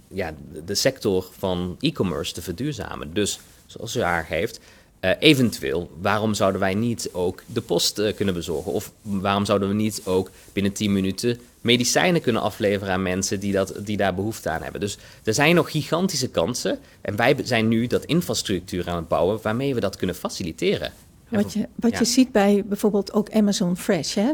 ja, 0.07 0.33
de 0.65 0.75
sector 0.75 1.25
van 1.37 1.75
e-commerce 1.79 2.33
te 2.33 2.41
verduurzamen. 2.41 3.13
Dus, 3.13 3.39
zoals 3.71 3.95
u 3.95 4.01
aangeeft, 4.01 4.59
uh, 5.01 5.11
eventueel, 5.19 5.89
waarom 6.01 6.33
zouden 6.33 6.61
wij 6.61 6.73
niet 6.73 7.09
ook 7.11 7.43
de 7.45 7.61
post 7.61 7.99
uh, 7.99 8.13
kunnen 8.15 8.33
bezorgen? 8.33 8.71
Of 8.71 8.91
waarom 9.01 9.45
zouden 9.45 9.67
we 9.67 9.73
niet 9.73 10.01
ook 10.05 10.31
binnen 10.53 10.73
10 10.73 10.93
minuten 10.93 11.39
medicijnen 11.61 12.21
kunnen 12.21 12.41
afleveren 12.41 12.93
aan 12.93 13.01
mensen 13.01 13.39
die, 13.39 13.51
dat, 13.51 13.73
die 13.79 13.97
daar 13.97 14.15
behoefte 14.15 14.49
aan 14.49 14.61
hebben? 14.61 14.81
Dus 14.81 14.97
er 15.23 15.33
zijn 15.33 15.55
nog 15.55 15.71
gigantische 15.71 16.29
kansen. 16.29 16.79
En 17.01 17.15
wij 17.15 17.35
zijn 17.43 17.67
nu 17.67 17.87
dat 17.87 18.05
infrastructuur 18.05 18.89
aan 18.89 18.95
het 18.95 19.07
bouwen 19.07 19.39
waarmee 19.41 19.73
we 19.73 19.79
dat 19.79 19.95
kunnen 19.95 20.15
faciliteren. 20.15 20.93
Wat 21.29 21.53
je, 21.53 21.67
wat 21.75 21.97
je 21.97 22.05
ziet 22.05 22.31
bij 22.31 22.63
bijvoorbeeld 22.65 23.13
ook 23.13 23.31
Amazon 23.31 23.77
Fresh, 23.77 24.15
hè? 24.15 24.31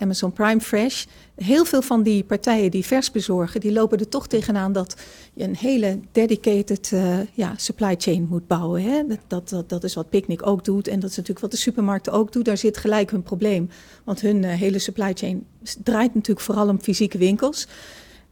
Amazon 0.00 0.32
Prime 0.32 0.60
Fresh. 0.60 1.04
Heel 1.34 1.64
veel 1.64 1.82
van 1.82 2.02
die 2.02 2.24
partijen 2.24 2.70
die 2.70 2.84
vers 2.84 3.10
bezorgen, 3.10 3.60
die 3.60 3.72
lopen 3.72 3.98
er 3.98 4.08
toch 4.08 4.26
tegenaan 4.26 4.72
dat 4.72 4.96
je 5.34 5.44
een 5.44 5.56
hele 5.56 6.00
dedicated 6.12 6.90
uh, 6.94 7.18
ja, 7.34 7.54
supply 7.56 7.94
chain 7.98 8.26
moet 8.30 8.46
bouwen. 8.46 8.82
Hè? 8.82 9.02
Dat, 9.26 9.48
dat, 9.48 9.68
dat, 9.68 9.84
is 9.84 9.94
wat 9.94 10.10
Picnic 10.10 10.46
ook 10.46 10.64
doet 10.64 10.88
en 10.88 11.00
dat 11.00 11.10
is 11.10 11.16
natuurlijk 11.16 11.40
wat 11.40 11.50
de 11.50 11.56
supermarkten 11.56 12.12
ook 12.12 12.32
doen. 12.32 12.42
Daar 12.42 12.56
zit 12.56 12.76
gelijk 12.76 13.10
hun 13.10 13.22
probleem, 13.22 13.70
want 14.04 14.20
hun 14.20 14.42
uh, 14.42 14.52
hele 14.52 14.78
supply 14.78 15.12
chain 15.14 15.46
draait 15.84 16.14
natuurlijk 16.14 16.46
vooral 16.46 16.68
om 16.68 16.80
fysieke 16.80 17.18
winkels. 17.18 17.66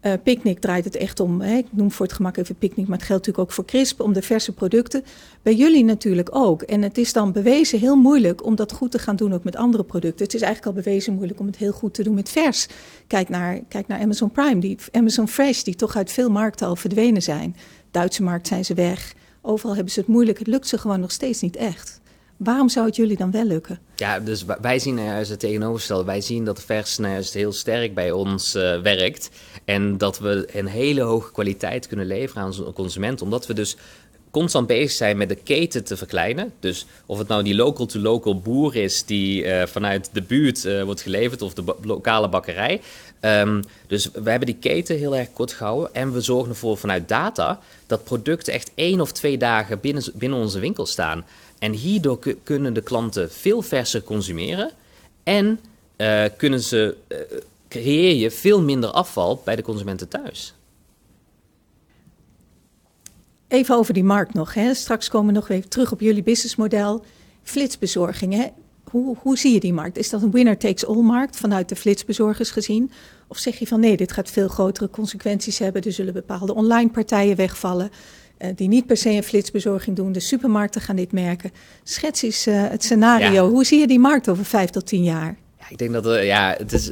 Uh, 0.03 0.13
Picnic 0.23 0.59
draait 0.61 0.85
het 0.85 0.97
echt 0.97 1.21
om, 1.21 1.41
hè, 1.41 1.57
ik 1.57 1.67
noem 1.71 1.91
voor 1.91 2.07
het 2.07 2.15
gemak 2.15 2.37
even 2.37 2.55
Picnic, 2.55 2.89
maar 2.89 2.99
het 2.99 3.07
geldt 3.07 3.27
natuurlijk 3.27 3.49
ook 3.49 3.55
voor 3.55 3.65
Crisp, 3.65 4.01
om 4.01 4.13
de 4.13 4.23
verse 4.23 4.53
producten. 4.53 5.05
Bij 5.43 5.55
jullie 5.55 5.85
natuurlijk 5.85 6.35
ook. 6.37 6.63
En 6.63 6.83
het 6.83 6.99
is 6.99 7.13
dan 7.13 7.33
bewezen 7.33 7.79
heel 7.79 7.97
moeilijk 7.97 8.45
om 8.45 8.55
dat 8.55 8.73
goed 8.73 8.91
te 8.91 8.99
gaan 8.99 9.17
doen 9.17 9.33
ook 9.35 9.45
met 9.45 9.57
andere 9.57 9.85
producten. 9.85 10.25
Het 10.25 10.35
is 10.35 10.41
eigenlijk 10.41 10.77
al 10.77 10.83
bewezen 10.83 11.15
moeilijk 11.15 11.41
om 11.41 11.47
het 11.47 11.57
heel 11.57 11.73
goed 11.73 11.95
te 11.95 12.03
doen 12.03 12.15
met 12.15 12.29
vers. 12.29 12.67
Kijk 13.07 13.29
naar, 13.29 13.61
kijk 13.69 13.87
naar 13.87 14.01
Amazon 14.01 14.31
Prime, 14.31 14.61
die, 14.61 14.79
Amazon 14.93 15.29
Fresh, 15.29 15.63
die 15.63 15.75
toch 15.75 15.97
uit 15.97 16.13
veel 16.13 16.31
markten 16.31 16.67
al 16.67 16.77
verdwenen 16.77 17.23
zijn. 17.23 17.57
Duitse 17.91 18.23
markt 18.23 18.47
zijn 18.47 18.65
ze 18.65 18.75
weg. 18.75 19.15
Overal 19.43 19.75
hebben 19.75 19.93
ze 19.93 20.01
het 20.01 20.09
moeilijk. 20.09 20.39
Het 20.39 20.47
lukt 20.47 20.67
ze 20.67 20.79
gewoon 20.79 21.01
nog 21.01 21.11
steeds 21.11 21.41
niet 21.41 21.57
echt. 21.57 22.01
Waarom 22.39 22.69
zou 22.69 22.87
het 22.87 22.97
jullie 22.97 23.17
dan 23.17 23.31
wel 23.31 23.45
lukken? 23.45 23.79
Ja, 23.97 24.21
dus 24.21 24.45
wij 24.61 24.79
zien 24.79 25.05
juist 25.05 25.31
het 25.31 25.41
tegenovergestelde. 25.41 26.05
Wij 26.05 26.21
zien 26.21 26.45
dat 26.45 26.63
vers 26.63 26.99
nou 26.99 27.13
juist 27.13 27.35
heel 27.35 27.53
sterk 27.53 27.95
bij 27.95 28.11
ons 28.11 28.55
uh, 28.55 28.81
werkt. 28.81 29.31
En 29.65 29.99
dat 29.99 30.19
we 30.19 30.49
een 30.53 30.67
hele 30.67 31.01
hoge 31.01 31.33
kwaliteit 31.33 31.87
kunnen 31.87 32.07
leveren 32.07 32.43
aan 32.43 32.49
onze 32.49 32.73
consument. 32.73 33.23
Omdat 33.23 33.47
we 33.47 33.55
dus 33.55 33.77
constant 34.31 34.67
bezig 34.67 34.91
zijn 34.91 35.17
met 35.17 35.29
de 35.29 35.35
keten 35.35 35.85
te 35.85 35.97
verkleinen. 35.97 36.53
Dus 36.61 36.87
of 37.07 37.19
het 37.19 37.29
nou 37.29 37.43
die 37.43 37.55
local-to-local 37.55 38.41
boer 38.41 38.77
is 38.77 39.05
die 39.05 39.45
uh, 39.45 39.63
vanuit 39.67 40.11
de 40.13 40.23
buurt 40.23 40.65
uh, 40.65 40.83
wordt 40.83 41.03
geleverd 41.03 41.43
of 41.43 41.55
de 41.55 41.75
lokale 41.83 42.29
bakkerij. 42.29 42.81
Um, 43.21 43.63
dus 43.87 44.11
we 44.13 44.31
hebben 44.31 44.47
die 44.47 44.59
keten 44.61 44.97
heel 44.97 45.17
erg 45.17 45.33
kort 45.33 45.53
gehouden. 45.53 45.95
En 45.95 46.13
we 46.13 46.21
zorgen 46.21 46.51
ervoor 46.51 46.77
vanuit 46.77 47.09
data 47.09 47.61
dat 47.87 48.05
producten 48.05 48.53
echt 48.53 48.71
één 48.75 49.01
of 49.01 49.13
twee 49.13 49.39
dagen 49.39 49.81
binnen, 49.81 50.03
binnen 50.15 50.39
onze 50.39 50.59
winkel 50.59 50.87
staan. 50.87 51.25
En 51.59 51.73
hierdoor 51.73 52.19
kunnen 52.43 52.75
de 52.75 52.83
klanten 52.83 53.31
veel 53.31 53.63
verser 53.63 54.03
consumeren. 54.03 54.71
En 55.23 55.61
uh, 55.97 56.25
kunnen 56.37 56.61
ze, 56.61 56.97
creëer 57.69 58.15
je 58.15 58.31
veel 58.31 58.63
minder 58.63 58.91
afval 58.91 59.41
bij 59.45 59.57
de 59.57 59.63
consumenten 59.63 60.09
thuis. 60.09 60.55
Even 63.49 63.77
over 63.77 63.95
die 63.95 64.05
markt 64.05 64.35
nog. 64.35 64.55
Hè. 64.55 64.75
Straks 64.75 65.09
komen 65.09 65.35
we 65.35 65.41
nog 65.41 65.49
even 65.49 65.69
terug 65.69 65.93
op 65.93 66.01
jullie 66.01 66.23
businessmodel. 66.23 67.05
Flitsbezorging. 67.43 68.35
Hè. 68.35 68.47
Hoe, 68.91 69.17
hoe 69.21 69.39
zie 69.39 69.53
je 69.53 69.61
die 69.61 69.73
markt? 69.73 69.99
Is 69.99 70.11
dat 70.11 70.23
een 70.23 70.31
winner-takes-all 70.31 71.03
markt 71.03 71.37
vanuit 71.37 71.69
de 71.69 71.77
flitsbezorgers 71.77 72.51
gezien? 72.51 72.91
Of 73.27 73.39
zeg 73.39 73.59
je 73.59 73.67
van 73.67 73.81
nee, 73.81 73.97
dit 73.97 74.13
gaat 74.13 74.31
veel 74.31 74.49
grotere 74.49 74.91
consequenties 74.91 75.59
hebben. 75.59 75.83
Er 75.83 75.93
zullen 75.93 76.13
bepaalde 76.13 76.55
online 76.55 76.91
partijen 76.91 77.37
wegvallen. 77.37 77.91
Uh, 78.39 78.49
die 78.55 78.69
niet 78.69 78.87
per 78.87 78.97
se 78.97 79.11
een 79.11 79.23
flitsbezorging 79.23 79.97
doen. 79.97 80.13
De 80.13 80.21
supermarkten 80.21 80.81
gaan 80.81 80.97
dit 80.97 81.13
merken. 81.13 81.53
Schets 81.83 82.23
eens 82.23 82.47
uh, 82.47 82.69
het 82.69 82.85
scenario. 82.85 83.33
Ja. 83.33 83.49
Hoe 83.49 83.65
zie 83.65 83.79
je 83.79 83.87
die 83.87 83.99
markt 83.99 84.29
over 84.29 84.45
vijf 84.45 84.71
tot 84.71 84.87
tien 84.87 85.03
jaar? 85.03 85.37
Ja, 85.59 85.65
ik 85.69 85.79
denk 85.79 85.93
dat 85.93 86.07
uh, 86.07 86.27
ja, 86.27 86.55
het 86.59 86.73
is, 86.73 86.91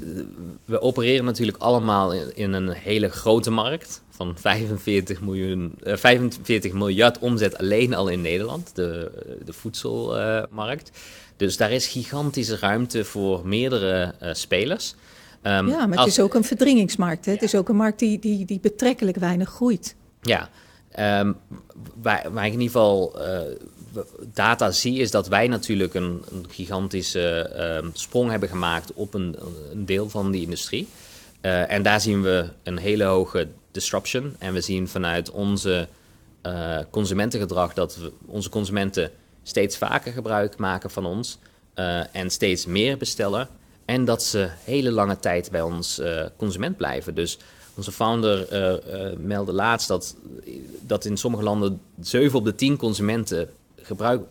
we 0.64 0.80
opereren 0.80 1.24
natuurlijk 1.24 1.58
allemaal 1.58 2.12
in, 2.12 2.30
in 2.34 2.52
een 2.52 2.70
hele 2.70 3.08
grote 3.08 3.50
markt 3.50 4.02
van 4.10 4.34
45, 4.38 5.20
miljoen, 5.20 5.74
uh, 5.82 5.96
45 5.96 6.72
miljard 6.72 7.18
omzet 7.18 7.58
alleen 7.58 7.94
al 7.94 8.08
in 8.08 8.20
Nederland, 8.20 8.74
de, 8.74 9.10
de 9.44 9.52
voedselmarkt. 9.52 10.90
Uh, 10.94 11.00
dus 11.36 11.56
daar 11.56 11.72
is 11.72 11.86
gigantische 11.86 12.56
ruimte 12.56 13.04
voor 13.04 13.46
meerdere 13.46 14.14
uh, 14.22 14.28
spelers. 14.32 14.94
Um, 15.42 15.68
ja, 15.68 15.86
maar 15.86 15.98
het 15.98 16.06
is 16.06 16.20
ook 16.20 16.34
een 16.34 16.44
verdringingsmarkt. 16.44 17.24
Hè? 17.24 17.30
Ja. 17.30 17.36
Het 17.36 17.46
is 17.46 17.54
ook 17.54 17.68
een 17.68 17.76
markt 17.76 17.98
die, 17.98 18.18
die, 18.18 18.44
die 18.44 18.60
betrekkelijk 18.60 19.16
weinig 19.16 19.48
groeit. 19.48 19.94
Ja, 20.22 20.50
um, 20.98 21.36
waar, 22.02 22.26
ik 22.26 22.34
in 22.34 22.60
ieder 22.60 22.66
geval 22.66 23.12
uh, 23.16 23.40
data 24.32 24.70
zie, 24.70 24.98
is 24.98 25.10
dat 25.10 25.28
wij 25.28 25.48
natuurlijk 25.48 25.94
een, 25.94 26.24
gigantische 26.48 27.50
uh, 27.82 27.88
sprong 27.92 28.30
hebben 28.30 28.48
gemaakt 28.48 28.92
op 28.92 29.14
een, 29.14 29.36
deel 29.74 30.08
van 30.08 30.30
die 30.30 30.42
industrie. 30.42 30.88
Uh, 31.42 31.70
en 31.72 31.82
daar 31.82 32.00
zien 32.00 32.22
we 32.22 32.48
een 32.62 32.78
hele 32.78 33.04
hoge 33.04 33.48
disruption. 33.70 34.36
En 34.38 34.52
we 34.52 34.60
zien 34.60 34.88
vanuit 34.88 35.30
onze 35.30 35.88
uh, 36.42 36.78
consumentengedrag 36.90 37.74
dat 37.74 37.96
we, 37.96 38.12
onze 38.26 38.48
consumenten 38.48 39.10
steeds 39.42 39.76
vaker 39.76 40.12
gebruik 40.12 40.56
maken 40.56 40.90
van 40.90 41.06
ons 41.06 41.38
en 42.12 42.30
steeds 42.30 42.66
meer 42.66 42.96
bestellen. 42.96 43.48
En 43.84 44.04
dat 44.04 44.22
ze 44.22 44.48
hele 44.64 44.90
lange 44.90 45.18
tijd 45.18 45.50
bij 45.50 45.62
ons 45.62 46.00
consument 46.36 46.76
blijven. 46.76 47.14
Dus 47.14 47.38
onze 47.76 47.92
founder 47.92 48.48
meldde 49.18 49.52
laatst 49.52 49.88
dat, 49.88 50.16
dat 50.80 51.04
in 51.04 51.16
sommige 51.16 51.42
landen 51.42 51.80
7 52.00 52.38
op 52.38 52.44
de 52.44 52.54
10 52.54 52.76
consumenten 52.76 53.48
gebruik, 53.76 54.22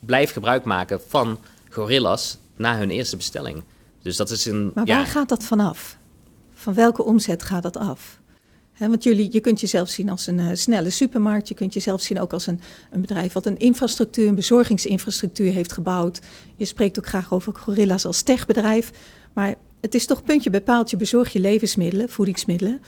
blijft 0.00 0.32
gebruik 0.32 0.64
maken 0.64 1.00
van 1.08 1.38
gorillas 1.70 2.38
na 2.56 2.78
hun 2.78 2.90
eerste 2.90 3.16
bestelling. 3.16 3.62
Dus 4.02 4.16
dat 4.16 4.30
is 4.30 4.46
een. 4.46 4.70
Maar 4.74 4.84
waar 4.84 4.98
ja, 4.98 5.04
gaat 5.04 5.28
dat 5.28 5.44
vanaf? 5.44 5.96
Van 6.54 6.74
welke 6.74 7.02
omzet 7.02 7.42
gaat 7.42 7.62
dat 7.62 7.76
af? 7.76 8.20
He, 8.72 8.88
want 8.88 9.02
jullie, 9.02 9.28
je 9.32 9.40
kunt 9.40 9.60
jezelf 9.60 9.88
zien 9.88 10.08
als 10.08 10.26
een 10.26 10.38
uh, 10.38 10.50
snelle 10.52 10.90
supermarkt. 10.90 11.48
Je 11.48 11.54
kunt 11.54 11.74
jezelf 11.74 12.00
zien 12.00 12.20
ook 12.20 12.32
als 12.32 12.46
een, 12.46 12.60
een 12.90 13.00
bedrijf 13.00 13.32
wat 13.32 13.46
een 13.46 13.58
infrastructuur, 13.58 14.28
een 14.28 14.34
bezorgingsinfrastructuur 14.34 15.52
heeft 15.52 15.72
gebouwd. 15.72 16.20
Je 16.56 16.64
spreekt 16.64 16.98
ook 16.98 17.06
graag 17.06 17.32
over 17.32 17.54
gorilla's 17.54 18.04
als 18.04 18.22
techbedrijf. 18.22 18.90
Maar 19.32 19.54
het 19.82 19.94
is 19.94 20.06
toch 20.06 20.22
puntje 20.22 20.50
bij 20.50 20.60
paaltje 20.60 20.96
bezorg 20.96 21.32
je 21.32 21.40
levensmiddelen, 21.40 22.08
voedingsmiddelen. 22.08 22.80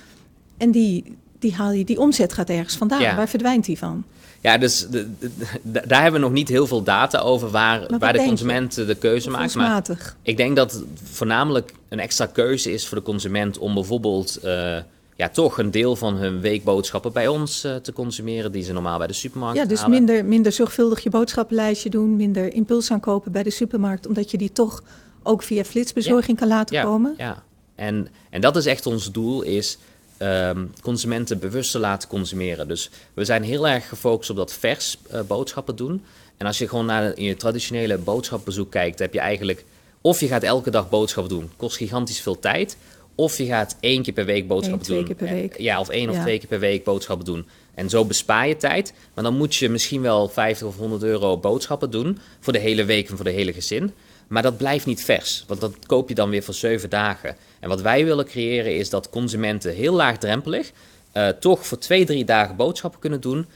En 0.56 0.70
die, 0.70 1.16
die, 1.38 1.54
haal 1.54 1.72
je, 1.72 1.84
die 1.84 1.98
omzet 1.98 2.32
gaat 2.32 2.48
ergens 2.48 2.76
vandaan. 2.76 3.00
Ja. 3.00 3.16
Waar 3.16 3.28
verdwijnt 3.28 3.64
die 3.64 3.78
van? 3.78 4.04
Ja, 4.40 4.58
dus 4.58 4.86
de, 4.90 5.08
de, 5.18 5.30
de, 5.62 5.82
daar 5.86 6.02
hebben 6.02 6.20
we 6.20 6.26
nog 6.26 6.36
niet 6.36 6.48
heel 6.48 6.66
veel 6.66 6.82
data 6.82 7.18
over 7.18 7.50
waar, 7.50 7.98
waar 7.98 8.12
de 8.12 8.24
consument 8.24 8.74
de 8.74 8.94
keuze 8.94 9.30
maakt. 9.30 9.54
Maar 9.54 9.82
ik 10.22 10.36
denk 10.36 10.56
dat 10.56 10.72
het 10.72 10.84
voornamelijk 11.02 11.72
een 11.88 12.00
extra 12.00 12.26
keuze 12.26 12.72
is 12.72 12.88
voor 12.88 12.98
de 12.98 13.04
consument 13.04 13.58
om 13.58 13.74
bijvoorbeeld 13.74 14.38
uh, 14.44 14.76
ja, 15.16 15.28
toch 15.28 15.58
een 15.58 15.70
deel 15.70 15.96
van 15.96 16.14
hun 16.14 16.40
weekboodschappen 16.40 17.12
bij 17.12 17.28
ons 17.28 17.64
uh, 17.64 17.74
te 17.74 17.92
consumeren, 17.92 18.52
die 18.52 18.62
ze 18.62 18.72
normaal 18.72 18.98
bij 18.98 19.06
de 19.06 19.12
supermarkt 19.12 19.58
Ja, 19.58 19.64
dus 19.64 19.80
halen. 19.80 19.96
minder, 19.96 20.24
minder 20.24 20.52
zorgvuldig 20.52 21.00
je 21.00 21.10
boodschappenlijstje 21.10 21.90
doen, 21.90 22.16
minder 22.16 22.52
impuls 22.52 22.90
aankopen 22.90 23.32
bij 23.32 23.42
de 23.42 23.50
supermarkt, 23.50 24.06
omdat 24.06 24.30
je 24.30 24.38
die 24.38 24.52
toch 24.52 24.82
ook 25.26 25.42
via 25.42 25.64
flitsbezorging 25.64 26.38
ja. 26.38 26.46
kan 26.46 26.56
laten 26.56 26.76
ja, 26.76 26.82
komen. 26.82 27.14
Ja, 27.16 27.42
en, 27.74 28.08
en 28.30 28.40
dat 28.40 28.56
is 28.56 28.66
echt 28.66 28.86
ons 28.86 29.12
doel, 29.12 29.42
is 29.42 29.78
um, 30.18 30.72
consumenten 30.82 31.38
bewust 31.38 31.70
te 31.70 31.78
laten 31.78 32.08
consumeren. 32.08 32.68
Dus 32.68 32.90
we 33.14 33.24
zijn 33.24 33.42
heel 33.42 33.68
erg 33.68 33.88
gefocust 33.88 34.30
op 34.30 34.36
dat 34.36 34.52
vers 34.52 34.98
uh, 35.12 35.20
boodschappen 35.20 35.76
doen. 35.76 36.04
En 36.36 36.46
als 36.46 36.58
je 36.58 36.68
gewoon 36.68 36.86
naar 36.86 37.20
je 37.20 37.36
traditionele 37.36 37.98
boodschapbezoek 37.98 38.70
kijkt, 38.70 38.98
heb 38.98 39.12
je 39.12 39.20
eigenlijk... 39.20 39.64
Of 40.00 40.20
je 40.20 40.26
gaat 40.26 40.42
elke 40.42 40.70
dag 40.70 40.88
boodschappen 40.88 41.36
doen, 41.36 41.50
kost 41.56 41.76
gigantisch 41.76 42.20
veel 42.20 42.38
tijd... 42.38 42.76
Of 43.14 43.38
je 43.38 43.46
gaat 43.46 43.76
één 43.80 44.02
keer 44.02 44.12
per 44.12 44.24
week 44.24 44.48
boodschappen 44.48 44.90
Eén, 44.90 44.96
doen. 44.96 45.04
Twee 45.04 45.16
keer 45.16 45.28
per 45.28 45.36
week. 45.36 45.58
Ja, 45.58 45.80
of 45.80 45.88
één 45.88 46.08
of 46.08 46.14
Ja. 46.14 46.22
twee 46.22 46.38
keer 46.38 46.48
per 46.48 46.58
week 46.58 46.84
boodschappen 46.84 47.26
doen. 47.26 47.46
En 47.74 47.88
zo 47.88 48.04
bespaar 48.04 48.48
je 48.48 48.56
tijd. 48.56 48.94
Maar 49.14 49.24
dan 49.24 49.36
moet 49.36 49.54
je 49.54 49.68
misschien 49.68 50.02
wel 50.02 50.28
50 50.28 50.66
of 50.66 50.76
100 50.76 51.02
euro 51.02 51.38
boodschappen 51.38 51.90
doen. 51.90 52.18
Voor 52.40 52.52
de 52.52 52.58
hele 52.58 52.84
week 52.84 53.08
en 53.08 53.16
voor 53.16 53.24
de 53.24 53.30
hele 53.30 53.52
gezin. 53.52 53.92
Maar 54.28 54.42
dat 54.42 54.56
blijft 54.56 54.86
niet 54.86 55.04
vers. 55.04 55.44
Want 55.46 55.60
dat 55.60 55.86
koop 55.86 56.08
je 56.08 56.14
dan 56.14 56.30
weer 56.30 56.42
voor 56.42 56.54
zeven 56.54 56.90
dagen. 56.90 57.36
En 57.60 57.68
wat 57.68 57.80
wij 57.80 58.04
willen 58.04 58.24
creëren 58.24 58.76
is 58.76 58.90
dat 58.90 59.10
consumenten 59.10 59.74
heel 59.74 59.94
laagdrempelig. 59.94 60.72
eh, 61.12 61.28
toch 61.28 61.66
voor 61.66 61.78
twee, 61.78 62.04
drie 62.04 62.24
dagen 62.24 62.56
boodschappen 62.56 63.00
kunnen 63.00 63.20
doen. 63.20 63.46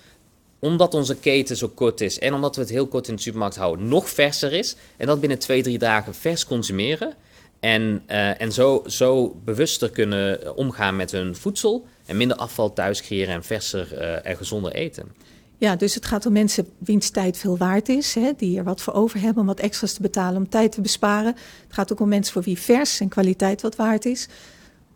Omdat 0.59 0.95
onze 0.95 1.17
keten 1.17 1.57
zo 1.57 1.69
kort 1.69 2.01
is. 2.01 2.19
En 2.19 2.35
omdat 2.35 2.57
we 2.57 2.61
het 2.61 2.71
heel 2.71 2.87
kort 2.87 3.09
in 3.09 3.15
de 3.15 3.23
supermarkt 3.23 3.57
houden. 3.57 3.89
Nog 3.89 4.11
verser 4.11 4.53
is. 4.53 4.77
En 4.97 5.07
dat 5.07 5.21
binnen 5.21 5.39
twee, 5.39 5.63
drie 5.63 5.79
dagen 5.79 6.15
vers 6.15 6.45
consumeren. 6.45 7.15
En, 7.61 8.03
uh, 8.11 8.41
en 8.41 8.53
zo, 8.53 8.83
zo 8.87 9.37
bewuster 9.45 9.91
kunnen 9.91 10.57
omgaan 10.57 10.97
met 10.97 11.11
hun 11.11 11.37
voedsel. 11.37 11.87
En 12.07 12.17
minder 12.17 12.37
afval 12.37 12.73
thuis 12.73 13.03
creëren 13.03 13.35
en 13.35 13.45
verser 13.45 13.89
uh, 13.93 14.27
en 14.27 14.37
gezonder 14.37 14.73
eten. 14.73 15.13
Ja, 15.61 15.77
dus 15.77 15.95
het 15.95 16.07
gaat 16.07 16.27
om 16.27 16.33
mensen 16.33 16.69
wiens 16.79 17.11
tijd 17.11 17.37
veel 17.37 17.57
waard 17.57 17.89
is, 17.89 18.15
hè, 18.15 18.31
die 18.37 18.59
er 18.59 18.65
wat 18.65 18.81
voor 18.81 18.93
over 18.93 19.21
hebben 19.21 19.41
om 19.41 19.47
wat 19.47 19.61
extra's 19.61 19.93
te 19.93 20.03
betalen 20.03 20.37
om 20.37 20.49
tijd 20.49 20.73
te 20.73 20.81
besparen. 20.81 21.35
Het 21.35 21.75
gaat 21.75 21.93
ook 21.93 22.01
om 22.01 22.09
mensen 22.09 22.33
voor 22.33 22.43
wie 22.43 22.59
vers 22.59 23.01
en 23.01 23.09
kwaliteit 23.09 23.63
wat 23.63 23.77
waard 23.77 24.05
is. 24.05 24.29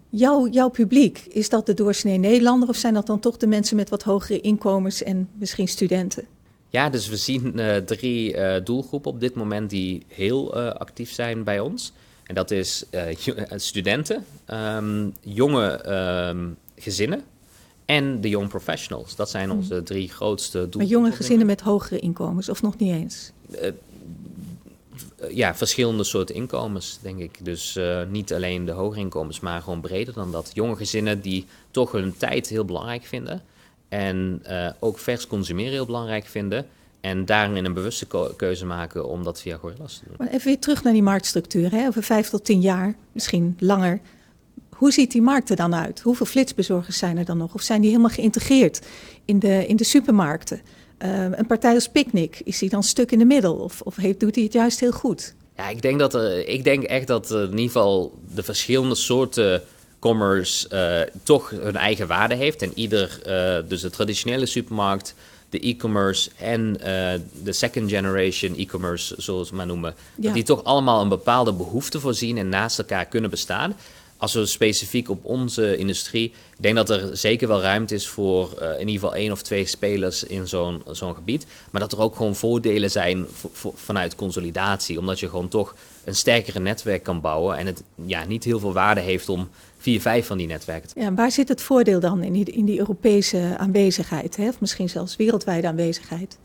Jouw, 0.09 0.49
jouw 0.49 0.69
publiek, 0.69 1.19
is 1.29 1.49
dat 1.49 1.67
de 1.67 1.75
doorsnee 1.75 2.19
Nederlander 2.19 2.69
of 2.69 2.77
zijn 2.77 2.95
dat 2.95 3.07
dan 3.07 3.21
toch 3.21 3.37
de 3.37 3.47
mensen 3.47 3.77
met 3.77 3.89
wat 3.89 4.03
hogere 4.03 4.41
inkomens 4.41 5.03
en 5.03 5.29
misschien 5.39 5.69
studenten? 5.69 6.25
Ja, 6.69 6.91
dus 6.91 7.09
we 7.09 7.17
zien 7.17 7.53
uh, 7.59 7.77
drie 7.77 8.37
uh, 8.37 8.55
doelgroepen 8.65 9.11
op 9.11 9.21
dit 9.21 9.35
moment 9.35 9.71
die 9.71 10.03
heel 10.09 10.59
uh, 10.59 10.71
actief 10.71 11.13
zijn 11.13 11.45
bij 11.45 11.61
ons. 11.61 11.93
En 12.25 12.35
dat 12.35 12.51
is 12.51 12.85
studenten, 13.57 14.25
um, 14.51 15.15
jonge 15.21 15.91
um, 16.29 16.57
gezinnen 16.77 17.25
en 17.93 18.21
de 18.21 18.29
young 18.29 18.49
professionals. 18.49 19.17
Dat 19.17 19.31
zijn 19.31 19.51
onze 19.51 19.83
drie 19.83 20.09
grootste 20.09 20.59
doelgroepen. 20.59 20.79
Maar 20.79 20.89
jonge 20.89 21.13
gezinnen 21.13 21.47
met 21.47 21.61
hogere 21.61 21.99
inkomens 21.99 22.49
of 22.49 22.63
nog 22.63 22.79
niet 22.79 22.93
eens? 22.93 23.33
Uh, 23.51 23.71
ja, 25.31 25.55
verschillende 25.55 26.05
soorten 26.05 26.35
inkomens, 26.35 26.99
denk 27.03 27.19
ik. 27.19 27.45
Dus 27.45 27.77
uh, 27.77 28.03
niet 28.09 28.33
alleen 28.33 28.65
de 28.65 28.73
hogere 28.73 29.01
inkomens, 29.01 29.41
maar 29.41 29.63
gewoon 29.63 29.81
breder 29.81 30.15
dan 30.15 30.33
dat. 30.33 30.51
Jonge 30.55 30.77
gezinnen 30.77 31.21
die 31.21 31.47
toch 31.71 31.93
hun 31.93 32.17
tijd 32.17 32.49
heel 32.49 32.65
belangrijk 32.65 33.05
vinden. 33.05 33.43
En 33.89 34.43
uh, 34.49 34.71
ook 34.79 34.99
vers 34.99 35.27
consumeren 35.27 35.73
heel 35.73 35.87
belangrijk 35.87 36.27
vinden. 36.27 36.67
En 37.01 37.25
daarin 37.25 37.65
een 37.65 37.75
bewuste 37.75 38.07
keuze 38.37 38.67
maken 38.67 39.09
om 39.09 39.25
dat 39.25 39.41
via 39.41 39.57
gorillas 39.57 39.99
te 39.99 40.05
doen. 40.07 40.15
Maar 40.19 40.29
even 40.29 40.47
weer 40.47 40.59
terug 40.59 40.83
naar 40.83 40.93
die 40.93 41.03
marktstructuur. 41.03 41.71
Hè? 41.71 41.87
Over 41.87 42.03
vijf 42.03 42.29
tot 42.29 42.45
tien 42.45 42.61
jaar, 42.61 42.95
misschien 43.13 43.57
langer. 43.59 44.01
Hoe 44.83 44.93
ziet 44.93 45.13
die 45.13 45.23
markt 45.23 45.51
er 45.51 45.57
dan 45.57 45.75
uit? 45.75 46.01
Hoeveel 46.01 46.27
flitsbezorgers 46.27 46.99
zijn 46.99 47.19
er 47.19 47.25
dan 47.25 47.37
nog? 47.37 47.55
Of 47.55 47.63
zijn 47.63 47.81
die 47.81 47.91
helemaal 47.91 48.11
geïntegreerd 48.11 48.81
in 49.25 49.39
de, 49.39 49.67
in 49.67 49.77
de 49.77 49.85
supermarkten? 49.85 50.61
Uh, 50.99 51.25
een 51.25 51.47
partij 51.47 51.75
als 51.75 51.89
Picnic, 51.89 52.41
is 52.45 52.59
die 52.59 52.69
dan 52.69 52.83
stuk 52.83 53.13
in 53.13 53.19
de 53.19 53.25
middel? 53.25 53.55
Of, 53.55 53.81
of 53.81 53.97
heeft, 53.97 54.21
doet 54.21 54.35
hij 54.35 54.45
het 54.45 54.53
juist 54.53 54.81
heel 54.81 54.93
goed? 54.93 55.35
Ja, 55.57 55.69
ik 55.69 55.83
denk, 55.83 55.99
dat 55.99 56.15
er, 56.15 56.49
ik 56.49 56.65
denk 56.65 56.83
echt 56.83 57.07
dat 57.07 57.31
in 57.31 57.51
ieder 57.51 57.67
geval 57.67 58.19
de 58.35 58.43
verschillende 58.43 58.95
soorten 58.95 59.63
commerce 59.99 60.69
uh, 60.73 61.15
toch 61.23 61.51
hun 61.51 61.77
eigen 61.77 62.07
waarde 62.07 62.35
heeft. 62.35 62.63
En 62.63 62.73
ieder, 62.75 63.21
uh, 63.27 63.69
dus 63.69 63.81
de 63.81 63.91
traditionele 63.91 64.47
supermarkt, 64.47 65.15
de 65.49 65.61
e-commerce 65.61 66.31
en 66.39 66.73
de 67.43 67.53
second 67.53 67.91
generation 67.91 68.57
e-commerce, 68.57 69.15
zoals 69.19 69.51
we 69.51 69.57
maar 69.57 69.67
noemen, 69.67 69.95
ja. 70.15 70.23
dat 70.23 70.35
die 70.35 70.43
toch 70.43 70.65
allemaal 70.65 71.03
een 71.03 71.09
bepaalde 71.09 71.53
behoefte 71.53 72.01
voorzien 72.01 72.39
en 72.39 72.49
naast 72.49 72.79
elkaar 72.79 73.07
kunnen 73.07 73.31
bestaan. 73.31 73.75
Als 74.23 74.33
we 74.33 74.47
specifiek 74.47 75.11
op 75.11 75.25
onze 75.25 75.77
industrie, 75.77 76.25
ik 76.27 76.63
denk 76.63 76.77
dat 76.77 76.91
er 76.91 77.17
zeker 77.17 77.49
wel 77.49 77.61
ruimte 77.61 77.95
is 77.95 78.09
voor 78.09 78.55
uh, 78.61 78.73
in 78.73 78.79
ieder 78.79 78.93
geval 78.93 79.15
één 79.15 79.33
of 79.33 79.43
twee 79.43 79.67
spelers 79.67 80.25
in 80.25 80.49
zo'n 80.49 80.83
zo'n 80.91 81.15
gebied. 81.15 81.47
Maar 81.71 81.81
dat 81.81 81.93
er 81.93 82.01
ook 82.01 82.17
gewoon 82.17 82.37
voordelen 82.37 82.91
zijn 82.91 83.27
vanuit 83.75 84.15
consolidatie, 84.15 84.99
omdat 84.99 85.21
je 85.21 85.29
gewoon 85.29 85.49
toch 85.49 85.75
een 86.05 86.15
sterkere 86.15 86.61
netwerk 86.61 87.03
kan 87.03 87.21
bouwen 87.21 87.57
en 87.57 87.67
het 87.67 87.83
ja, 88.05 88.25
niet 88.25 88.45
heel 88.45 88.59
veel 88.59 88.73
waarde 88.73 89.01
heeft 89.01 89.29
om 89.29 89.49
vier, 89.79 90.01
vijf 90.01 90.27
van 90.27 90.39
die 90.39 90.47
netwerken 90.47 90.89
te 90.89 91.01
Ja, 91.01 91.15
waar 91.15 91.31
zit 91.31 91.49
het 91.49 91.63
voordeel 91.63 92.01
dan 92.01 92.23
in 92.23 92.33
die, 92.33 92.45
in 92.45 92.65
die 92.65 92.79
Europese 92.79 93.55
aanwezigheid, 93.59 94.37
hè? 94.37 94.49
of 94.49 94.61
misschien 94.61 94.89
zelfs 94.89 95.17
wereldwijde 95.17 95.67
aanwezigheid? 95.67 96.39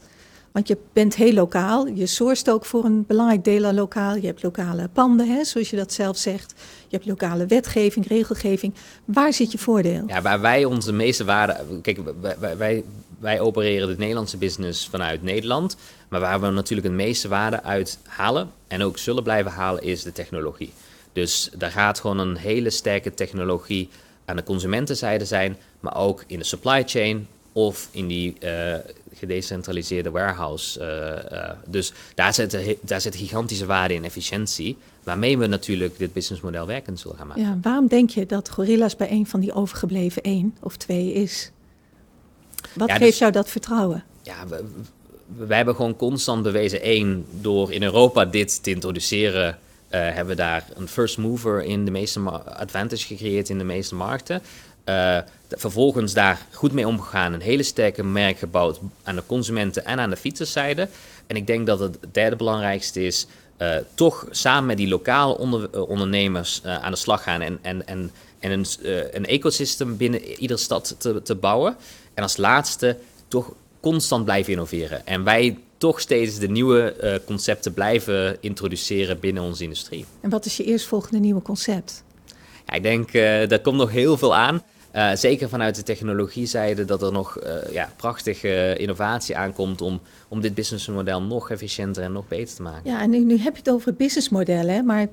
Want 0.58 0.70
je 0.70 0.78
bent 0.94 1.16
heel 1.16 1.34
lokaal. 1.34 1.88
Je 1.88 2.06
sourced 2.06 2.50
ook 2.50 2.66
voor 2.66 2.86
een 2.86 3.06
belangrijk 3.08 3.44
deel 3.44 3.74
lokaal. 3.74 4.16
Je 4.16 4.26
hebt 4.26 4.44
lokale 4.44 4.90
panden, 4.94 5.28
hè, 5.28 5.44
zoals 5.44 5.70
je 5.70 5.76
dat 5.76 5.94
zelf 5.94 6.18
zegt. 6.18 6.54
Je 6.88 6.96
hebt 6.96 7.06
lokale 7.08 7.46
wetgeving, 7.46 8.08
regelgeving. 8.08 8.74
Waar 9.06 9.34
zit 9.34 9.52
je 9.52 9.58
voordeel? 9.58 10.04
Ja, 10.08 10.22
waar 10.22 10.42
wij 10.42 10.66
onze 10.66 10.94
meeste 10.94 11.26
waarde. 11.26 11.82
Kijk, 11.82 12.00
wij, 12.40 12.58
wij, 12.58 12.84
wij 13.20 13.40
opereren 13.40 13.88
de 13.88 13.96
Nederlandse 13.98 14.38
business 14.38 14.88
vanuit 14.88 15.24
Nederland. 15.24 15.78
Maar 16.08 16.20
waar 16.20 16.42
we 16.42 16.50
natuurlijk 16.50 16.88
het 16.88 16.96
meeste 16.96 17.28
waarde 17.28 17.64
uit 17.64 18.00
halen 18.04 18.52
en 18.68 18.82
ook 18.82 18.98
zullen 18.98 19.24
blijven 19.24 19.52
halen, 19.52 19.84
is 19.84 20.04
de 20.04 20.12
technologie. 20.12 20.74
Dus 21.14 21.50
daar 21.58 21.72
gaat 21.72 22.00
gewoon 22.00 22.20
een 22.20 22.38
hele 22.38 22.70
sterke 22.70 23.14
technologie 23.14 23.90
aan 24.26 24.36
de 24.36 24.44
consumentenzijde 24.44 25.26
zijn, 25.26 25.58
maar 25.80 25.98
ook 25.98 26.24
in 26.28 26.40
de 26.40 26.46
supply 26.46 26.84
chain 26.86 27.28
of 27.58 27.88
in 27.92 28.08
die 28.08 28.36
uh, 28.44 28.76
gedecentraliseerde 29.14 30.10
warehouse. 30.12 30.80
Uh, 30.80 31.38
uh, 31.38 31.50
dus 31.68 31.94
daar 32.16 32.34
zit, 32.34 32.78
daar 32.82 33.02
zit 33.02 33.16
gigantische 33.16 33.66
waarde 33.66 33.94
in 33.94 34.04
efficiëntie, 34.04 34.78
waarmee 35.04 35.38
we 35.38 35.48
natuurlijk 35.48 35.98
dit 35.98 36.14
businessmodel 36.14 36.68
werkend 36.68 37.00
zullen 37.00 37.18
gaan 37.18 37.28
maken. 37.28 37.44
Ja, 37.44 37.58
waarom 37.62 37.88
denk 37.88 38.10
je 38.10 38.26
dat 38.26 38.50
Gorilla's 38.50 38.96
bij 38.96 39.12
een 39.12 39.28
van 39.28 39.40
die 39.40 39.54
overgebleven 39.54 40.22
één 40.22 40.56
of 40.62 40.78
twee 40.78 41.14
is? 41.14 41.52
Wat 42.74 42.92
geeft 42.92 43.02
dus, 43.02 43.18
jou 43.18 43.32
dat 43.32 43.50
vertrouwen? 43.50 44.04
Ja, 44.22 44.48
we, 44.48 44.64
we, 45.48 45.56
hebben 45.56 45.76
gewoon 45.76 45.96
constant 45.96 46.44
bewezen, 46.44 46.82
één, 46.82 47.26
door 47.42 47.72
in 47.72 47.84
Europa 47.84 48.26
dit 48.26 48.64
te 48.64 48.70
introduceren, 48.70 49.48
uh, 49.48 49.56
hebben 49.90 50.28
we 50.28 50.36
daar 50.36 50.66
een 50.76 50.88
first 50.88 51.18
mover 51.18 51.64
in 51.64 51.86
de 51.86 51.92
meeste 51.92 52.20
advantage 52.20 53.06
gecreëerd 53.06 53.50
in 53.50 53.58
de 53.58 53.64
meeste 53.64 53.96
markten. 53.96 54.42
Uh, 54.90 55.18
vervolgens 55.50 56.14
daar 56.14 56.46
goed 56.52 56.72
mee 56.72 56.88
omgegaan, 56.88 57.34
een 57.34 57.42
hele 57.42 57.64
sterke 57.64 58.04
merk 58.04 58.38
gebouwd 58.38 58.80
aan 59.04 59.16
de 59.16 59.24
consumenten 59.26 59.86
en 59.86 60.00
aan 60.00 60.10
de 60.10 60.16
fietserszijde. 60.16 60.88
En 61.28 61.36
ik 61.36 61.48
denk 61.48 61.68
dat 61.68 61.80
het 61.80 61.98
derde 62.12 62.36
belangrijkste 62.36 63.04
is, 63.04 63.28
uh, 63.62 63.76
toch 63.94 64.28
samen 64.30 64.66
met 64.66 64.78
die 64.78 64.88
lokale 64.88 65.38
onder, 65.38 65.70
uh, 65.76 65.90
ondernemers 65.90 66.62
aan 66.64 66.92
de 66.92 66.98
slag 66.98 67.24
gaan 67.24 67.42
en, 67.42 67.60
en, 67.62 67.88
en, 67.88 68.12
en 68.40 68.52
een, 68.52 68.66
een 69.12 69.26
ecosysteem 69.26 69.98
binnen 69.98 70.24
iedere 70.24 70.60
stad 70.60 70.96
te, 70.98 71.22
te 71.22 71.36
bouwen. 71.36 71.76
En 72.14 72.24
als 72.24 72.38
laatste 72.38 72.98
toch 73.28 73.54
constant 73.80 74.26
blijven 74.26 74.52
innoveren. 74.54 75.06
En 75.06 75.24
wij 75.24 75.58
toch 75.78 76.00
steeds 76.00 76.40
de 76.40 76.50
nieuwe 76.50 77.22
concepten 77.26 77.74
blijven 77.74 78.38
introduceren 78.40 79.20
binnen 79.20 79.44
onze 79.44 79.64
industrie. 79.64 80.06
En 80.22 80.30
wat 80.30 80.46
is 80.46 80.58
je 80.58 80.64
eerstvolgende 80.64 81.20
nieuwe 81.20 81.42
concept? 81.42 82.04
Ja, 82.66 82.74
ik 82.74 82.84
denk, 82.84 83.14
uh, 83.14 83.52
er 83.52 83.62
komt 83.62 83.78
nog 83.78 83.92
heel 83.92 84.18
veel 84.18 84.36
aan. 84.36 84.64
Uh, 84.98 85.12
zeker 85.14 85.50
vanuit 85.50 85.76
de 85.76 85.84
technologiezijde 85.84 86.86
dat 86.86 87.02
er 87.02 87.12
nog 87.12 87.40
ja, 87.72 87.92
prachtige 87.96 88.76
innovatie 88.78 89.38
aankomt 89.38 89.82
om, 89.82 90.02
om 90.28 90.42
dit 90.42 90.54
businessmodel 90.54 91.22
nog 91.22 91.50
efficiënter 91.50 92.04
en 92.04 92.12
nog 92.12 92.28
beter 92.28 92.56
te 92.56 92.62
maken. 92.62 92.92
Ja, 92.92 93.02
en 93.02 93.10
nu, 93.10 93.20
nu 93.20 93.38
heb 93.38 93.54
je 93.54 93.60
het 93.60 93.70
over 93.70 93.88
het 93.88 93.98
businessmodel, 93.98 94.68
hè? 94.68 94.82
maar 94.82 95.08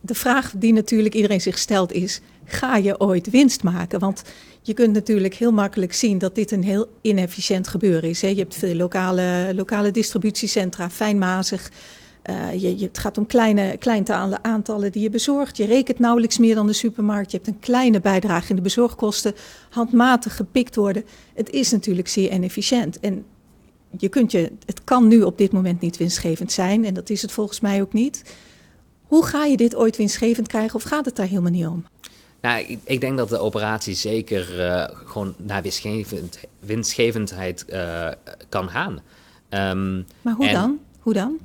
de 0.00 0.14
vraag 0.14 0.52
die 0.56 0.72
natuurlijk 0.72 1.14
iedereen 1.14 1.40
zich 1.40 1.58
stelt 1.58 1.92
is, 1.92 2.20
ga 2.44 2.76
je 2.76 3.00
ooit 3.00 3.30
winst 3.30 3.62
maken? 3.62 3.98
Want 3.98 4.22
je 4.62 4.74
kunt 4.74 4.92
natuurlijk 4.92 5.34
heel 5.34 5.52
makkelijk 5.52 5.92
zien 5.92 6.18
dat 6.18 6.34
dit 6.34 6.50
een 6.50 6.62
heel 6.62 6.88
inefficiënt 7.00 7.68
gebeuren 7.68 8.08
is. 8.08 8.22
Hè? 8.22 8.28
Je 8.28 8.38
hebt 8.38 8.54
veel 8.54 8.74
lokale, 8.74 9.52
lokale 9.54 9.90
distributiecentra, 9.90 10.90
fijnmazig. 10.90 11.70
Uh, 12.30 12.52
je, 12.52 12.78
je, 12.78 12.86
het 12.86 12.98
gaat 12.98 13.18
om 13.18 13.26
kleine, 13.26 13.76
kleine 13.76 14.42
aantallen 14.42 14.92
die 14.92 15.02
je 15.02 15.10
bezorgt. 15.10 15.56
Je 15.56 15.64
rekent 15.64 15.98
nauwelijks 15.98 16.38
meer 16.38 16.54
dan 16.54 16.66
de 16.66 16.72
supermarkt. 16.72 17.30
Je 17.30 17.36
hebt 17.36 17.48
een 17.48 17.60
kleine 17.60 18.00
bijdrage 18.00 18.50
in 18.50 18.56
de 18.56 18.62
bezorgkosten. 18.62 19.34
Handmatig 19.70 20.36
gepikt 20.36 20.76
worden. 20.76 21.04
Het 21.34 21.50
is 21.50 21.70
natuurlijk 21.70 22.08
zeer 22.08 22.32
inefficiënt. 22.32 23.00
En 23.00 23.24
je 23.98 24.08
kunt 24.08 24.32
je, 24.32 24.52
het 24.66 24.84
kan 24.84 25.08
nu 25.08 25.22
op 25.22 25.38
dit 25.38 25.52
moment 25.52 25.80
niet 25.80 25.96
winstgevend 25.96 26.52
zijn. 26.52 26.84
En 26.84 26.94
dat 26.94 27.10
is 27.10 27.22
het 27.22 27.32
volgens 27.32 27.60
mij 27.60 27.80
ook 27.80 27.92
niet. 27.92 28.34
Hoe 29.06 29.24
ga 29.24 29.44
je 29.44 29.56
dit 29.56 29.74
ooit 29.74 29.96
winstgevend 29.96 30.48
krijgen? 30.48 30.74
Of 30.74 30.82
gaat 30.82 31.04
het 31.04 31.16
daar 31.16 31.26
helemaal 31.26 31.50
niet 31.50 31.66
om? 31.66 31.84
Nou, 32.40 32.64
ik, 32.66 32.78
ik 32.84 33.00
denk 33.00 33.16
dat 33.16 33.28
de 33.28 33.38
operatie 33.38 33.94
zeker 33.94 34.58
uh, 34.58 34.84
gewoon 34.90 35.34
naar 35.36 35.62
winstgevend, 35.62 36.38
winstgevendheid 36.60 37.64
uh, 37.68 38.08
kan 38.48 38.68
gaan. 38.68 39.00
Um, 39.50 40.06
maar 40.22 40.34
hoe 40.34 40.46
en, 40.46 40.54
dan? 40.54 40.78
Hoe 41.02 41.12
dan? 41.12 41.38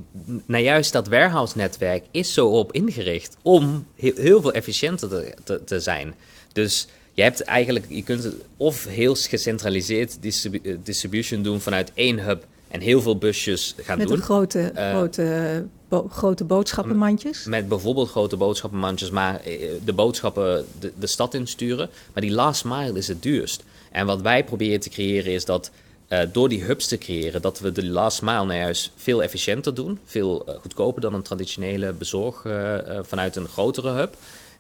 Nou, 0.45 0.63
juist 0.63 0.93
dat 0.93 1.07
warehouse-netwerk 1.07 2.05
is 2.11 2.33
zo 2.33 2.47
op 2.47 2.71
ingericht 2.71 3.37
om 3.41 3.85
heel, 3.95 4.15
heel 4.15 4.41
veel 4.41 4.53
efficiënter 4.53 5.09
te, 5.09 5.33
te, 5.43 5.63
te, 5.63 5.79
zijn. 5.79 6.13
Dus 6.53 6.87
je 7.13 7.21
hebt 7.21 7.41
eigenlijk, 7.41 7.85
je 7.89 8.03
kunt 8.03 8.23
het 8.23 8.35
of 8.57 8.85
heel 8.85 9.15
gecentraliseerd 9.15 10.17
distribu 10.21 10.59
eh, 10.69 10.77
distribution 10.83 11.41
doen 11.41 11.59
vanuit 11.59 11.91
één 11.93 12.19
hub 12.23 12.45
en 12.67 12.79
heel 12.79 13.01
veel 13.01 13.17
busjes 13.17 13.75
gaan 13.77 13.97
met 13.97 14.07
doen. 14.07 14.15
Met 14.15 14.25
grote, 14.25 14.71
uh, 14.75 14.89
grote, 14.89 15.65
bo 15.89 16.07
grote 16.11 16.43
boodschappenmandjes? 16.43 17.45
Met 17.45 17.67
bijvoorbeeld 17.67 18.09
grote 18.09 18.37
boodschappenmandjes, 18.37 19.09
maar 19.09 19.39
eh, 19.39 19.69
de 19.85 19.93
boodschappen 19.93 20.65
de, 20.79 20.91
de 20.99 21.07
stad 21.07 21.33
insturen. 21.33 21.89
Maar 22.13 22.21
die 22.21 22.31
last 22.31 22.65
mile 22.65 22.97
is 22.97 23.07
het 23.07 23.21
duurst. 23.21 23.63
En 23.91 24.05
wat 24.05 24.21
wij 24.21 24.43
proberen 24.43 24.79
te 24.79 24.89
creëren 24.89 25.33
is 25.33 25.45
dat 25.45 25.71
uh, 26.09 26.19
door 26.31 26.49
die 26.49 26.63
hubs 26.63 26.87
te 26.87 26.97
creëren, 26.97 27.41
dat 27.41 27.59
we 27.59 27.71
de 27.71 27.85
last 27.85 28.21
mile 28.21 28.45
nou 28.45 28.59
juist 28.59 28.91
veel 28.95 29.23
efficiënter 29.23 29.73
doen. 29.73 29.99
Veel 30.05 30.49
uh, 30.49 30.55
goedkoper 30.55 31.01
dan 31.01 31.13
een 31.13 31.21
traditionele 31.21 31.93
bezorg 31.93 32.43
uh, 32.43 32.77
vanuit 33.01 33.35
een 33.35 33.47
grotere 33.47 33.89
hub. 33.89 34.15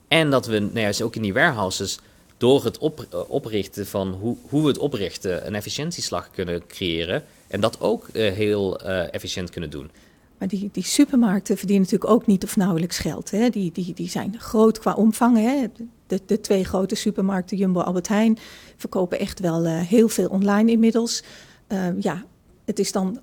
En 0.07 0.29
dat 0.29 0.45
we 0.45 0.69
juist 0.73 1.01
ook 1.01 1.15
in 1.15 1.21
die 1.21 1.33
warehouses 1.33 1.99
door 2.37 2.63
het 2.63 2.77
op, 2.77 3.25
oprichten 3.27 3.87
van 3.87 4.11
hoe, 4.11 4.37
hoe 4.49 4.61
we 4.61 4.67
het 4.67 4.77
oprichten, 4.77 5.47
een 5.47 5.55
efficiëntieslag 5.55 6.29
kunnen 6.31 6.67
creëren. 6.67 7.23
En 7.47 7.59
dat 7.59 7.79
ook 7.81 8.07
heel 8.11 8.79
efficiënt 9.11 9.49
kunnen 9.49 9.69
doen. 9.69 9.91
Maar 10.37 10.47
die, 10.47 10.69
die 10.71 10.83
supermarkten 10.83 11.57
verdienen 11.57 11.83
natuurlijk 11.83 12.11
ook 12.11 12.25
niet 12.25 12.43
of 12.43 12.55
nauwelijks 12.55 12.97
geld. 12.97 13.31
Hè? 13.31 13.49
Die, 13.49 13.71
die, 13.71 13.93
die 13.93 14.09
zijn 14.09 14.39
groot 14.39 14.79
qua 14.79 14.93
omvang. 14.93 15.37
Hè? 15.37 15.65
De, 16.07 16.21
de 16.25 16.41
twee 16.41 16.63
grote 16.63 16.95
supermarkten, 16.95 17.57
Jumbo 17.57 17.79
Albert 17.79 18.07
Heijn, 18.07 18.37
verkopen 18.75 19.19
echt 19.19 19.39
wel 19.39 19.65
uh, 19.65 19.79
heel 19.79 20.09
veel 20.09 20.27
online 20.27 20.71
inmiddels. 20.71 21.23
Uh, 21.67 21.87
ja, 21.99 22.25
het 22.65 22.79
is 22.79 22.91
dan 22.91 23.19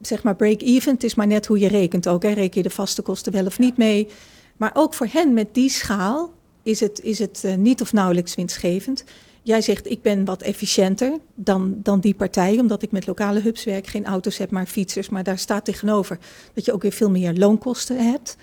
zeg 0.00 0.22
maar 0.22 0.36
break-even. 0.36 0.92
Het 0.92 1.04
is 1.04 1.14
maar 1.14 1.26
net 1.26 1.46
hoe 1.46 1.58
je 1.58 1.68
rekent 1.68 2.08
ook. 2.08 2.22
Hè? 2.22 2.32
Reken 2.32 2.62
je 2.62 2.68
de 2.68 2.74
vaste 2.74 3.02
kosten 3.02 3.32
wel 3.32 3.46
of 3.46 3.58
niet 3.58 3.76
mee. 3.76 4.08
Maar 4.56 4.70
ook 4.74 4.94
voor 4.94 5.08
hen 5.10 5.32
met 5.32 5.54
die 5.54 5.70
schaal 5.70 6.32
is 6.62 6.80
het, 6.80 7.00
is 7.02 7.18
het 7.18 7.42
uh, 7.44 7.54
niet 7.54 7.80
of 7.80 7.92
nauwelijks 7.92 8.34
winstgevend. 8.34 9.04
Jij 9.48 9.62
zegt, 9.62 9.90
ik 9.90 10.02
ben 10.02 10.24
wat 10.24 10.42
efficiënter 10.42 11.18
dan, 11.34 11.80
dan 11.82 12.00
die 12.00 12.14
partij, 12.14 12.58
omdat 12.58 12.82
ik 12.82 12.90
met 12.90 13.06
lokale 13.06 13.40
hubs 13.40 13.64
werk, 13.64 13.86
geen 13.86 14.04
auto's 14.04 14.38
heb, 14.38 14.50
maar 14.50 14.66
fietsers. 14.66 15.08
Maar 15.08 15.22
daar 15.22 15.38
staat 15.38 15.64
tegenover 15.64 16.18
dat 16.54 16.64
je 16.64 16.72
ook 16.72 16.82
weer 16.82 16.92
veel 16.92 17.10
meer 17.10 17.32
loonkosten 17.32 18.10
hebt. 18.10 18.36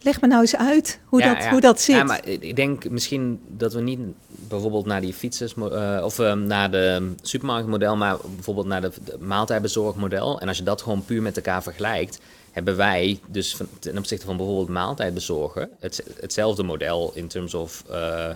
Leg 0.00 0.20
me 0.20 0.26
nou 0.26 0.40
eens 0.40 0.56
uit 0.56 1.00
hoe, 1.04 1.20
ja, 1.20 1.34
dat, 1.34 1.42
ja. 1.42 1.50
hoe 1.50 1.60
dat 1.60 1.80
zit. 1.80 1.96
Ja, 1.96 2.04
maar 2.04 2.28
ik 2.28 2.56
denk 2.56 2.90
misschien 2.90 3.40
dat 3.48 3.72
we 3.72 3.80
niet 3.80 3.98
bijvoorbeeld 4.28 4.86
naar 4.86 5.00
die 5.00 5.12
fietsers 5.12 5.54
uh, 5.54 6.00
of 6.04 6.18
uh, 6.18 6.32
naar 6.32 6.70
de 6.70 7.12
supermarktmodel, 7.22 7.96
maar 7.96 8.16
bijvoorbeeld 8.34 8.66
naar 8.66 8.80
de, 8.80 8.90
de 9.04 9.18
maaltijdbezorgmodel. 9.18 10.40
En 10.40 10.48
als 10.48 10.56
je 10.56 10.64
dat 10.64 10.82
gewoon 10.82 11.04
puur 11.04 11.22
met 11.22 11.36
elkaar 11.36 11.62
vergelijkt, 11.62 12.20
hebben 12.52 12.76
wij 12.76 13.20
dus 13.26 13.56
van, 13.56 13.66
ten 13.78 13.98
opzichte 13.98 14.26
van 14.26 14.36
bijvoorbeeld 14.36 14.68
maaltijdbezorgen 14.68 15.70
het, 15.80 16.04
hetzelfde 16.20 16.62
model 16.62 17.10
in 17.14 17.28
terms 17.28 17.54
of 17.54 17.84
uh, 17.90 18.28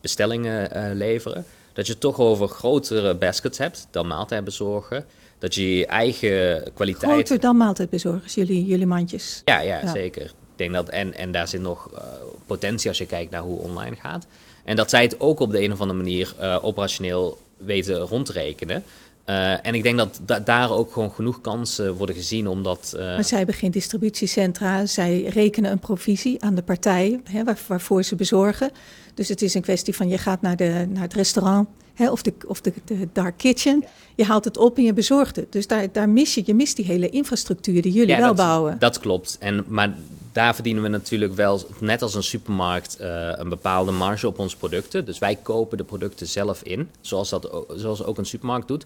bestellingen 0.00 0.76
uh, 0.76 0.96
leveren. 0.96 1.44
Dat 1.72 1.86
je 1.86 1.98
toch 1.98 2.18
over 2.18 2.48
grotere 2.48 3.14
baskets 3.14 3.58
hebt 3.58 3.88
dan 3.90 4.06
maaltijdbezorgen. 4.06 5.04
Dat 5.38 5.54
je 5.54 5.76
je 5.76 5.86
eigen 5.86 6.62
kwaliteit... 6.74 7.12
Groter 7.12 7.40
dan 7.40 7.56
maaltijdbezorgers, 7.56 8.34
jullie, 8.34 8.64
jullie 8.66 8.86
mandjes. 8.86 9.42
Ja, 9.44 9.60
ja, 9.60 9.80
ja. 9.80 9.92
zeker. 9.92 10.22
Ik 10.22 10.32
denk 10.56 10.72
dat, 10.72 10.88
en, 10.88 11.14
en 11.14 11.32
daar 11.32 11.48
zit 11.48 11.60
nog 11.60 11.90
uh, 11.92 11.98
potentie 12.46 12.88
als 12.88 12.98
je 12.98 13.06
kijkt 13.06 13.30
naar 13.30 13.42
hoe 13.42 13.58
online 13.58 13.96
gaat. 13.96 14.26
En 14.64 14.76
dat 14.76 14.90
zij 14.90 15.02
het 15.02 15.20
ook 15.20 15.40
op 15.40 15.50
de 15.50 15.62
een 15.62 15.72
of 15.72 15.80
andere 15.80 15.98
manier 15.98 16.34
uh, 16.40 16.58
operationeel 16.62 17.38
weten 17.56 17.98
rondrekenen. 17.98 18.84
Uh, 19.28 19.66
en 19.66 19.74
ik 19.74 19.82
denk 19.82 19.98
dat 19.98 20.20
da 20.26 20.40
daar 20.40 20.70
ook 20.70 20.92
gewoon 20.92 21.10
genoeg 21.10 21.40
kansen 21.40 21.94
worden 21.94 22.14
gezien 22.14 22.46
omdat... 22.46 22.92
Uh... 22.96 23.00
Maar 23.00 23.24
zij 23.24 23.38
hebben 23.38 23.56
geen 23.56 23.70
distributiecentra, 23.70 24.86
zij 24.86 25.22
rekenen 25.22 25.70
een 25.70 25.78
provisie 25.78 26.42
aan 26.42 26.54
de 26.54 26.62
partij 26.62 27.20
hè, 27.24 27.44
waar, 27.44 27.58
waarvoor 27.66 28.02
ze 28.02 28.14
bezorgen. 28.14 28.70
Dus 29.14 29.28
het 29.28 29.42
is 29.42 29.54
een 29.54 29.62
kwestie 29.62 29.94
van 29.94 30.08
je 30.08 30.18
gaat 30.18 30.40
naar, 30.40 30.56
de, 30.56 30.86
naar 30.88 31.02
het 31.02 31.14
restaurant 31.14 31.68
hè, 31.94 32.10
of, 32.10 32.22
de, 32.22 32.32
of 32.46 32.60
de, 32.60 32.72
de 32.84 33.08
dark 33.12 33.36
kitchen. 33.36 33.84
Je 34.14 34.24
haalt 34.24 34.44
het 34.44 34.56
op 34.56 34.76
en 34.76 34.82
je 34.82 34.92
bezorgt 34.92 35.36
het. 35.36 35.52
Dus 35.52 35.66
daar, 35.66 35.92
daar 35.92 36.08
mis 36.08 36.34
je, 36.34 36.42
je 36.44 36.54
mist 36.54 36.76
die 36.76 36.84
hele 36.84 37.08
infrastructuur 37.08 37.82
die 37.82 37.92
jullie 37.92 38.14
ja, 38.14 38.18
wel 38.18 38.26
dat, 38.26 38.36
bouwen. 38.36 38.76
Dat 38.78 38.98
klopt. 38.98 39.36
En, 39.40 39.64
maar 39.66 39.94
daar 40.32 40.54
verdienen 40.54 40.82
we 40.82 40.88
natuurlijk 40.88 41.34
wel, 41.34 41.60
net 41.80 42.02
als 42.02 42.14
een 42.14 42.22
supermarkt, 42.22 42.96
uh, 43.00 43.30
een 43.32 43.48
bepaalde 43.48 43.90
marge 43.90 44.26
op 44.26 44.38
onze 44.38 44.56
producten. 44.56 45.04
Dus 45.04 45.18
wij 45.18 45.36
kopen 45.42 45.78
de 45.78 45.84
producten 45.84 46.26
zelf 46.26 46.62
in, 46.62 46.90
zoals, 47.00 47.28
dat, 47.28 47.64
zoals 47.76 48.04
ook 48.04 48.18
een 48.18 48.26
supermarkt 48.26 48.68
doet. 48.68 48.84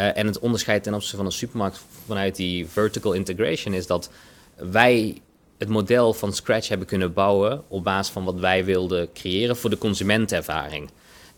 Uh, 0.00 0.16
en 0.16 0.26
het 0.26 0.38
onderscheid 0.38 0.82
ten 0.82 0.94
opzichte 0.94 1.16
van 1.16 1.26
een 1.26 1.32
supermarkt 1.32 1.80
vanuit 2.06 2.36
die 2.36 2.66
vertical 2.66 3.12
integration 3.12 3.74
is 3.74 3.86
dat 3.86 4.10
wij 4.56 5.20
het 5.58 5.68
model 5.68 6.12
van 6.12 6.32
scratch 6.32 6.68
hebben 6.68 6.86
kunnen 6.86 7.12
bouwen 7.12 7.62
op 7.68 7.84
basis 7.84 8.12
van 8.12 8.24
wat 8.24 8.34
wij 8.34 8.64
wilden 8.64 9.12
creëren 9.12 9.56
voor 9.56 9.70
de 9.70 9.78
consumentenervaring. 9.78 10.90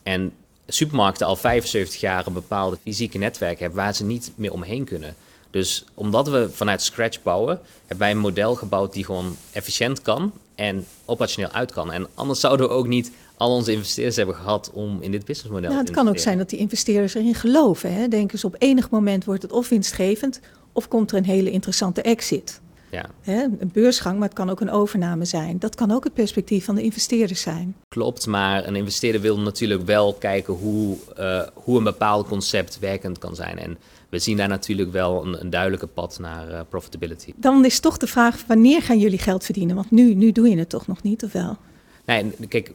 En 0.03 0.33
supermarkten 0.67 1.27
al 1.27 1.37
75 1.37 2.01
jaar 2.01 2.27
een 2.27 2.33
bepaalde 2.33 2.79
fysieke 2.83 3.19
netwerk 3.19 3.59
hebben 3.59 3.79
waar 3.79 3.95
ze 3.95 4.05
niet 4.05 4.33
meer 4.35 4.53
omheen 4.53 4.85
kunnen. 4.85 5.15
Dus 5.51 5.85
omdat 5.95 6.29
we 6.29 6.51
vanuit 6.53 6.83
scratch 6.83 7.23
bouwen, 7.23 7.61
hebben 7.79 7.99
wij 7.99 8.11
een 8.11 8.19
model 8.19 8.55
gebouwd 8.55 8.93
die 8.93 9.05
gewoon 9.05 9.37
efficiënt 9.53 10.03
kan 10.03 10.33
en 10.55 10.87
operationeel 11.05 11.51
uit 11.51 11.73
kan. 11.73 11.93
En 11.93 12.07
anders 12.15 12.41
zouden 12.41 12.69
we 12.69 12.73
ook 12.73 12.87
niet 12.87 13.13
al 13.43 13.55
onze 13.55 13.73
investeerders 13.73 14.17
hebben 14.17 14.35
gehad 14.35 14.71
om 14.73 14.99
in 15.01 15.11
dit 15.11 15.25
businessmodel 15.25 15.71
te 15.71 15.77
Het 15.77 15.91
kan 15.91 16.09
ook 16.09 16.19
zijn 16.19 16.39
dat 16.39 16.51
die 16.51 16.59
investeerders 16.59 17.15
erin 17.15 17.35
geloven. 17.35 17.95
Hè? 17.95 18.09
Denken 18.09 18.39
ze 18.39 18.47
op 18.47 18.57
enig 18.59 18.91
moment 18.91 19.25
wordt 19.25 19.43
het 19.43 19.53
of 19.53 19.69
winstgevend 19.69 20.41
of 20.73 20.89
komt 20.89 21.11
er 21.11 21.17
een 21.17 21.25
hele 21.25 21.51
interessante 21.51 22.03
exit. 22.03 22.61
Ja. 22.91 23.07
Hè, 23.21 23.43
een 23.43 23.71
beursgang, 23.73 24.19
maar 24.19 24.29
het 24.29 24.37
kan 24.37 24.51
ook 24.51 24.61
een 24.61 24.71
overname 24.71 25.25
zijn. 25.25 25.59
Dat 25.59 25.75
kan 25.75 25.91
ook 25.91 26.05
het 26.05 26.15
perspectief 26.15 26.65
van 26.65 26.75
de 26.75 26.83
investeerders 26.83 27.41
zijn. 27.41 27.77
Klopt, 27.89 28.27
maar 28.27 28.67
een 28.67 28.77
investeerder 28.77 29.21
wil 29.21 29.39
natuurlijk 29.39 29.83
wel 29.83 30.15
kijken 30.15 30.55
hoe, 30.55 30.97
uh, 31.19 31.43
hoe 31.55 31.79
een 31.79 31.85
bepaald 31.85 32.29
concept 32.29 32.79
werkend 32.79 33.19
kan 33.19 33.35
zijn. 33.35 33.59
En 33.59 33.79
we 34.09 34.19
zien 34.19 34.37
daar 34.37 34.49
natuurlijk 34.49 34.93
wel 34.93 35.25
een, 35.25 35.41
een 35.41 35.51
duidelijke 35.51 35.87
pad 35.87 36.19
naar 36.21 36.51
uh, 36.51 36.61
profitability. 36.69 37.33
Dan 37.37 37.65
is 37.65 37.81
toch 37.81 37.97
de 37.97 38.07
vraag, 38.07 38.45
wanneer 38.47 38.83
gaan 38.83 38.99
jullie 38.99 39.19
geld 39.19 39.45
verdienen? 39.45 39.77
Want 39.77 39.91
nu, 39.91 40.15
nu 40.15 40.33
doe 40.33 40.49
je 40.49 40.59
het 40.59 40.69
toch 40.69 40.87
nog 40.87 41.03
niet, 41.03 41.25
of 41.25 41.33
wel? 41.33 41.57
Nee, 42.05 42.31
kijk, 42.49 42.73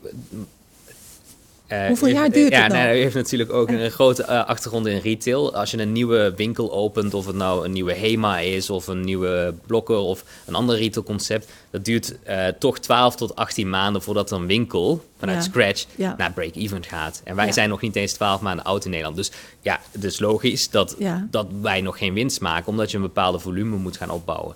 uh, 1.72 1.86
Hoeveel 1.88 2.08
jaar 2.08 2.30
duurt 2.32 2.52
ja, 2.52 2.64
het 2.64 2.72
nou? 2.74 2.96
u 2.96 3.02
heeft 3.02 3.16
natuurlijk 3.16 3.52
ook 3.54 3.70
een 3.70 3.92
grote 3.92 4.24
uh, 4.24 4.46
achtergrond 4.46 4.86
in 4.88 4.98
retail. 5.00 5.56
Als 5.56 5.72
je 5.72 5.78
een 5.78 5.92
nieuwe 5.92 6.34
winkel 6.36 6.72
opent, 6.74 7.14
of 7.14 7.26
het 7.26 7.36
nou 7.36 7.66
een 7.66 7.72
nieuwe 7.72 7.94
HEMA 7.94 8.40
is, 8.40 8.70
of 8.70 8.88
een 8.88 9.02
nieuwe 9.02 9.54
blokker 9.66 9.96
of 9.98 10.24
een 10.46 10.56
ander 10.56 10.78
retailconcept, 10.78 11.48
dat 11.70 11.86
duurt 11.86 12.16
uh, 12.30 12.48
toch 12.48 12.80
12 12.80 13.16
tot 13.16 13.36
18 13.36 13.70
maanden 13.70 14.02
voordat 14.02 14.32
een 14.32 14.46
winkel 14.48 15.06
vanuit 15.20 15.38
Ja. 15.38 15.44
scratch 15.50 15.86
Ja. 15.96 16.16
naar 16.18 16.32
break-even 16.32 16.84
gaat. 16.84 17.22
En 17.24 17.36
wij 17.36 17.46
Ja. 17.46 17.52
zijn 17.52 17.70
nog 17.70 17.82
niet 17.82 17.96
eens 17.96 18.14
12 18.14 18.42
maanden 18.42 18.66
oud 18.66 18.84
in 18.84 18.90
Nederland. 18.90 19.18
Dus 19.18 19.32
ja, 19.62 19.80
het 19.92 20.04
is 20.04 20.20
logisch 20.20 20.70
dat, 20.70 20.96
dat 21.30 21.48
wij 21.62 21.82
nog 21.82 21.98
geen 21.98 22.14
winst 22.14 22.42
maken, 22.42 22.68
omdat 22.68 22.92
je 22.92 22.98
een 22.98 23.04
bepaalde 23.04 23.40
volume 23.40 23.76
moet 23.78 23.98
gaan 23.98 24.10
opbouwen. 24.12 24.56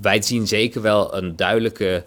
Wij 0.00 0.22
zien 0.22 0.46
zeker 0.48 0.82
wel 0.82 1.16
een 1.16 1.36
duidelijke 1.36 2.04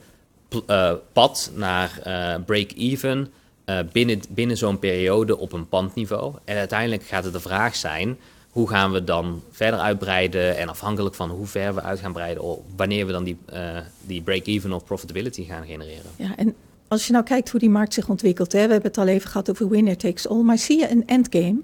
eh, 0.67 0.91
pad 1.13 1.51
naar 1.55 1.99
eh, 2.03 2.35
break-even 2.45 3.31
eh, 3.77 3.91
binnen, 3.91 4.19
binnen 4.29 4.57
zo'n 4.57 4.79
periode 4.79 5.37
op 5.37 5.53
een 5.53 5.67
pandniveau. 5.67 6.33
En 6.45 6.57
uiteindelijk 6.57 7.03
gaat 7.03 7.23
het 7.23 7.33
de 7.33 7.39
vraag 7.39 7.75
zijn, 7.75 8.17
hoe 8.49 8.69
gaan 8.69 8.91
we 8.91 9.03
dan 9.03 9.41
verder 9.51 9.79
uitbreiden 9.79 10.57
en 10.57 10.69
afhankelijk 10.69 11.15
van 11.15 11.29
hoe 11.29 11.45
ver 11.45 11.75
we 11.75 11.81
uit 11.81 11.99
gaan 11.99 12.13
breiden, 12.13 12.57
wanneer 12.75 13.05
we 13.05 13.11
dan 13.11 13.23
die, 13.23 13.37
eh, 13.45 13.77
die 14.01 14.21
break-even 14.21 14.73
of 14.73 14.85
profitability 14.85 15.43
gaan 15.43 15.65
genereren. 15.65 16.11
Ja, 16.15 16.35
en 16.35 16.55
als 16.87 17.07
je 17.07 17.13
nou 17.13 17.25
kijkt 17.25 17.49
hoe 17.49 17.59
die 17.59 17.69
markt 17.69 17.93
zich 17.93 18.09
ontwikkelt, 18.09 18.51
hè, 18.51 18.65
we 18.65 18.71
hebben 18.71 18.91
het 18.91 18.99
al 18.99 19.07
even 19.07 19.29
gehad 19.29 19.49
over 19.49 19.69
winner 19.69 19.97
takes 19.97 20.27
all, 20.27 20.41
maar 20.41 20.57
zie 20.57 20.79
je 20.79 20.91
een 20.91 21.07
endgame? 21.07 21.61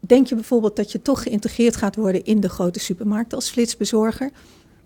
Denk 0.00 0.26
je 0.26 0.34
bijvoorbeeld 0.34 0.76
dat 0.76 0.92
je 0.92 1.02
toch 1.02 1.22
geïntegreerd 1.22 1.76
gaat 1.76 1.96
worden 1.96 2.24
in 2.24 2.40
de 2.40 2.48
grote 2.48 2.78
supermarkt 2.78 3.34
als 3.34 3.50
flitsbezorger? 3.50 4.30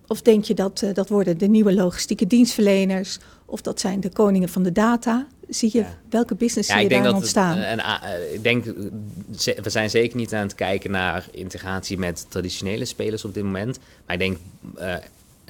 Of 0.07 0.23
denk 0.23 0.45
je 0.45 0.55
dat 0.55 0.83
eh, 0.83 0.95
dat 0.95 1.09
worden 1.09 1.39
de 1.39 1.47
nieuwe 1.47 1.75
logistieke 1.75 2.27
dienstverleners? 2.27 3.19
Of 3.45 3.61
dat 3.61 3.81
zijn 3.81 4.01
de 4.01 4.09
koningen 4.09 4.49
van 4.49 4.63
de 4.63 4.73
data? 4.73 5.27
Zie 5.49 5.71
je 5.73 5.79
Ja. 5.79 5.99
welke 6.11 6.35
business 6.35 6.69
Ja, 6.69 6.75
zie 6.75 6.83
je 6.83 6.89
daar 6.95 7.05
het, 7.05 7.15
ontstaan? 7.15 7.59
eh, 7.59 7.71
en, 7.71 7.79
eh, 7.79 8.35
ik 8.35 8.43
denk, 8.43 8.65
we 9.63 9.71
zijn 9.71 9.91
zeker 9.91 10.17
niet 10.17 10.35
aan 10.35 10.43
het 10.43 10.55
kijken 10.55 10.91
naar 10.91 11.27
integratie 11.31 11.99
met 11.99 12.27
traditionele 12.29 12.85
spelers 12.85 13.25
op 13.25 13.35
dit 13.35 13.43
moment. 13.45 13.79
Maar 14.07 14.15
ik 14.15 14.21
denk 14.21 14.39
eh, 14.77 14.95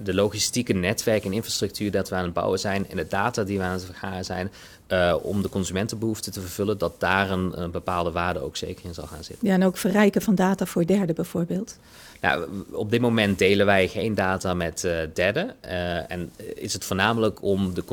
de 0.02 0.14
logistieke 0.14 0.72
netwerk 0.72 1.24
en 1.24 1.32
infrastructuur 1.32 1.90
dat 1.90 2.08
we 2.08 2.14
aan 2.14 2.24
het 2.24 2.32
bouwen 2.32 2.58
zijn 2.58 2.90
en 2.90 2.96
de 2.96 3.06
data 3.06 3.44
die 3.44 3.58
we 3.58 3.64
aan 3.64 3.72
het 3.72 3.84
vergaren 3.84 4.24
zijn 4.24 4.50
eh, 4.86 5.14
om 5.22 5.42
de 5.42 5.48
consumentenbehoeften 5.48 6.32
te 6.32 6.40
vervullen, 6.40 6.78
dat 6.78 7.00
daar 7.00 7.30
een, 7.30 7.60
een 7.62 7.70
bepaalde 7.70 8.10
waarde 8.10 8.40
ook 8.40 8.56
zeker 8.56 8.84
in 8.84 8.94
zal 8.94 9.06
gaan 9.06 9.24
zitten. 9.24 9.48
ja, 9.48 9.54
en 9.54 9.64
ook 9.64 9.76
verrijken 9.76 10.22
van 10.22 10.34
data 10.34 10.66
voor 10.66 10.86
derden 10.86 11.14
bijvoorbeeld. 11.14 11.78
Nou, 12.20 12.48
op 12.70 12.90
dit 12.90 13.00
moment 13.00 13.38
delen 13.38 13.66
wij 13.66 13.88
geen 13.88 14.14
data 14.14 14.54
met 14.54 14.84
eh 14.84 14.98
derden. 15.14 15.54
eh, 15.60 16.10
en 16.10 16.30
is 16.54 16.72
het 16.72 16.84
voornamelijk 16.84 17.42
om 17.42 17.74
de 17.74 17.84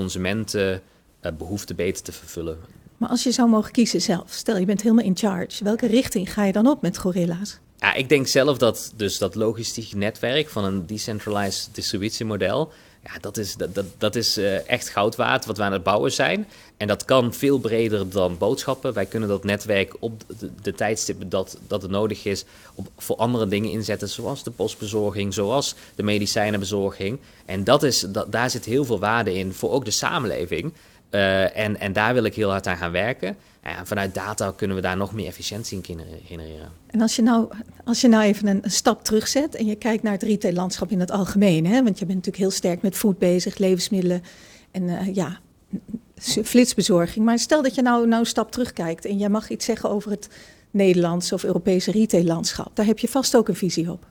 consumentenbehoeften 1.21 1.75
beter 1.75 2.03
te 2.03 2.11
vervullen. 2.11 2.57
Maar 2.97 3.09
als 3.09 3.23
je 3.23 3.31
zou 3.31 3.49
mogen 3.49 3.71
kiezen 3.71 4.01
zelf, 4.01 4.31
stel 4.31 4.57
je 4.57 4.65
bent 4.65 4.81
helemaal 4.81 5.05
in 5.05 5.17
charge, 5.17 5.63
welke 5.63 5.87
richting 5.87 6.33
ga 6.33 6.45
je 6.45 6.51
dan 6.51 6.67
op 6.67 6.81
met 6.81 6.97
gorilla's? 6.97 7.59
Ja, 7.77 7.93
ik 7.93 8.09
denk 8.09 8.27
zelf 8.27 8.57
dat 8.57 8.93
dus 8.95 9.17
dat 9.17 9.35
logistiek 9.35 9.93
netwerk 9.93 10.49
van 10.49 10.63
een 10.63 10.85
decentralized 10.85 11.69
distributiemodel, 11.75 12.71
ja, 13.03 13.11
dat 13.21 13.37
is, 13.37 13.55
dat, 13.55 13.75
dat, 13.75 13.85
dat 13.97 14.15
is 14.15 14.37
eh, 14.37 14.69
echt 14.69 14.89
goud 14.89 15.15
waard 15.15 15.45
wat 15.45 15.57
we 15.57 15.63
aan 15.63 15.71
het 15.71 15.83
bouwen 15.83 16.11
zijn. 16.11 16.47
En 16.77 16.87
dat 16.87 17.05
kan 17.05 17.33
veel 17.33 17.59
breder 17.59 18.09
dan 18.09 18.37
boodschappen. 18.37 18.93
Wij 18.93 19.05
kunnen 19.05 19.29
dat 19.29 19.43
netwerk 19.43 19.95
op 19.99 20.21
de, 20.39 20.49
de 20.61 20.73
tijdstippen 20.73 21.29
dat, 21.29 21.57
dat 21.67 21.81
het 21.81 21.91
nodig 21.91 22.25
is 22.25 22.45
op, 22.75 22.87
voor 22.97 23.15
andere 23.15 23.47
dingen 23.47 23.71
inzetten, 23.71 24.09
zoals 24.09 24.43
de 24.43 24.51
postbezorging, 24.51 25.33
zoals 25.33 25.75
de 25.95 26.03
medicijnenbezorging. 26.03 27.19
En 27.45 27.63
dat 27.63 27.83
is, 27.83 27.99
dat, 27.99 28.31
daar 28.31 28.49
zit 28.49 28.65
heel 28.65 28.85
veel 28.85 28.99
waarde 28.99 29.33
in 29.33 29.53
voor 29.53 29.71
ook 29.71 29.85
de 29.85 29.91
samenleving. 29.91 30.73
Eh, 31.11 31.57
en, 31.57 31.79
en 31.79 31.93
daar 31.93 32.13
wil 32.13 32.23
ik 32.23 32.35
heel 32.35 32.49
hard 32.49 32.67
aan 32.67 32.77
gaan 32.77 32.91
werken. 32.91 33.35
Ja, 33.63 33.85
vanuit 33.85 34.13
data 34.13 34.53
kunnen 34.55 34.75
we 34.75 34.81
daar 34.81 34.97
nog 34.97 35.13
meer 35.13 35.27
efficiëntie 35.27 35.77
in 35.77 35.85
gener- 35.85 36.05
genereren. 36.25 36.71
En 36.87 37.01
als 37.01 37.15
je 37.15 37.21
nou, 37.21 37.49
als 37.83 38.01
je 38.01 38.07
nou 38.07 38.23
even 38.23 38.47
een, 38.47 38.61
stap 38.65 39.03
terugzet 39.03 39.55
en 39.55 39.65
je 39.65 39.75
kijkt 39.75 40.03
naar 40.03 40.13
het 40.13 40.23
retaillandschap 40.23 40.91
in 40.91 40.99
het 40.99 41.11
algemeen, 41.11 41.65
hè, 41.65 41.83
want 41.83 41.99
je 41.99 42.05
bent 42.05 42.17
natuurlijk 42.17 42.37
heel 42.37 42.51
sterk 42.51 42.81
met 42.81 42.95
food 42.95 43.17
bezig, 43.17 43.57
levensmiddelen 43.57 44.23
en 44.71 44.89
eh, 44.89 45.15
ja, 45.15 45.39
flitsbezorging. 46.43 47.25
Maar 47.25 47.39
stel 47.39 47.61
dat 47.61 47.75
je 47.75 47.81
nou, 47.81 48.07
nou 48.07 48.19
een 48.19 48.25
stap 48.25 48.51
terugkijkt 48.51 49.05
en 49.05 49.17
jij 49.17 49.29
mag 49.29 49.49
iets 49.49 49.65
zeggen 49.65 49.89
over 49.89 50.11
het 50.11 50.29
Nederlandse 50.71 51.33
of 51.33 51.43
Europese 51.43 51.91
retaillandschap. 51.91 52.75
Daar 52.75 52.85
heb 52.85 52.99
je 52.99 53.07
vast 53.07 53.35
ook 53.35 53.47
een 53.47 53.55
visie 53.55 53.91
op. 53.91 54.05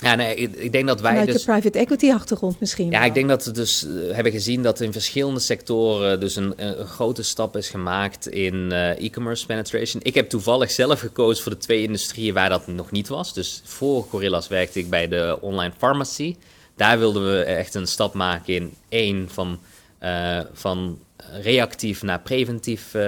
Ja, 0.00 0.14
nee, 0.14 0.34
ik, 0.34 0.72
denk 0.72 0.86
dat 0.86 1.00
wij 1.00 1.10
Vanuit 1.10 1.32
dus... 1.32 1.44
je 1.44 1.50
private 1.50 1.78
equity 1.78 2.10
achtergrond 2.10 2.60
misschien. 2.60 2.90
Ja, 2.90 2.98
wel. 2.98 3.08
ik 3.08 3.14
denk 3.14 3.28
dat 3.28 3.44
we 3.44 3.50
dus 3.50 3.86
eh, 3.86 4.14
hebben 4.14 4.32
gezien 4.32 4.62
dat 4.62 4.80
in 4.80 4.92
verschillende 4.92 5.40
sectoren 5.40 6.20
dus 6.20 6.36
een, 6.36 6.52
een 6.56 6.86
grote 6.86 7.22
stap 7.22 7.56
is 7.56 7.68
gemaakt 7.68 8.28
in 8.28 8.72
eh, 8.72 9.04
e-commerce 9.04 9.46
penetration. 9.46 10.02
Ik 10.04 10.14
heb 10.14 10.28
toevallig 10.28 10.70
zelf 10.70 11.00
gekozen 11.00 11.42
voor 11.42 11.52
de 11.52 11.58
twee 11.58 11.82
industrieën 11.82 12.34
waar 12.34 12.48
dat 12.48 12.66
nog 12.66 12.90
niet 12.90 13.08
was. 13.08 13.34
Dus 13.34 13.62
voor 13.64 14.02
Gorillas 14.10 14.48
werkte 14.48 14.78
ik 14.78 14.90
bij 14.90 15.08
de 15.08 15.38
online 15.40 15.72
pharmacy. 15.78 16.36
Daar 16.76 16.98
wilden 16.98 17.30
we 17.30 17.42
echt 17.42 17.74
een 17.74 17.86
stap 17.86 18.14
maken 18.14 18.54
in 18.54 18.74
één 18.88 19.28
van, 19.32 19.58
eh, 19.98 20.40
van 20.52 20.98
reactief 21.42 22.02
naar 22.02 22.20
preventief 22.20 22.94
eh, 22.94 23.02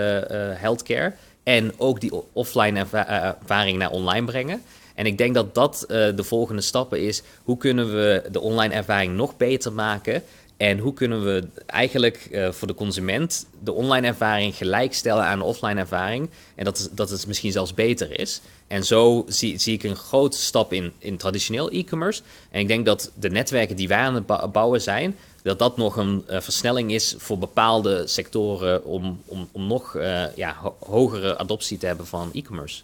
healthcare. 0.54 1.12
En 1.42 1.72
ook 1.76 2.00
die 2.00 2.10
offline 2.32 2.78
erva- 2.78 3.36
ervaring 3.40 3.78
naar 3.78 3.90
online 3.90 4.26
brengen. 4.26 4.62
En 5.00 5.06
ik 5.06 5.18
denk 5.18 5.34
dat 5.34 5.54
dat 5.54 5.82
eh, 5.82 6.16
de 6.16 6.24
volgende 6.24 6.62
stappen 6.62 7.00
is. 7.00 7.22
Hoe 7.44 7.56
kunnen 7.56 7.94
we 7.94 8.22
de 8.32 8.40
online 8.40 8.74
ervaring 8.74 9.16
nog 9.16 9.36
beter 9.36 9.72
maken? 9.72 10.22
En 10.56 10.78
hoe 10.78 10.92
kunnen 10.92 11.24
we 11.24 11.44
eigenlijk 11.66 12.28
eh, 12.30 12.50
voor 12.50 12.68
de 12.68 12.74
consument 12.74 13.46
de 13.64 13.72
online 13.72 14.06
ervaring 14.06 14.54
gelijkstellen 14.54 15.24
aan 15.24 15.38
de 15.38 15.44
offline 15.44 15.80
ervaring? 15.80 16.30
En 16.54 16.64
dat, 16.64 16.90
dat 16.92 17.10
het 17.10 17.26
misschien 17.26 17.52
zelfs 17.52 17.74
beter 17.74 18.20
is. 18.20 18.40
En 18.66 18.84
zo 18.84 19.24
zie, 19.28 19.58
zie 19.58 19.74
ik 19.74 19.82
een 19.82 19.96
grote 19.96 20.38
stap 20.38 20.72
in, 20.72 20.92
in 20.98 21.16
traditioneel 21.16 21.70
e-commerce. 21.70 22.22
En 22.50 22.60
ik 22.60 22.68
denk 22.68 22.86
dat 22.86 23.10
de 23.14 23.30
netwerken 23.30 23.76
die 23.76 23.88
wij 23.88 23.98
aan 23.98 24.14
het 24.14 24.26
bou- 24.26 24.48
bouwen 24.48 24.80
zijn, 24.80 25.16
dat 25.42 25.58
dat 25.58 25.76
nog 25.76 25.96
een 25.96 26.24
eh, 26.26 26.40
versnelling 26.40 26.92
is 26.92 27.14
voor 27.18 27.38
bepaalde 27.38 28.06
sectoren 28.06 28.84
om, 28.84 29.22
om, 29.24 29.48
om 29.52 29.66
nog 29.66 29.98
ja, 30.34 30.56
ho- 30.60 30.76
hogere 30.80 31.38
adoptie 31.38 31.78
te 31.78 31.86
hebben 31.86 32.06
van 32.06 32.30
e-commerce. 32.32 32.82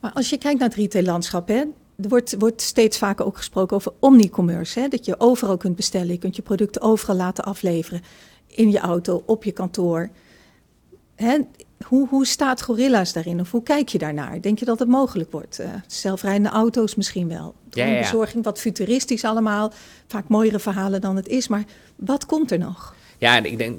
Maar 0.00 0.12
als 0.12 0.30
je 0.30 0.38
kijkt 0.38 0.58
naar 0.58 0.68
het 0.68 0.78
retaillandschap, 0.78 1.48
hè, 1.48 1.64
er 2.02 2.08
wordt, 2.08 2.34
wordt 2.38 2.62
steeds 2.62 2.98
vaker 2.98 3.24
ook 3.24 3.36
gesproken 3.36 3.76
over 3.76 3.92
omnicommerce. 3.98 4.80
Hè, 4.80 4.88
dat 4.88 5.04
je 5.04 5.20
overal 5.20 5.56
kunt 5.56 5.76
bestellen, 5.76 6.08
je 6.08 6.18
kunt 6.18 6.36
je 6.36 6.42
producten 6.42 6.82
overal 6.82 7.16
laten 7.16 7.44
afleveren. 7.44 8.02
In 8.46 8.70
je 8.70 8.78
auto, 8.78 9.22
op 9.26 9.44
je 9.44 9.52
kantoor. 9.52 10.10
Hè, 11.14 11.38
hoe, 11.86 12.08
hoe 12.08 12.26
staat 12.26 12.62
Gorilla's 12.62 13.12
daarin? 13.12 13.40
Of 13.40 13.50
hoe 13.50 13.62
kijk 13.62 13.88
je 13.88 13.98
daarnaar? 13.98 14.40
Denk 14.40 14.58
je 14.58 14.64
dat 14.64 14.78
het 14.78 14.88
mogelijk 14.88 15.32
wordt? 15.32 15.58
Eh, 15.58 15.68
zelfrijdende 15.86 16.48
auto's 16.48 16.94
misschien 16.94 17.28
wel. 17.28 17.54
Ja, 17.70 17.84
ja, 17.84 17.92
ja. 17.92 17.98
Bezorging, 17.98 18.44
wat 18.44 18.60
futuristisch 18.60 19.24
allemaal. 19.24 19.72
Vaak 20.06 20.28
mooiere 20.28 20.58
verhalen 20.58 21.00
dan 21.00 21.16
het 21.16 21.28
is. 21.28 21.48
Maar 21.48 21.64
wat 21.96 22.26
komt 22.26 22.50
er 22.50 22.58
nog? 22.58 22.94
Ja, 23.18 23.44
ik 23.44 23.58
denk, 23.58 23.78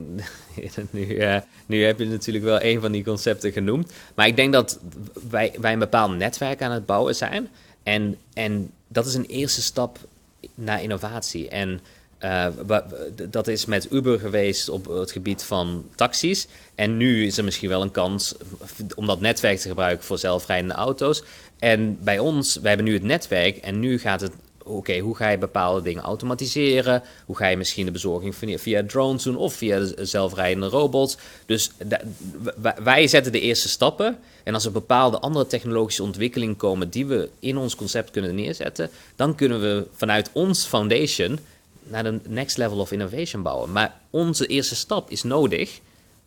nu, 0.91 1.17
eh, 1.17 1.41
nu 1.65 1.83
heb 1.83 1.99
je 1.99 2.05
natuurlijk 2.05 2.45
wel 2.45 2.63
een 2.63 2.81
van 2.81 2.91
die 2.91 3.03
concepten 3.03 3.51
genoemd. 3.51 3.91
Maar 4.15 4.27
ik 4.27 4.35
denk 4.35 4.53
dat 4.53 4.79
wij, 5.29 5.53
wij 5.59 5.73
een 5.73 5.79
bepaald 5.79 6.17
netwerk 6.17 6.61
aan 6.61 6.71
het 6.71 6.85
bouwen 6.85 7.15
zijn. 7.15 7.49
En, 7.83 8.17
en 8.33 8.71
dat 8.87 9.05
is 9.05 9.13
een 9.13 9.25
eerste 9.25 9.61
stap 9.61 9.99
naar 10.55 10.83
innovatie. 10.83 11.49
En 11.49 11.79
Uh, 12.23 12.47
dat 13.29 13.47
is 13.47 13.65
met 13.65 13.91
Uber 13.91 14.19
geweest 14.19 14.69
op 14.69 14.85
het 14.85 15.11
gebied 15.11 15.43
van 15.43 15.85
taxis. 15.95 16.47
En 16.75 16.97
nu 16.97 17.25
is 17.25 17.37
er 17.37 17.43
misschien 17.43 17.69
wel 17.69 17.81
een 17.81 17.91
kans 17.91 18.35
om 18.95 19.05
dat 19.05 19.21
netwerk 19.21 19.59
te 19.59 19.67
gebruiken 19.67 20.05
voor 20.05 20.17
zelfrijdende 20.17 20.73
auto's. 20.73 21.23
En 21.59 21.97
bij 22.03 22.19
ons, 22.19 22.55
wij 22.55 22.67
hebben 22.69 22.87
nu 22.87 22.93
het 22.93 23.03
netwerk 23.03 23.57
en 23.57 23.79
nu 23.79 23.99
gaat 23.99 24.21
het 24.21 24.31
oké, 24.77 24.99
hoe 24.99 25.15
ga 25.15 25.29
je 25.29 25.37
bepaalde 25.37 25.81
dingen 25.81 26.03
automatiseren? 26.03 27.03
Hoe 27.25 27.35
ga 27.35 27.47
je 27.47 27.57
misschien 27.57 27.85
de 27.85 27.91
bezorging 27.91 28.35
via 28.61 28.83
drones 28.83 29.23
doen 29.23 29.35
of 29.35 29.53
via 29.53 29.87
zelfrijdende 29.97 30.67
robots? 30.67 31.17
Dus 31.45 31.71
wij 32.83 33.07
zetten 33.07 33.31
de 33.31 33.39
eerste 33.39 33.69
stappen. 33.69 34.17
En 34.43 34.53
als 34.53 34.65
er 34.65 34.71
bepaalde 34.71 35.19
andere 35.19 35.47
technologische 35.47 36.03
ontwikkelingen 36.03 36.55
komen 36.55 36.89
die 36.89 37.05
we 37.05 37.29
in 37.39 37.57
ons 37.57 37.75
concept 37.75 38.11
kunnen 38.11 38.35
neerzetten, 38.35 38.89
dan 39.15 39.35
kunnen 39.35 39.61
we 39.61 39.87
vanuit 39.95 40.29
ons 40.33 40.65
foundation 40.65 41.39
naar 41.83 42.03
de 42.03 42.19
next 42.27 42.57
level 42.57 42.77
of 42.77 42.91
innovation 42.91 43.43
bouwen. 43.43 43.71
Maar 43.71 43.99
onze 44.09 44.47
eerste 44.47 44.75
stap 44.75 45.09
is 45.09 45.23
nodig 45.23 45.79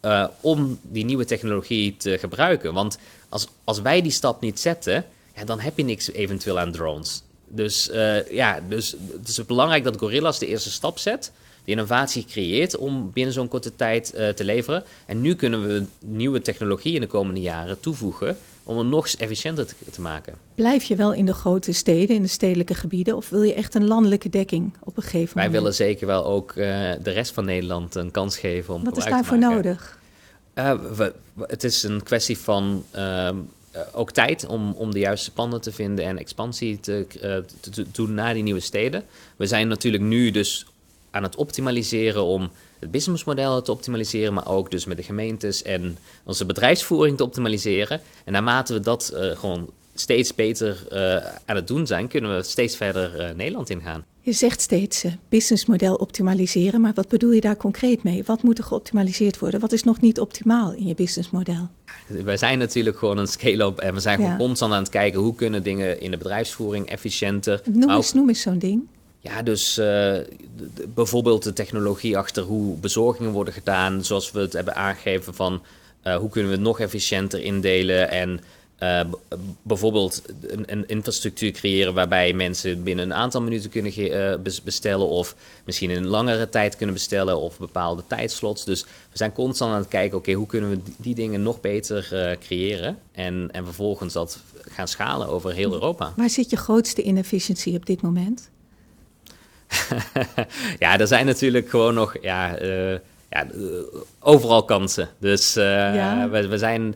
uh, 0.02 0.26
om 0.40 0.78
die 0.82 1.04
nieuwe 1.04 1.24
technologie 1.24 1.96
te 1.96 2.18
gebruiken. 2.18 2.74
Want 2.74 2.98
als, 3.28 3.46
als 3.64 3.80
wij 3.80 4.02
die 4.02 4.10
stap 4.10 4.40
niet 4.40 4.60
zetten, 4.60 5.04
ja, 5.36 5.44
dan 5.44 5.60
heb 5.60 5.76
je 5.76 5.84
niks 5.84 6.12
eventueel 6.12 6.58
aan 6.58 6.72
drones. 6.72 7.22
Dus 7.54 7.90
uh, 7.90 8.30
ja, 8.30 8.60
dus 8.68 8.96
het 9.18 9.28
is 9.28 9.46
belangrijk 9.46 9.84
dat 9.84 9.98
Gorillas 9.98 10.38
de 10.38 10.46
eerste 10.46 10.70
stap 10.70 10.98
zet, 10.98 11.32
de 11.64 11.70
innovatie 11.70 12.24
creëert 12.24 12.76
om 12.76 13.10
binnen 13.12 13.34
zo'n 13.34 13.48
korte 13.48 13.76
tijd 13.76 14.12
uh, 14.16 14.28
te 14.28 14.44
leveren. 14.44 14.84
En 15.06 15.20
nu 15.20 15.34
kunnen 15.34 15.66
we 15.66 15.84
nieuwe 16.00 16.40
technologie 16.40 16.94
in 16.94 17.00
de 17.00 17.06
komende 17.06 17.40
jaren 17.40 17.80
toevoegen 17.80 18.36
om 18.62 18.78
het 18.78 18.86
nog 18.86 19.08
efficiënter 19.08 19.66
te, 19.66 19.74
te, 19.90 20.00
maken. 20.00 20.34
Blijf 20.54 20.84
je 20.84 20.96
wel 20.96 21.12
in 21.12 21.26
de 21.26 21.34
grote 21.34 21.72
steden, 21.72 22.16
in 22.16 22.22
de 22.22 22.28
stedelijke 22.28 22.74
gebieden, 22.74 23.16
of 23.16 23.28
wil 23.28 23.42
je 23.42 23.54
echt 23.54 23.74
een 23.74 23.86
landelijke 23.86 24.28
dekking 24.28 24.72
op 24.80 24.96
een 24.96 25.02
gegeven 25.02 25.32
moment? 25.34 25.52
Wij 25.52 25.60
willen 25.60 25.74
zeker 25.74 26.06
wel 26.06 26.24
ook 26.24 26.50
uh, 26.50 26.56
de 27.02 27.10
rest 27.10 27.32
van 27.32 27.44
Nederland 27.44 27.94
een 27.94 28.10
kans 28.10 28.38
geven 28.38 28.74
om 28.74 28.84
Wat 28.84 28.96
is 28.96 29.04
daarvoor 29.04 29.38
nodig? 29.38 29.98
We, 30.54 31.14
het 31.46 31.64
is 31.64 31.82
een 31.82 32.02
kwestie 32.02 32.38
van 32.38 32.84
ehm, 32.90 33.36
ook 33.92 34.10
tijd 34.10 34.46
om, 34.46 34.72
om 34.72 34.92
de 34.92 34.98
juiste 34.98 35.32
panden 35.32 35.60
te 35.60 35.72
vinden 35.72 36.04
en 36.04 36.18
expansie 36.18 36.80
te, 36.80 37.06
uh, 37.16 37.20
te, 37.60 37.70
te, 37.70 37.86
doen 37.92 38.14
naar 38.14 38.34
die 38.34 38.42
nieuwe 38.42 38.60
steden. 38.60 39.04
We 39.36 39.46
zijn 39.46 39.68
natuurlijk 39.68 40.02
nu 40.02 40.30
dus 40.30 40.66
aan 41.10 41.22
het 41.22 41.36
optimaliseren 41.36 42.24
om 42.24 42.50
het 42.78 42.90
businessmodel 42.90 43.62
te 43.62 43.72
optimaliseren, 43.72 44.34
maar 44.34 44.48
ook 44.48 44.70
dus 44.70 44.84
met 44.84 44.96
de 44.96 45.02
gemeentes 45.02 45.62
en 45.62 45.98
onze 46.24 46.46
bedrijfsvoering 46.46 47.16
te 47.16 47.24
optimaliseren. 47.24 48.00
En 48.24 48.32
naarmate 48.32 48.72
we 48.72 48.80
dat 48.80 49.12
uh, 49.14 49.36
gewoon 49.36 49.70
steeds 49.94 50.34
beter 50.34 50.86
aan 51.46 51.56
het 51.56 51.66
doen 51.66 51.86
zijn, 51.86 52.08
kunnen 52.08 52.36
we 52.36 52.42
steeds 52.42 52.76
verder 52.76 53.34
Nederland 53.36 53.70
ingaan. 53.70 54.04
Je 54.20 54.32
zegt 54.32 54.60
steeds 54.60 55.04
businessmodel 55.28 55.94
optimaliseren, 55.94 56.80
maar 56.80 56.92
wat 56.94 57.08
bedoel 57.08 57.30
je 57.30 57.40
daar 57.40 57.56
concreet 57.56 58.02
mee? 58.02 58.24
Wat 58.24 58.42
moet 58.42 58.58
er 58.58 58.64
geoptimaliseerd 58.64 59.38
worden? 59.38 59.60
Wat 59.60 59.72
is 59.72 59.82
nog 59.82 60.00
niet 60.00 60.20
optimaal 60.20 60.72
in 60.72 60.86
je 60.86 60.94
businessmodel? 60.94 61.68
Wij 62.06 62.36
zijn 62.36 62.58
natuurlijk 62.58 62.98
gewoon 62.98 63.18
een 63.18 63.26
scale-up 63.26 63.78
en 63.78 63.94
we 63.94 64.00
zijn 64.00 64.16
gewoon 64.16 64.30
ja. 64.30 64.36
constant 64.36 64.72
aan 64.72 64.78
het 64.78 64.88
kijken 64.88 65.20
hoe 65.20 65.34
kunnen 65.34 65.62
dingen 65.62 66.00
in 66.00 66.10
de 66.10 66.16
bedrijfsvoering 66.16 66.88
efficiënter. 66.88 67.60
Noem 67.64 67.90
eens, 67.90 68.12
noem 68.12 68.28
eens 68.28 68.40
zo'n 68.40 68.58
ding. 68.58 68.82
Ja, 69.18 69.42
dus 69.42 69.78
uh, 69.78 70.16
bijvoorbeeld 70.94 71.42
de 71.42 71.52
technologie 71.52 72.18
achter 72.18 72.42
hoe 72.42 72.76
bezorgingen 72.76 73.32
worden 73.32 73.54
gedaan, 73.54 74.04
zoals 74.04 74.30
we 74.30 74.40
het 74.40 74.52
hebben 74.52 74.74
aangegeven 74.74 75.34
van 75.34 75.62
uh, 76.04 76.16
hoe 76.16 76.28
kunnen 76.28 76.50
we 76.50 76.56
het 76.56 76.66
nog 76.66 76.80
efficiënter 76.80 77.40
indelen 77.40 78.10
en 78.10 78.40
uh, 78.82 79.00
bijvoorbeeld 79.62 80.22
een, 80.40 80.72
een, 80.72 80.88
infrastructuur 80.88 81.50
creëren 81.50 81.94
waarbij 81.94 82.32
mensen 82.32 82.82
binnen 82.82 83.04
een 83.04 83.14
aantal 83.14 83.42
minuten 83.42 83.70
kunnen 83.70 84.00
uh, 84.00 84.52
bestellen 84.64 85.08
of 85.08 85.34
misschien 85.64 85.90
in 85.90 85.96
een 85.96 86.06
langere 86.06 86.48
tijd 86.48 86.76
kunnen 86.76 86.94
bestellen 86.94 87.40
of 87.40 87.58
bepaalde 87.58 88.02
tijdslots. 88.06 88.64
Dus 88.64 88.82
we 88.82 88.88
zijn 89.18 89.32
constant 89.32 89.72
aan 89.72 89.78
het 89.78 89.88
kijken, 89.88 90.18
oké, 90.18 90.28
okay, 90.28 90.34
hoe 90.34 90.46
kunnen 90.46 90.70
we 90.70 90.80
die, 90.96 91.14
dingen 91.14 91.42
nog 91.42 91.60
beter 91.60 92.08
uh, 92.12 92.36
creëren 92.38 92.98
en, 93.12 93.48
en 93.52 93.64
vervolgens 93.64 94.12
dat 94.12 94.38
gaan 94.60 94.88
schalen 94.88 95.28
over 95.28 95.52
heel 95.52 95.72
Europa. 95.72 96.12
Waar 96.16 96.30
zit 96.30 96.50
je 96.50 96.56
grootste 96.56 97.02
inefficiëntie 97.02 97.76
op 97.76 97.86
dit 97.86 98.02
moment? 98.02 98.50
ja, 100.78 100.98
er 100.98 101.06
zijn 101.06 101.26
natuurlijk 101.26 101.68
gewoon 101.68 101.94
nog, 101.94 102.16
ja, 102.22 102.58
ja 103.30 103.46
overal 104.18 104.64
kansen. 104.64 105.08
Dus 105.18 105.54
ja. 105.54 106.28
we, 106.30 106.48
we 106.48 106.58
zijn 106.58 106.94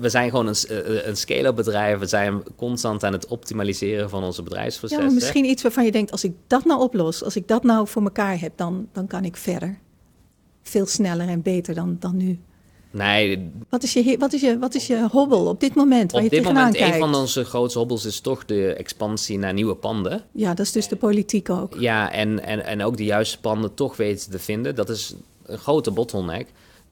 we 0.00 0.08
zijn 0.08 0.30
gewoon 0.30 0.46
een, 0.46 1.08
een 1.08 1.16
scale-up 1.16 1.56
bedrijf. 1.56 1.98
We 1.98 2.06
zijn 2.06 2.42
constant 2.56 3.04
aan 3.04 3.12
het 3.12 3.26
optimaliseren 3.26 4.10
van 4.10 4.22
onze 4.22 4.42
bedrijfsprocessen. 4.42 5.08
Ja, 5.08 5.14
misschien 5.14 5.44
iets 5.44 5.62
waarvan 5.62 5.84
je 5.84 5.92
denkt, 5.92 6.10
als 6.10 6.24
ik 6.24 6.32
dat 6.46 6.64
nou 6.64 6.80
oplos, 6.80 7.24
als 7.24 7.36
ik 7.36 7.48
dat 7.48 7.62
nou 7.62 7.88
voor 7.88 8.02
elkaar 8.02 8.40
heb, 8.40 8.52
dan, 8.56 8.88
dan 8.92 9.06
kan 9.06 9.24
ik 9.24 9.36
verder. 9.36 9.78
Veel 10.62 10.86
sneller 10.86 11.28
en 11.28 11.42
beter 11.42 11.74
dan, 11.74 11.96
dan 12.00 12.16
nu. 12.16 12.38
Nee. 12.90 13.50
Wat 13.68 13.82
is, 13.82 13.92
je, 13.92 14.16
wat, 14.18 14.32
is 14.32 14.40
je, 14.40 14.58
wat 14.58 14.74
is 14.74 14.86
je 14.86 15.08
hobbel 15.10 15.46
op 15.46 15.60
dit 15.60 15.74
moment? 15.74 16.12
Waar 16.12 16.22
op 16.22 16.30
je 16.30 16.36
dit 16.36 16.46
moment, 16.46 16.76
kijkt? 16.76 16.94
een 16.94 17.00
van 17.00 17.14
onze 17.14 17.44
grootste 17.44 17.78
hobbels 17.78 18.04
is 18.04 18.20
toch 18.20 18.44
de 18.44 18.74
expansie 18.74 19.38
naar 19.38 19.52
nieuwe 19.52 19.74
panden. 19.74 20.24
Ja, 20.32 20.54
dat 20.54 20.66
is 20.66 20.72
dus 20.72 20.88
de 20.88 20.96
politiek 20.96 21.50
ook. 21.50 21.74
Ja, 21.78 22.12
en, 22.12 22.44
en, 22.44 22.64
en 22.64 22.82
ook 22.82 22.96
de 22.96 23.04
juiste 23.04 23.40
panden 23.40 23.74
toch 23.74 23.96
weten 23.96 24.30
te 24.30 24.38
vinden. 24.38 24.74
Dat 24.74 24.88
is 24.88 25.14
een 25.44 25.58
grote 25.58 25.90
bottleneck. 25.90 26.46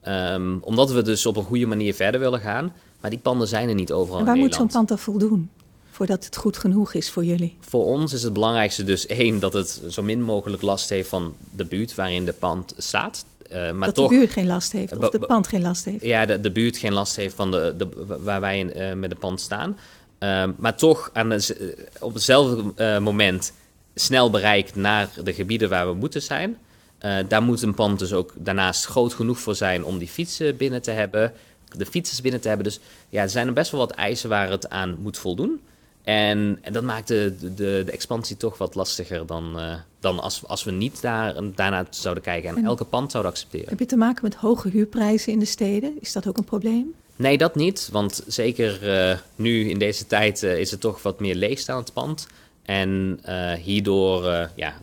Um, 0.07 0.59
omdat 0.61 0.91
we 0.91 1.01
dus 1.01 1.25
op 1.25 1.37
een 1.37 1.43
goede 1.43 1.65
manier 1.65 1.93
verder 1.93 2.19
willen 2.19 2.39
gaan. 2.39 2.73
Maar 3.01 3.09
die 3.09 3.19
panden 3.19 3.47
zijn 3.47 3.69
er 3.69 3.75
niet 3.75 3.91
overal 3.91 4.19
en 4.19 4.25
waar 4.25 4.35
in 4.35 4.41
moet 4.41 4.55
zo'n 4.55 4.67
pand 4.67 4.87
dan 4.87 4.99
voldoen? 4.99 5.49
Voordat 5.91 6.25
het 6.25 6.37
goed 6.37 6.57
genoeg 6.57 6.93
is 6.93 7.09
voor 7.09 7.25
jullie? 7.25 7.57
Voor 7.59 7.85
ons 7.85 8.13
is 8.13 8.23
het 8.23 8.33
belangrijkste 8.33 8.83
dus 8.83 9.05
één... 9.05 9.39
dat 9.39 9.53
het 9.53 9.81
zo 9.89 10.03
min 10.03 10.21
mogelijk 10.21 10.61
last 10.61 10.89
heeft 10.89 11.09
van 11.09 11.35
de 11.55 11.65
buurt 11.65 11.95
waarin 11.95 12.25
de 12.25 12.33
pand 12.33 12.73
staat. 12.77 13.25
Uh, 13.51 13.71
maar 13.71 13.87
dat 13.87 13.95
toch, 13.95 14.09
de 14.09 14.17
buurt 14.17 14.31
geen 14.31 14.47
last 14.47 14.71
heeft 14.71 14.97
of 14.97 15.09
de 15.09 15.19
pand 15.19 15.47
geen 15.47 15.61
last 15.61 15.85
heeft? 15.85 16.03
Ja, 16.03 16.25
de, 16.25 16.39
de 16.39 16.51
buurt 16.51 16.77
geen 16.77 16.93
last 16.93 17.15
heeft 17.15 17.35
van 17.35 17.51
de, 17.51 17.73
de, 17.77 17.87
waar 18.23 18.41
wij 18.41 18.59
in, 18.59 18.77
uh, 18.77 18.93
met 18.93 19.09
de 19.09 19.15
pand 19.15 19.41
staan. 19.41 19.77
Uh, 20.19 20.43
maar 20.57 20.75
toch 20.75 21.09
aan 21.13 21.29
de, 21.29 21.75
op 21.99 22.13
hetzelfde 22.13 22.99
moment 22.99 23.53
snel 23.95 24.29
bereikt 24.29 24.75
naar 24.75 25.09
de 25.23 25.33
gebieden 25.33 25.69
waar 25.69 25.87
we 25.87 25.93
moeten 25.93 26.21
zijn... 26.21 26.57
Uh, 27.05 27.17
daar 27.27 27.43
moet 27.43 27.61
een 27.61 27.73
pand 27.73 27.99
dus 27.99 28.13
ook 28.13 28.33
daarnaast 28.35 28.85
groot 28.85 29.13
genoeg 29.13 29.39
voor 29.39 29.55
zijn 29.55 29.83
om 29.83 29.97
die 29.97 30.07
fietsen 30.07 30.57
binnen 30.57 30.81
te 30.81 30.91
hebben, 30.91 31.33
de 31.71 31.85
fietsers 31.85 32.21
binnen 32.21 32.41
te 32.41 32.47
hebben. 32.47 32.65
Dus 32.65 32.79
ja, 33.09 33.21
er 33.21 33.29
zijn 33.29 33.47
er 33.47 33.53
best 33.53 33.71
wel 33.71 33.79
wat 33.79 33.91
eisen 33.91 34.29
waar 34.29 34.49
het 34.49 34.69
aan 34.69 34.97
moet 34.99 35.17
voldoen. 35.17 35.61
En, 36.03 36.59
en 36.61 36.73
dat 36.73 36.83
maakt 36.83 37.07
de, 37.07 37.35
de, 37.39 37.53
de, 37.53 37.91
expansie 37.91 38.37
toch 38.37 38.57
wat 38.57 38.75
lastiger 38.75 39.25
dan, 39.25 39.53
uh, 39.59 39.73
dan 39.99 40.19
als, 40.19 40.45
als 40.45 40.63
we 40.63 40.71
niet 40.71 41.01
daar, 41.01 41.35
daarna 41.55 41.85
zouden 41.89 42.23
kijken 42.23 42.49
en, 42.49 42.55
en 42.55 42.65
elke 42.65 42.83
pand 42.83 43.11
zouden 43.11 43.31
accepteren. 43.31 43.69
Heb 43.69 43.79
je 43.79 43.85
te 43.85 43.97
maken 43.97 44.23
met 44.23 44.35
hoge 44.35 44.69
huurprijzen 44.69 45.31
in 45.31 45.39
de 45.39 45.45
steden? 45.45 45.97
Is 45.99 46.11
dat 46.11 46.27
ook 46.27 46.37
een 46.37 46.43
probleem? 46.43 46.93
Nee, 47.15 47.37
dat 47.37 47.55
niet. 47.55 47.89
Want 47.91 48.23
zeker 48.27 48.99
uh, 49.11 49.17
nu 49.35 49.69
in 49.69 49.79
deze 49.79 50.07
tijd 50.07 50.43
is 50.43 50.71
er 50.71 50.79
toch 50.79 51.01
wat 51.01 51.19
meer 51.19 51.35
leegstaand 51.35 51.93
pand. 51.93 52.27
En 52.67 53.19
uh, 53.29 53.53
hierdoor 53.53 54.25
uh, 54.25 54.43
ja, 54.55 54.73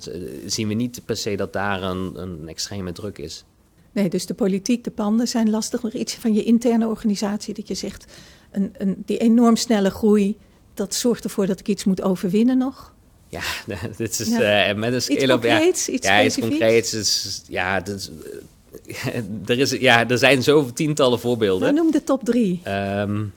zien 0.47 0.69
we 0.69 0.75
niet 0.75 1.01
per 1.05 1.17
se 1.17 1.35
dat 1.37 1.53
daar 1.53 1.83
een, 1.83 2.13
een 2.15 2.49
extreme 2.49 2.93
druk 2.93 3.19
is. 3.19 3.45
Nee, 3.93 4.09
dus 4.09 4.27
de 4.27 4.35
politiek, 4.35 4.85
de 4.85 4.91
panden 4.91 5.29
zijn 5.29 5.51
lastig. 5.51 5.83
Nog 5.83 5.93
iets 5.93 6.15
van 6.15 6.35
je 6.35 6.45
interne 6.45 6.87
organisatie 6.87 7.55
dat 7.55 7.69
je 7.69 7.75
zegt, 7.75 8.13
een, 8.51 8.75
een, 8.79 9.03
die 9.07 9.19
enorm 9.19 9.57
snelle 9.57 9.91
groei, 9.91 10.37
dat 10.75 10.95
zorgt 10.95 11.25
ervoor 11.25 11.47
dat 11.47 11.61
ik 11.61 11.69
iets 11.69 11.85
moet 11.85 12.03
overwinnen 12.03 12.59
nog? 12.59 12.93
Ja, 13.29 13.43
dit 13.97 14.21
is 14.21 14.29
ja. 14.29 14.71
Uh, 14.71 14.77
met 14.77 14.93
een 14.93 15.03
scale 15.03 15.33
concreets, 15.33 15.87
ja, 15.87 15.93
iets 15.93 16.07
ja, 16.07 16.25
iets 16.25 16.39
concreets. 16.39 16.95
Is, 16.95 17.43
ja, 17.49 17.81
dit, 17.81 18.11
er, 19.47 19.59
is, 19.59 19.71
ja, 19.71 20.09
er 20.09 20.19
zijn 20.19 20.43
zoveel 20.43 20.73
tientallen 20.73 21.19
voorbeelden. 21.21 21.75
Nou, 21.75 21.83
noem 21.83 21.93
de 21.93 22.05
top 22.05 22.25
drie. 22.25 22.61
Um, 22.69 23.33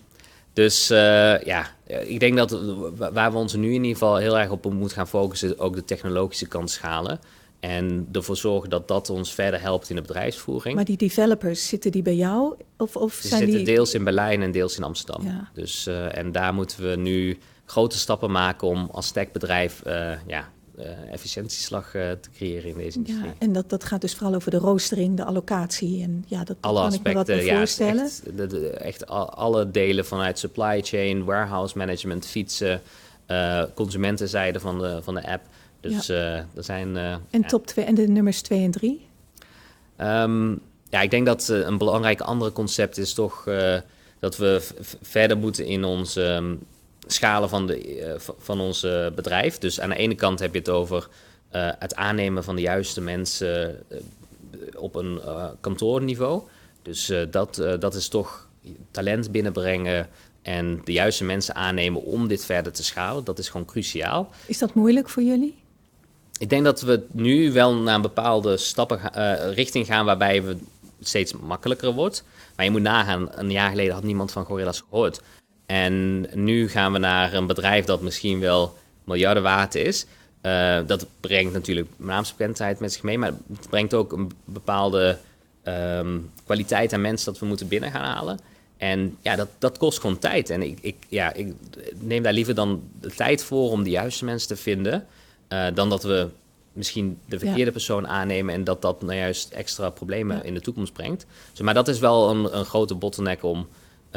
dus 0.54 0.92
uh, 0.92 0.98
ja, 1.44 1.76
ik 1.88 2.20
denk 2.20 2.38
dat 2.38 2.52
waar 2.98 3.32
we 3.32 3.38
ons 3.38 3.54
nu 3.54 3.68
in 3.68 3.84
ieder 3.84 3.92
geval 3.92 4.16
heel 4.16 4.40
erg 4.40 4.50
op 4.50 4.74
moeten 4.74 4.98
gaan 4.98 5.08
focussen, 5.08 5.60
ook 5.60 5.76
de 5.76 5.84
technologische 5.84 6.48
kant 6.48 6.70
schalen. 6.70 7.20
En 7.60 8.08
ervoor 8.12 8.38
zorgen 8.38 8.70
dat 8.70 8.88
dat 8.88 9.10
ons 9.10 9.34
verder 9.34 9.62
helpt 9.62 9.90
in 9.90 9.96
de 9.96 10.02
bedrijfsvoering. 10.02 10.76
Maar 10.76 10.86
die 10.86 10.98
developers, 10.98 11.68
zitten 11.68 11.92
die 11.92 12.02
bij 12.02 12.16
jou? 12.16 12.56
Of, 12.78 12.96
of 12.96 13.14
Ze 13.14 13.28
zijn 13.28 13.42
zitten 13.42 13.58
die... 13.58 13.76
deels 13.76 13.94
in 13.94 14.04
Berlijn 14.04 14.42
en 14.42 14.52
deels 14.52 14.78
in 14.78 14.84
Amsterdam. 14.84 15.26
Ja. 15.26 15.50
Dus, 15.54 15.88
uh, 15.88 16.18
en 16.18 16.32
daar 16.32 16.54
moeten 16.54 16.90
we 16.90 16.96
nu 16.96 17.38
grote 17.66 17.98
stappen 17.98 18.32
maken 18.32 18.68
om 18.68 18.90
als 18.92 19.12
techbedrijf 19.12 19.82
uh, 19.88 20.12
ja, 20.28 20.50
efficiëntieslag 21.12 21.90
te 21.92 22.30
creëren 22.34 22.70
in 22.70 22.78
deze 22.78 22.98
industrie. 22.98 23.26
Ja, 23.26 23.34
en 23.40 23.54
dat, 23.54 23.70
dat 23.70 23.84
gaat 23.84 24.02
dus 24.02 24.16
vooral 24.16 24.36
over 24.36 24.52
de 24.52 24.58
roostering, 24.58 25.18
de 25.18 25.24
allocatie. 25.24 26.04
En 26.04 26.24
ja, 26.28 26.44
dat, 26.44 26.58
alle 26.60 26.80
kan 26.80 26.86
aspecten, 26.86 27.22
ik 27.22 27.28
me 27.28 27.36
wat 27.36 27.46
ja, 27.46 27.58
voorstellen. 27.58 28.04
Echt, 28.04 28.38
de, 28.38 28.48
de, 28.48 28.70
echt 28.70 29.08
alle 29.08 29.72
delen 29.72 30.06
vanuit 30.06 30.40
supply 30.40 30.82
chain, 30.82 31.24
warehouse 31.24 31.78
management, 31.78 32.26
fietsen, 32.26 32.82
consumentenzijde 33.74 34.60
van 34.60 34.80
de, 34.80 35.00
van 35.04 35.14
de 35.14 35.28
app. 35.28 35.44
Dus 35.80 36.08
ja. 36.08 36.14
uh, 36.14 36.38
er 36.38 36.64
zijn. 36.64 36.96
Uh, 36.96 37.16
en 37.30 37.42
top 37.48 37.68
2 37.68 37.86
en 37.86 37.96
de 37.96 38.08
nummers 38.08 38.42
2 38.42 38.64
en 38.64 38.72
3? 38.72 39.06
Um, 39.98 40.60
ja, 40.90 41.02
ik 41.02 41.12
denk 41.12 41.26
dat 41.26 41.48
een 41.48 41.78
belangrijk 41.78 42.22
andere 42.22 42.52
concept 42.52 42.98
is 42.98 43.14
toch 43.14 43.44
dat 44.20 44.38
we 44.38 44.68
verder 45.02 45.38
moeten 45.38 45.66
in 45.66 45.84
ons 45.84 46.16
um, 46.16 46.60
schalen 47.14 47.50
van, 47.50 47.68
de, 47.68 48.16
van 48.38 48.60
ons 48.60 48.82
bedrijf. 49.16 49.58
Dus 49.58 49.80
aan 49.80 49.90
de 49.90 49.96
ene 49.96 50.16
kant 50.16 50.40
heb 50.40 50.54
je 50.54 50.60
het 50.60 50.70
over 50.70 51.08
uh, 51.56 51.70
het 51.80 51.96
aannemen 51.96 52.44
van 52.44 52.56
de 52.56 52.62
juiste 52.62 53.02
mensen 53.02 53.84
op 54.76 54.96
een 54.96 55.22
kantoorniveau. 55.62 56.42
Dus 56.82 57.14
dat, 57.32 57.56
dat 57.80 57.94
is 57.96 58.08
toch 58.08 58.48
talent 58.92 59.32
binnenbrengen 59.32 60.08
en 60.42 60.82
de 60.84 60.92
juiste 60.92 61.24
mensen 61.24 61.56
aannemen 61.56 62.04
om 62.04 62.28
dit 62.28 62.46
verder 62.46 62.72
te 62.72 62.84
schalen. 62.84 63.24
Dat 63.24 63.40
is 63.40 63.50
gewoon 63.50 63.66
cruciaal. 63.66 64.30
Is 64.46 64.58
dat 64.58 64.74
moeilijk 64.74 65.10
voor 65.10 65.24
jullie? 65.24 65.56
Ik 66.40 66.50
denk 66.50 66.64
dat 66.64 66.82
we 66.82 67.04
nu 67.12 67.52
wel 67.52 67.76
naar 67.76 67.96
een 67.96 68.02
bepaalde 68.02 68.58
stappen 68.58 69.00
richting 69.54 69.86
gaan 69.86 70.06
waarbij 70.06 70.44
we 70.44 70.58
steeds 71.00 71.34
makkelijker 71.34 71.94
wordt. 71.94 72.24
Maar 72.56 72.66
je 72.66 72.72
moet 72.72 72.82
nagaan, 72.82 73.30
een 73.32 73.52
jaar 73.52 73.70
geleden 73.70 73.94
had 73.94 74.04
niemand 74.04 74.32
van 74.32 74.46
Gorilla's 74.46 74.84
gehoord. 74.90 75.22
En 75.68 76.26
nu 76.34 76.70
gaan 76.70 76.92
we 76.92 76.98
naar 76.98 77.34
een 77.34 77.48
bedrijf 77.48 77.86
dat 77.86 78.02
misschien 78.02 78.40
wel 78.40 78.76
miljarden 79.04 79.44
waard 79.44 79.76
is. 79.76 80.06
Uh, 80.42 80.80
dat 80.86 81.08
brengt 81.20 81.54
natuurlijk 81.54 81.90
naamsbekendheid 81.98 82.80
met 82.80 82.94
zich 82.94 83.04
mee, 83.04 83.18
maar 83.18 83.34
het 83.58 83.70
brengt 83.70 83.94
ook 83.94 84.12
een 84.12 84.32
bepaalde 84.46 85.18
um, 85.64 86.32
kwaliteit 86.46 86.94
aan 86.94 87.02
mensen 87.02 87.32
dat 87.32 87.40
we 87.40 87.46
moeten 87.46 87.68
binnen 87.68 87.92
gaan 87.92 88.06
halen. 88.06 88.40
En 88.78 89.18
ja, 89.22 89.36
dat, 89.36 89.48
dat 89.58 89.78
kost 89.78 90.00
gewoon 90.00 90.20
tijd. 90.20 90.50
En 90.50 90.62
ik, 90.62 90.78
ik, 90.82 90.96
ja, 91.08 91.34
ik 91.34 91.54
neem 92.00 92.24
daar 92.24 92.34
liever 92.34 92.56
dan 92.56 92.84
de 93.02 93.10
tijd 93.10 93.44
voor 93.44 93.72
om 93.72 93.84
de 93.84 93.90
juiste 93.90 94.26
mensen 94.26 94.48
te 94.48 94.56
vinden, 94.56 95.06
uh, 95.50 95.66
dan 95.74 95.90
dat 95.90 96.04
we 96.04 96.28
misschien 96.74 97.20
de 97.26 97.40
verkeerde 97.40 97.72
persoon 97.72 98.08
aannemen 98.08 98.54
en 98.54 98.64
dat 98.64 98.82
dat 98.82 99.02
nou 99.02 99.18
juist 99.18 99.52
extra 99.52 99.90
problemen 99.90 100.44
in 100.44 100.54
de 100.54 100.62
toekomst 100.62 100.94
brengt. 100.94 101.26
Dus, 101.52 101.62
maar 101.62 101.74
dat 101.74 101.88
is 101.88 102.00
wel 102.00 102.30
een, 102.30 102.58
een 102.58 102.66
grote 102.66 102.96
bottleneck 102.96 103.44
om, 103.44 103.68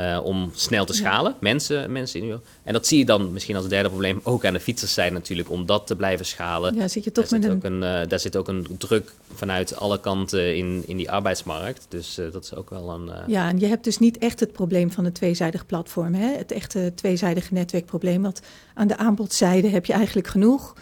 uh, 0.00 0.20
om 0.24 0.50
snel 0.54 0.84
te 0.84 0.92
schalen. 0.92 1.34
Mensen, 1.40 1.92
mensen 1.92 2.22
in 2.22 2.40
En 2.62 2.72
dat 2.72 2.86
zie 2.86 2.98
je 2.98 3.04
dan 3.04 3.32
misschien 3.32 3.56
als 3.56 3.68
derde 3.68 3.88
probleem 3.88 4.20
ook 4.22 4.44
aan 4.44 4.52
de 4.52 4.60
fietsers 4.60 4.94
zijn 4.94 5.12
natuurlijk, 5.12 5.50
om 5.50 5.66
dat 5.66 5.86
te 5.86 5.96
blijven 5.96 6.26
schalen. 6.26 6.74
Ja, 6.74 6.88
zit 6.88 7.04
je 7.04 7.12
toch 7.12 7.28
daar 7.28 7.40
met 7.40 7.50
zit 7.50 7.50
een... 7.50 7.56
Ook 7.56 7.82
een 7.82 8.02
uh, 8.02 8.08
daar 8.08 8.20
zit 8.20 8.36
ook 8.36 8.48
een 8.48 8.66
druk 8.78 9.12
vanuit 9.34 9.76
alle 9.76 10.00
kanten 10.00 10.56
in, 10.56 10.82
in 10.86 10.96
die 10.96 11.10
arbeidsmarkt. 11.10 11.86
Dus 11.88 12.18
uh, 12.18 12.32
dat 12.32 12.44
is 12.44 12.54
ook 12.54 12.70
wel 12.70 12.90
een... 12.90 13.10
Ja, 13.26 13.48
en 13.48 13.58
je 13.58 13.66
hebt 13.66 13.84
dus 13.84 13.98
niet 13.98 14.18
echt 14.18 14.40
het 14.40 14.52
probleem 14.52 14.92
van 14.92 15.04
het 15.04 15.14
tweezijdig 15.14 15.66
platform. 15.66 16.14
Hè? 16.14 16.36
Het 16.36 16.52
echte 16.52 16.92
tweezijdige 16.94 17.54
netwerkprobleem. 17.54 18.22
Want 18.22 18.40
aan 18.74 18.88
de 18.88 18.96
aanbodzijde 18.96 19.68
heb 19.68 19.86
je 19.86 19.92
eigenlijk 19.92 20.28
genoeg 20.28 20.74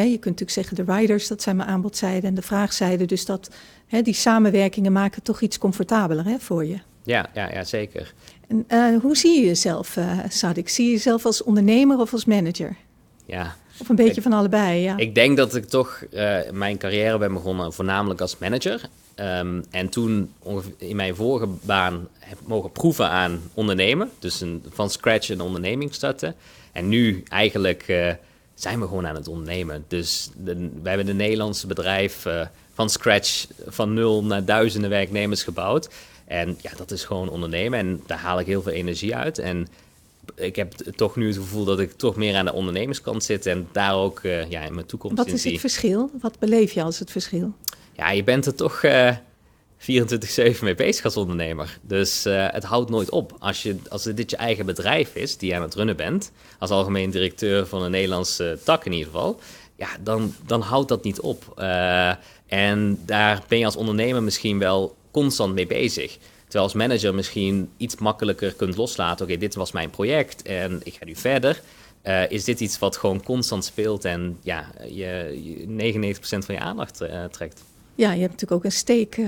je 0.00 0.18
kunt 0.18 0.40
natuurlijk 0.40 0.50
zeggen 0.50 0.76
de 0.76 0.92
riders, 0.92 1.28
dat 1.28 1.42
zijn 1.42 1.56
mijn 1.56 1.68
aanbodzijde 1.68 2.26
en 2.26 2.34
de 2.34 2.42
vraagzijde. 2.42 3.04
Dus 3.04 3.24
dat, 3.24 3.50
die 4.02 4.14
samenwerkingen 4.14 4.92
maken 4.92 5.22
toch 5.22 5.40
iets 5.40 5.58
comfortabeler 5.58 6.40
voor 6.40 6.64
je. 6.64 6.78
Ja, 7.04 7.26
ja, 7.34 7.52
ja 7.52 7.64
zeker. 7.64 8.14
En, 8.52 8.64
uh, 8.68 9.00
hoe 9.00 9.16
zie 9.16 9.40
je 9.40 9.46
jezelf, 9.46 9.96
uh, 9.96 10.18
Sadik? 10.28 10.68
Zie 10.68 10.84
je 10.86 10.90
jezelf 10.90 11.26
als 11.26 11.42
ondernemer 11.42 11.98
of 11.98 12.12
als 12.12 12.24
manager? 12.24 12.76
Ja. 13.26 13.56
Of 13.78 13.88
een 13.88 13.96
beetje 13.96 14.22
van 14.22 14.32
allebei, 14.32 14.80
ja. 14.80 14.96
Ik 14.96 15.14
denk 15.14 15.36
dat 15.36 15.54
ik 15.54 15.64
toch 15.64 16.04
uh, 16.10 16.38
mijn 16.52 16.78
carrière 16.78 17.18
ben 17.18 17.32
begonnen 17.32 17.72
voornamelijk 17.72 18.20
als 18.20 18.38
manager. 18.38 18.88
Um, 19.16 19.64
en 19.70 19.88
toen 19.88 20.32
in 20.76 20.96
mijn 20.96 21.14
vorige 21.14 21.46
baan 21.62 22.08
heb 22.18 22.38
mogen 22.44 22.72
proeven 22.72 23.08
aan 23.08 23.40
ondernemen. 23.54 24.10
Dus 24.18 24.40
een, 24.40 24.64
van 24.72 24.90
scratch 24.90 25.28
een 25.28 25.40
onderneming 25.40 25.94
starten. 25.94 26.34
En 26.72 26.88
nu 26.88 27.22
eigenlijk 27.28 27.84
zijn 28.54 28.80
we 28.80 28.86
gewoon 28.86 29.06
aan 29.06 29.14
het 29.14 29.28
ondernemen. 29.28 29.84
Dus 29.88 30.30
de, 30.44 30.70
we 30.82 30.88
hebben 30.88 31.08
een 31.08 31.16
Nederlandse 31.16 31.66
bedrijf 31.66 32.26
van 32.74 32.90
scratch, 32.90 33.46
van 33.66 33.94
nul 33.94 34.24
naar 34.24 34.44
duizenden 34.44 34.90
werknemers 34.90 35.42
gebouwd. 35.42 35.88
En 36.32 36.56
ja, 36.60 36.70
dat 36.76 36.90
is 36.90 37.04
gewoon 37.04 37.28
ondernemen 37.28 37.78
en 37.78 38.00
daar 38.06 38.18
haal 38.18 38.40
ik 38.40 38.46
heel 38.46 38.62
veel 38.62 38.72
energie 38.72 39.16
uit. 39.16 39.38
En 39.38 39.68
ik 40.34 40.56
heb 40.56 40.72
toch 40.72 41.16
nu 41.16 41.26
het 41.26 41.36
gevoel 41.36 41.64
dat 41.64 41.80
ik 41.80 41.92
toch 41.92 42.16
meer 42.16 42.36
aan 42.36 42.44
de 42.44 42.52
ondernemerskant 42.52 43.24
zit 43.24 43.46
en 43.46 43.68
daar 43.72 43.94
ook 43.94 44.22
uh, 44.22 44.50
ja, 44.50 44.60
in 44.60 44.74
mijn 44.74 44.86
toekomst 44.86 45.16
Wat 45.16 45.26
is 45.26 45.44
het 45.44 45.60
verschil? 45.60 46.10
Wat 46.20 46.38
beleef 46.38 46.72
je 46.72 46.82
als 46.82 46.98
het 46.98 47.10
verschil? 47.10 47.52
Ja, 47.92 48.10
je 48.10 48.24
bent 48.24 48.46
er 48.46 48.54
toch... 48.54 48.82
Uh, 48.82 49.16
24-7 49.80 49.84
mee 50.60 50.74
bezig 50.74 51.04
als 51.04 51.16
ondernemer. 51.16 51.78
Dus 51.80 52.26
uh, 52.26 52.46
het 52.50 52.64
houdt 52.64 52.90
nooit 52.90 53.10
op. 53.10 53.36
Als, 53.38 53.62
je, 53.62 53.76
als 53.88 54.02
dit 54.02 54.30
je 54.30 54.36
eigen 54.36 54.66
bedrijf 54.66 55.14
is, 55.14 55.36
die 55.36 55.48
je 55.48 55.56
aan 55.56 55.62
het 55.62 55.74
runnen 55.74 55.96
bent, 55.96 56.32
als 56.58 56.70
algemeen 56.70 57.10
directeur 57.10 57.66
van 57.66 57.82
een 57.82 57.90
Nederlandse 57.90 58.58
tak 58.64 58.84
in 58.84 58.92
ieder 58.92 59.12
geval, 59.12 59.40
ja, 59.76 59.88
dan, 60.00 60.34
dan 60.46 60.60
houdt 60.60 60.88
dat 60.88 61.04
niet 61.04 61.20
op. 61.20 61.62
En 62.46 62.98
daar 63.06 63.42
ben 63.48 63.58
je 63.58 63.64
als 63.64 63.76
ondernemer 63.76 64.22
misschien 64.22 64.58
wel 64.58 64.96
constant 65.12 65.54
mee 65.54 65.66
bezig. 65.66 66.18
Terwijl 66.42 66.64
als 66.64 66.74
manager 66.74 67.14
misschien 67.14 67.70
iets 67.76 67.96
makkelijker 67.96 68.54
kunt 68.54 68.76
loslaten. 68.76 69.26
Oké, 69.26 69.36
dit 69.36 69.54
was 69.54 69.72
mijn 69.72 69.90
project 69.90 70.42
en 70.42 70.80
ik 70.82 70.94
ga 70.94 71.04
nu 71.04 71.14
verder. 71.16 71.60
Uh, 72.04 72.30
is 72.30 72.44
dit 72.44 72.60
iets 72.60 72.78
wat 72.78 72.96
gewoon 72.96 73.22
constant 73.22 73.64
speelt 73.64 74.04
en 74.04 74.38
ja, 74.42 74.70
je, 74.88 75.40
je 75.78 76.14
99% 76.14 76.18
van 76.20 76.54
je 76.54 76.60
aandacht 76.60 77.00
trekt? 77.30 77.62
Ja, 77.94 78.12
je 78.12 78.20
hebt 78.20 78.32
natuurlijk 78.32 78.52
ook 78.52 78.64
een 78.64 78.72
steek 78.72 79.18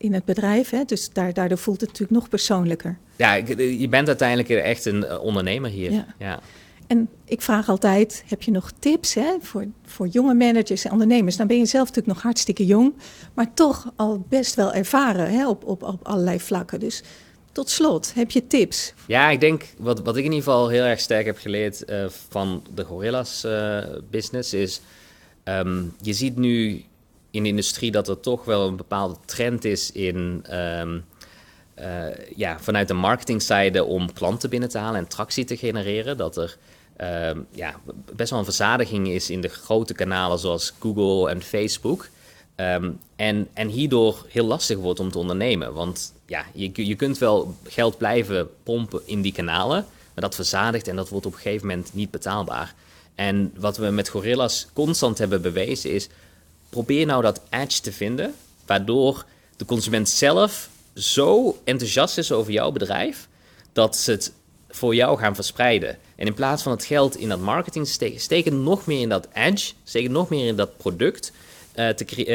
in 0.00 0.14
het 0.14 0.24
bedrijf. 0.24 0.70
Hè? 0.70 0.84
Dus 0.84 1.10
daar, 1.12 1.32
daardoor 1.32 1.58
voelt 1.58 1.80
het 1.80 1.88
natuurlijk 1.88 2.20
nog 2.20 2.28
persoonlijker. 2.28 2.98
Ja, 3.16 3.34
je 3.56 3.88
bent 3.88 4.08
uiteindelijk 4.08 4.48
echt 4.48 4.84
een 4.84 5.04
eh, 5.04 5.22
ondernemer 5.22 5.70
hier. 5.70 5.92
Ja. 5.92 6.06
ja. 6.18 6.40
En 6.90 7.08
ik 7.24 7.42
vraag 7.42 7.68
altijd, 7.68 8.24
heb 8.26 8.42
je 8.42 8.50
nog 8.50 8.70
tips 8.78 9.14
hè, 9.14 9.36
voor, 9.40 9.66
voor 9.84 10.06
jonge 10.06 10.34
managers 10.34 10.84
en 10.84 10.92
ondernemers? 10.92 11.36
Dan 11.36 11.46
ben 11.46 11.58
je 11.58 11.66
zelf 11.66 11.86
natuurlijk 11.86 12.14
nog 12.14 12.22
hartstikke 12.22 12.66
jong, 12.66 12.94
maar 13.34 13.54
toch 13.54 13.92
al 13.96 14.24
best 14.28 14.54
wel 14.54 14.72
ervaren 14.72 15.30
hè, 15.30 15.48
op, 15.48 15.64
op, 15.64 15.82
op 15.82 16.06
allerlei 16.06 16.40
vlakken. 16.40 16.80
Dus 16.80 17.02
tot 17.52 17.70
slot, 17.70 18.14
heb 18.14 18.30
je 18.30 18.46
tips? 18.46 18.94
Ja, 19.06 19.30
ik 19.30 19.40
denk 19.40 19.66
wat, 19.78 20.00
wat 20.00 20.16
ik 20.16 20.24
in 20.24 20.32
ieder 20.32 20.44
geval 20.44 20.68
heel 20.68 20.84
erg 20.84 21.00
sterk 21.00 21.26
heb 21.26 21.38
geleerd 21.38 21.90
uh, 21.90 22.04
van 22.28 22.62
de 22.74 22.84
Gorillas 22.84 23.44
uh, 23.44 23.78
business 24.10 24.54
is... 24.54 24.80
Um, 25.44 25.94
je 26.00 26.12
ziet 26.12 26.36
nu 26.36 26.84
in 27.30 27.42
de 27.42 27.48
industrie 27.48 27.90
dat 27.90 28.08
er 28.08 28.20
toch 28.20 28.44
wel 28.44 28.66
een 28.66 28.76
bepaalde 28.76 29.16
trend 29.24 29.64
is 29.64 29.92
in. 29.92 30.44
Um, 30.52 31.04
uh, 31.78 32.06
ja, 32.36 32.58
vanuit 32.60 32.88
de 32.88 32.94
marketingzijde 32.94 33.84
om 33.84 34.12
klanten 34.12 34.50
binnen 34.50 34.68
te 34.68 34.78
halen 34.78 35.00
en 35.00 35.08
tractie 35.08 35.44
te 35.44 35.56
genereren. 35.56 36.16
Dat 36.16 36.36
er 36.36 36.58
um, 37.02 37.46
ja, 37.50 37.80
best 38.12 38.30
wel 38.30 38.38
een 38.38 38.44
verzadiging 38.44 39.08
is 39.08 39.30
in 39.30 39.40
de 39.40 39.48
grote 39.48 39.94
kanalen 39.94 40.38
zoals 40.38 40.72
Google 40.78 41.30
en 41.30 41.42
Facebook. 41.42 42.08
Um, 42.56 42.98
en, 43.16 43.48
en 43.52 43.68
hierdoor 43.68 44.26
heel 44.28 44.46
lastig 44.46 44.78
wordt 44.78 45.00
om 45.00 45.10
te 45.10 45.18
ondernemen. 45.18 45.72
Want 45.72 46.12
ja, 46.26 46.44
je, 46.54 46.86
je 46.86 46.94
kunt 46.94 47.18
wel 47.18 47.54
geld 47.64 47.98
blijven 47.98 48.48
pompen 48.62 49.00
in 49.04 49.22
die 49.22 49.32
kanalen, 49.32 49.86
maar 50.14 50.24
dat 50.24 50.34
verzadigt 50.34 50.88
en 50.88 50.96
dat 50.96 51.08
wordt 51.08 51.26
op 51.26 51.32
een 51.32 51.38
gegeven 51.38 51.66
moment 51.66 51.94
niet 51.94 52.10
betaalbaar. 52.10 52.74
En 53.14 53.52
wat 53.56 53.76
we 53.76 53.86
met 53.86 54.08
Gorillas 54.08 54.66
constant 54.72 55.18
hebben 55.18 55.42
bewezen 55.42 55.90
is 55.90 56.08
probeer 56.68 57.06
nou 57.06 57.22
dat 57.22 57.40
edge 57.50 57.80
te 57.80 57.92
vinden, 57.92 58.34
waardoor 58.66 59.24
de 59.56 59.64
consument 59.64 60.08
zelf 60.08 60.68
zo 60.94 61.58
enthousiast 61.64 62.18
is 62.18 62.32
over 62.32 62.52
jouw 62.52 62.70
bedrijf, 62.70 63.28
dat 63.72 63.96
ze 63.96 64.10
het 64.10 64.32
voor 64.70 64.94
jou 64.94 65.18
gaan 65.18 65.34
verspreiden. 65.34 65.98
En 66.16 66.26
in 66.26 66.34
plaats 66.34 66.62
van 66.62 66.72
het 66.72 66.84
geld 66.84 67.16
in 67.16 67.28
dat 67.28 67.40
marketing 67.40 67.84
te 67.84 67.92
steken, 67.92 68.20
steken 68.20 68.62
nog 68.62 68.86
meer 68.86 69.00
in 69.00 69.08
dat 69.08 69.28
edge, 69.32 69.72
steken 69.84 70.12
nog 70.12 70.28
meer 70.28 70.46
in 70.46 70.56
dat 70.56 70.76
product. 70.76 71.32
Uh, 71.76 71.88
te 71.88 72.26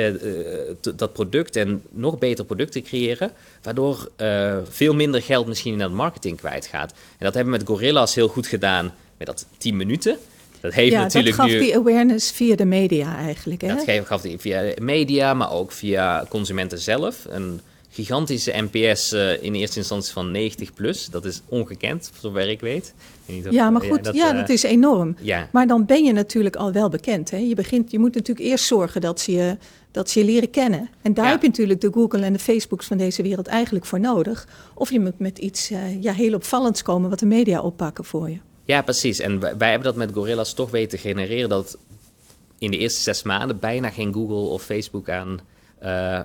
uh, 0.81 0.93
dat 0.95 1.13
product 1.13 1.55
en 1.55 1.83
nog 1.89 2.17
beter 2.17 2.45
producten 2.45 2.83
creëren, 2.83 3.31
waardoor 3.61 4.09
veel 4.69 4.93
minder 4.93 5.21
geld 5.21 5.47
misschien 5.47 5.73
in 5.73 5.79
dat 5.79 5.91
marketing 5.91 6.37
kwijtgaat. 6.37 6.91
En 6.91 7.25
dat 7.25 7.33
hebben 7.33 7.53
we 7.53 7.59
met 7.59 7.67
Gorillas 7.67 8.15
heel 8.15 8.27
goed 8.27 8.47
gedaan 8.47 8.93
met 9.17 9.27
dat 9.27 9.45
10 9.57 9.77
minuten. 9.77 10.17
Dat 10.59 10.73
heeft 10.73 10.91
ja, 10.91 11.01
natuurlijk 11.01 11.35
dat 11.35 11.49
gaf 11.49 11.59
die 11.59 11.75
awareness 11.75 12.31
via 12.31 12.55
de 12.55 12.65
media 12.65 13.17
eigenlijk. 13.17 13.61
Hè? 13.61 13.75
Dat 13.75 14.05
gaf 14.05 14.21
die 14.21 14.37
via 14.37 14.73
media, 14.81 15.33
maar 15.33 15.51
ook 15.51 15.71
via 15.71 16.25
consumenten 16.29 16.79
zelf. 16.79 17.25
Gigantische 17.95 18.53
NPS 18.71 19.13
uh, 19.13 19.43
in 19.43 19.53
eerste 19.53 19.79
instantie 19.79 20.13
van 20.13 20.31
90 20.31 20.73
plus. 20.73 21.05
Dat 21.05 21.25
is 21.25 21.41
ongekend, 21.45 22.11
zover 22.19 22.49
ik 22.49 22.59
weet. 22.59 22.93
Ik 23.25 23.51
ja, 23.51 23.69
maar 23.69 23.81
goed, 23.81 23.97
ja, 23.97 24.01
dat, 24.01 24.15
ja, 24.15 24.33
uh, 24.33 24.39
dat 24.39 24.49
is 24.49 24.63
enorm. 24.63 25.15
Ja. 25.21 25.49
Maar 25.51 25.67
dan 25.67 25.85
ben 25.85 26.03
je 26.03 26.13
natuurlijk 26.13 26.55
al 26.55 26.71
wel 26.71 26.89
bekend. 26.89 27.31
Hè? 27.31 27.37
Je, 27.37 27.55
begint, 27.55 27.91
je 27.91 27.99
moet 27.99 28.15
natuurlijk 28.15 28.47
eerst 28.47 28.65
zorgen 28.65 29.01
dat 29.01 29.19
ze 29.19 29.31
je, 29.31 29.57
dat 29.91 30.09
ze 30.09 30.19
je 30.19 30.25
leren 30.25 30.49
kennen. 30.49 30.89
En 31.01 31.13
daar 31.13 31.25
ja. 31.25 31.31
heb 31.31 31.41
je 31.41 31.47
natuurlijk 31.47 31.81
de 31.81 31.91
Google 31.91 32.21
en 32.21 32.33
de 32.33 32.39
Facebooks 32.39 32.85
van 32.85 32.97
deze 32.97 33.21
wereld 33.21 33.47
eigenlijk 33.47 33.85
voor 33.85 33.99
nodig. 33.99 34.47
Of 34.73 34.91
je 34.91 34.99
moet 34.99 35.19
met 35.19 35.37
iets 35.37 35.71
uh, 35.71 36.01
ja, 36.01 36.13
heel 36.13 36.33
opvallends 36.33 36.81
komen 36.81 37.09
wat 37.09 37.19
de 37.19 37.25
media 37.25 37.61
oppakken 37.61 38.05
voor 38.05 38.29
je. 38.29 38.37
Ja, 38.65 38.81
precies. 38.81 39.19
En 39.19 39.39
wij, 39.39 39.57
wij, 39.57 39.69
hebben 39.69 39.87
dat 39.87 39.95
met 39.95 40.13
Gorillas 40.13 40.53
toch 40.53 40.71
weten 40.71 40.99
genereren 40.99 41.49
dat 41.49 41.77
in 42.57 42.71
de 42.71 42.77
eerste 42.77 43.01
zes 43.01 43.23
maanden 43.23 43.59
bijna 43.59 43.89
geen 43.89 44.13
Google 44.13 44.49
of 44.49 44.63
Facebook 44.63 45.09
aan 45.09 45.39
uh, 45.85 46.19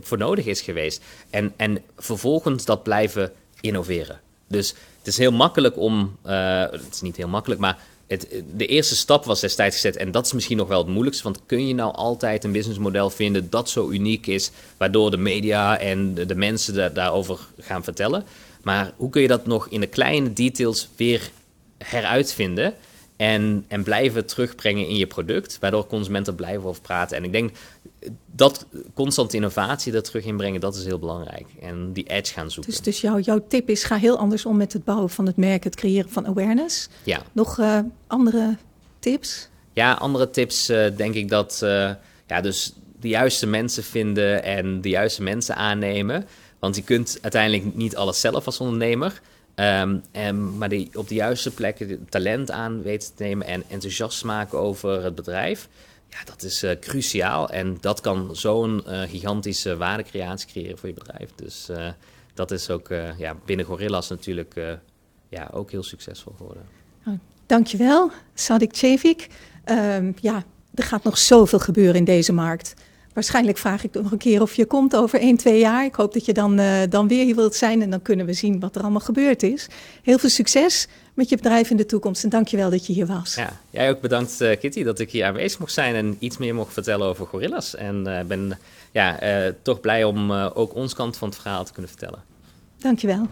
voor 0.00 0.18
nodig 0.18 0.46
is 0.46 0.60
geweest. 0.60 1.02
En, 1.30 1.52
en 1.56 1.82
vervolgens 1.96 2.64
dat 2.64 2.82
blijven 2.82 3.32
innoveren. 3.60 4.20
Dus 4.46 4.74
het 4.98 5.06
is 5.06 5.18
heel 5.18 5.32
makkelijk 5.32 5.76
om, 5.76 6.16
uh, 6.26 6.60
het 6.60 6.88
is 6.92 7.00
niet 7.00 7.16
heel 7.16 7.28
makkelijk, 7.28 7.60
maar 7.60 7.78
het, 8.06 8.28
de 8.54 8.66
eerste 8.66 8.96
stap 8.96 9.24
was 9.24 9.40
destijds 9.40 9.74
gezet. 9.74 9.96
En 9.96 10.10
dat 10.10 10.26
is 10.26 10.32
misschien 10.32 10.56
nog 10.56 10.68
wel 10.68 10.78
het 10.78 10.88
moeilijkste. 10.88 11.24
Want 11.24 11.40
kun 11.46 11.66
je 11.66 11.74
nou 11.74 11.94
altijd 11.94 12.44
een 12.44 12.52
businessmodel 12.52 13.10
vinden 13.10 13.50
dat 13.50 13.70
zo 13.70 13.90
uniek 13.90 14.26
is, 14.26 14.50
waardoor 14.76 15.10
de 15.10 15.16
media 15.16 15.78
en 15.78 16.14
de, 16.14 16.34
mensen 16.34 16.94
daarover 16.94 17.38
gaan 17.58 17.84
vertellen? 17.84 18.24
Maar 18.62 18.92
hoe 18.96 19.10
kun 19.10 19.22
je 19.22 19.28
dat 19.28 19.46
nog 19.46 19.68
in 19.68 19.80
de 19.80 19.86
kleine 19.86 20.32
details 20.32 20.88
weer 20.96 21.30
heruitvinden. 21.78 22.74
En, 23.16 23.64
en 23.68 23.82
blijven 23.82 24.26
terugbrengen 24.26 24.88
in 24.88 24.96
je 24.96 25.06
product, 25.06 25.58
waardoor 25.60 25.86
consumenten 25.86 26.34
blijven 26.34 26.68
over 26.68 26.82
praten. 26.82 27.16
En 27.16 27.24
ik 27.24 27.32
denk 27.32 27.50
dat 28.26 28.66
constant 28.94 29.34
innovatie 29.34 29.92
er 29.92 30.02
terug 30.02 30.24
inbrengen, 30.24 30.60
dat 30.60 30.76
is 30.76 30.84
heel 30.84 30.98
belangrijk. 30.98 31.46
En 31.60 31.92
die 31.92 32.04
edge 32.04 32.32
gaan 32.32 32.50
zoeken. 32.50 32.72
Dus, 32.72 32.82
dus 32.82 33.00
jouw, 33.00 33.18
jouw 33.18 33.44
tip 33.48 33.68
is, 33.68 33.84
ga 33.84 33.96
heel 33.96 34.18
anders 34.18 34.46
om 34.46 34.56
met 34.56 34.72
het 34.72 34.84
bouwen 34.84 35.10
van 35.10 35.26
het 35.26 35.36
merk, 35.36 35.64
het 35.64 35.76
creëren 35.76 36.10
van 36.10 36.26
awareness. 36.26 36.88
Ja. 37.02 37.22
Nog 37.32 37.58
uh, 37.58 37.78
andere 38.06 38.56
tips? 38.98 39.48
Ja, 39.72 39.92
andere 39.92 40.30
tips 40.30 40.70
uh, 40.70 40.96
denk 40.96 41.14
ik 41.14 41.28
dat, 41.28 41.60
uh, 41.64 41.90
ja, 42.26 42.40
dus 42.40 42.72
de 43.00 43.08
juiste 43.08 43.46
mensen 43.46 43.84
vinden 43.84 44.42
en 44.42 44.80
de 44.80 44.88
juiste 44.88 45.22
mensen 45.22 45.56
aannemen. 45.56 46.26
Want 46.58 46.76
je 46.76 46.82
kunt 46.82 47.18
uiteindelijk 47.20 47.74
niet 47.74 47.96
alles 47.96 48.20
zelf 48.20 48.46
als 48.46 48.60
ondernemer. 48.60 49.20
Um, 49.54 50.02
en, 50.12 50.58
maar 50.58 50.68
die, 50.68 50.90
op 50.94 51.08
de 51.08 51.14
juiste 51.14 51.50
plekken 51.50 52.06
talent 52.08 52.50
aan 52.50 52.82
weten 52.82 53.14
te 53.14 53.22
nemen 53.22 53.46
en 53.46 53.62
enthousiast 53.68 54.24
maken 54.24 54.58
over 54.58 55.04
het 55.04 55.14
bedrijf. 55.14 55.68
Ja, 56.08 56.24
dat 56.24 56.42
is 56.42 56.64
uh, 56.64 56.70
cruciaal. 56.80 57.48
En 57.50 57.76
dat 57.80 58.00
kan 58.00 58.36
zo'n 58.36 58.82
uh, 58.86 59.02
gigantische 59.02 59.76
waardecreatie 59.76 60.48
creëren 60.48 60.78
voor 60.78 60.88
je 60.88 60.94
bedrijf. 60.94 61.30
Dus 61.34 61.68
uh, 61.70 61.88
dat 62.34 62.50
is 62.50 62.70
ook 62.70 62.88
ja, 63.18 63.36
binnen 63.44 63.66
Gorillas 63.66 64.08
natuurlijk 64.08 64.54
ja, 65.28 65.50
ook 65.52 65.70
heel 65.70 65.82
succesvol 65.82 66.34
geworden. 66.36 66.62
Oh, 67.06 67.18
dankjewel, 67.46 68.10
Sadik 68.34 68.74
Cevik. 68.74 69.28
Um, 69.64 70.14
ja, 70.20 70.44
er 70.74 70.84
gaat 70.84 71.02
nog 71.04 71.18
zoveel 71.18 71.58
gebeuren 71.58 71.94
in 71.94 72.04
deze 72.04 72.32
markt. 72.32 72.74
Waarschijnlijk 73.18 73.58
vraag 73.58 73.84
ik 73.84 73.94
nog 73.94 74.12
een 74.12 74.18
keer 74.18 74.42
of 74.42 74.54
je 74.54 74.66
komt 74.66 74.96
over 74.96 75.20
1, 75.20 75.36
2 75.36 75.58
jaar. 75.58 75.84
Ik 75.84 75.94
hoop 75.94 76.12
dat 76.12 76.24
je 76.24 76.32
dan, 76.32 76.60
uh, 76.60 76.82
dan 76.88 77.08
weer 77.08 77.24
hier 77.24 77.34
wilt 77.34 77.54
zijn 77.54 77.82
en 77.82 77.90
dan 77.90 78.02
kunnen 78.02 78.26
we 78.26 78.32
zien 78.32 78.60
wat 78.60 78.76
er 78.76 78.82
allemaal 78.82 79.00
gebeurd 79.00 79.42
is. 79.42 79.68
Heel 80.02 80.18
veel 80.18 80.28
succes 80.28 80.88
met 81.14 81.28
je 81.28 81.36
bedrijf 81.36 81.70
in 81.70 81.76
de 81.76 81.86
toekomst 81.86 82.24
en 82.24 82.28
dankjewel 82.28 82.70
dat 82.70 82.86
je 82.86 82.92
hier 82.92 83.06
was. 83.06 83.34
Ja, 83.34 83.60
jij 83.70 83.90
ook 83.90 84.00
bedankt 84.00 84.40
uh, 84.40 84.56
Kitty 84.58 84.82
dat 84.82 84.98
ik 84.98 85.10
hier 85.10 85.24
aanwezig 85.24 85.58
mocht 85.58 85.72
zijn 85.72 85.94
en 85.94 86.16
iets 86.18 86.38
meer 86.38 86.54
mocht 86.54 86.72
vertellen 86.72 87.06
over 87.06 87.26
gorillas. 87.26 87.74
En 87.74 88.00
ik 88.00 88.06
uh, 88.06 88.20
ben 88.26 88.58
ja, 88.92 89.18
toch 89.62 89.80
blij 89.80 90.04
om 90.04 90.32
ook 90.32 90.74
ons 90.74 90.94
kant 90.94 91.16
van 91.16 91.28
het 91.28 91.38
verhaal 91.38 91.64
te 91.64 91.72
kunnen 91.72 91.90
vertellen. 91.90 92.22
Dankjewel. 92.78 93.26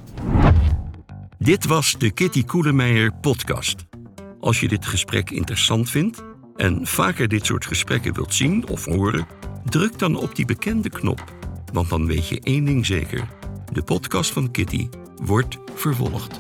Dit 1.38 1.66
was 1.66 1.94
de 1.98 2.10
Kitty 2.10 2.44
Koelemeijer 2.44 3.12
podcast. 3.20 3.76
Als 4.40 4.60
je 4.60 4.68
dit 4.68 4.86
gesprek 4.86 5.30
interessant 5.30 5.90
vindt 5.90 6.22
en 6.56 6.86
vaker 6.86 7.28
dit 7.28 7.46
soort 7.46 7.66
gesprekken 7.66 8.14
wilt 8.14 8.34
zien 8.34 8.68
of 8.68 8.84
horen, 8.84 9.26
druk 9.64 9.98
dan 9.98 10.16
op 10.16 10.34
die 10.34 10.44
bekende 10.44 10.88
knop. 10.88 11.24
Want 11.72 11.88
dan 11.88 12.06
weet 12.06 12.28
je 12.28 12.40
één 12.40 12.64
ding 12.64 12.86
zeker: 12.86 13.28
de 13.72 13.82
podcast 13.82 14.32
van 14.32 14.50
Kitty 14.50 14.88
wordt 15.22 15.58
vervolgd. 15.74 16.38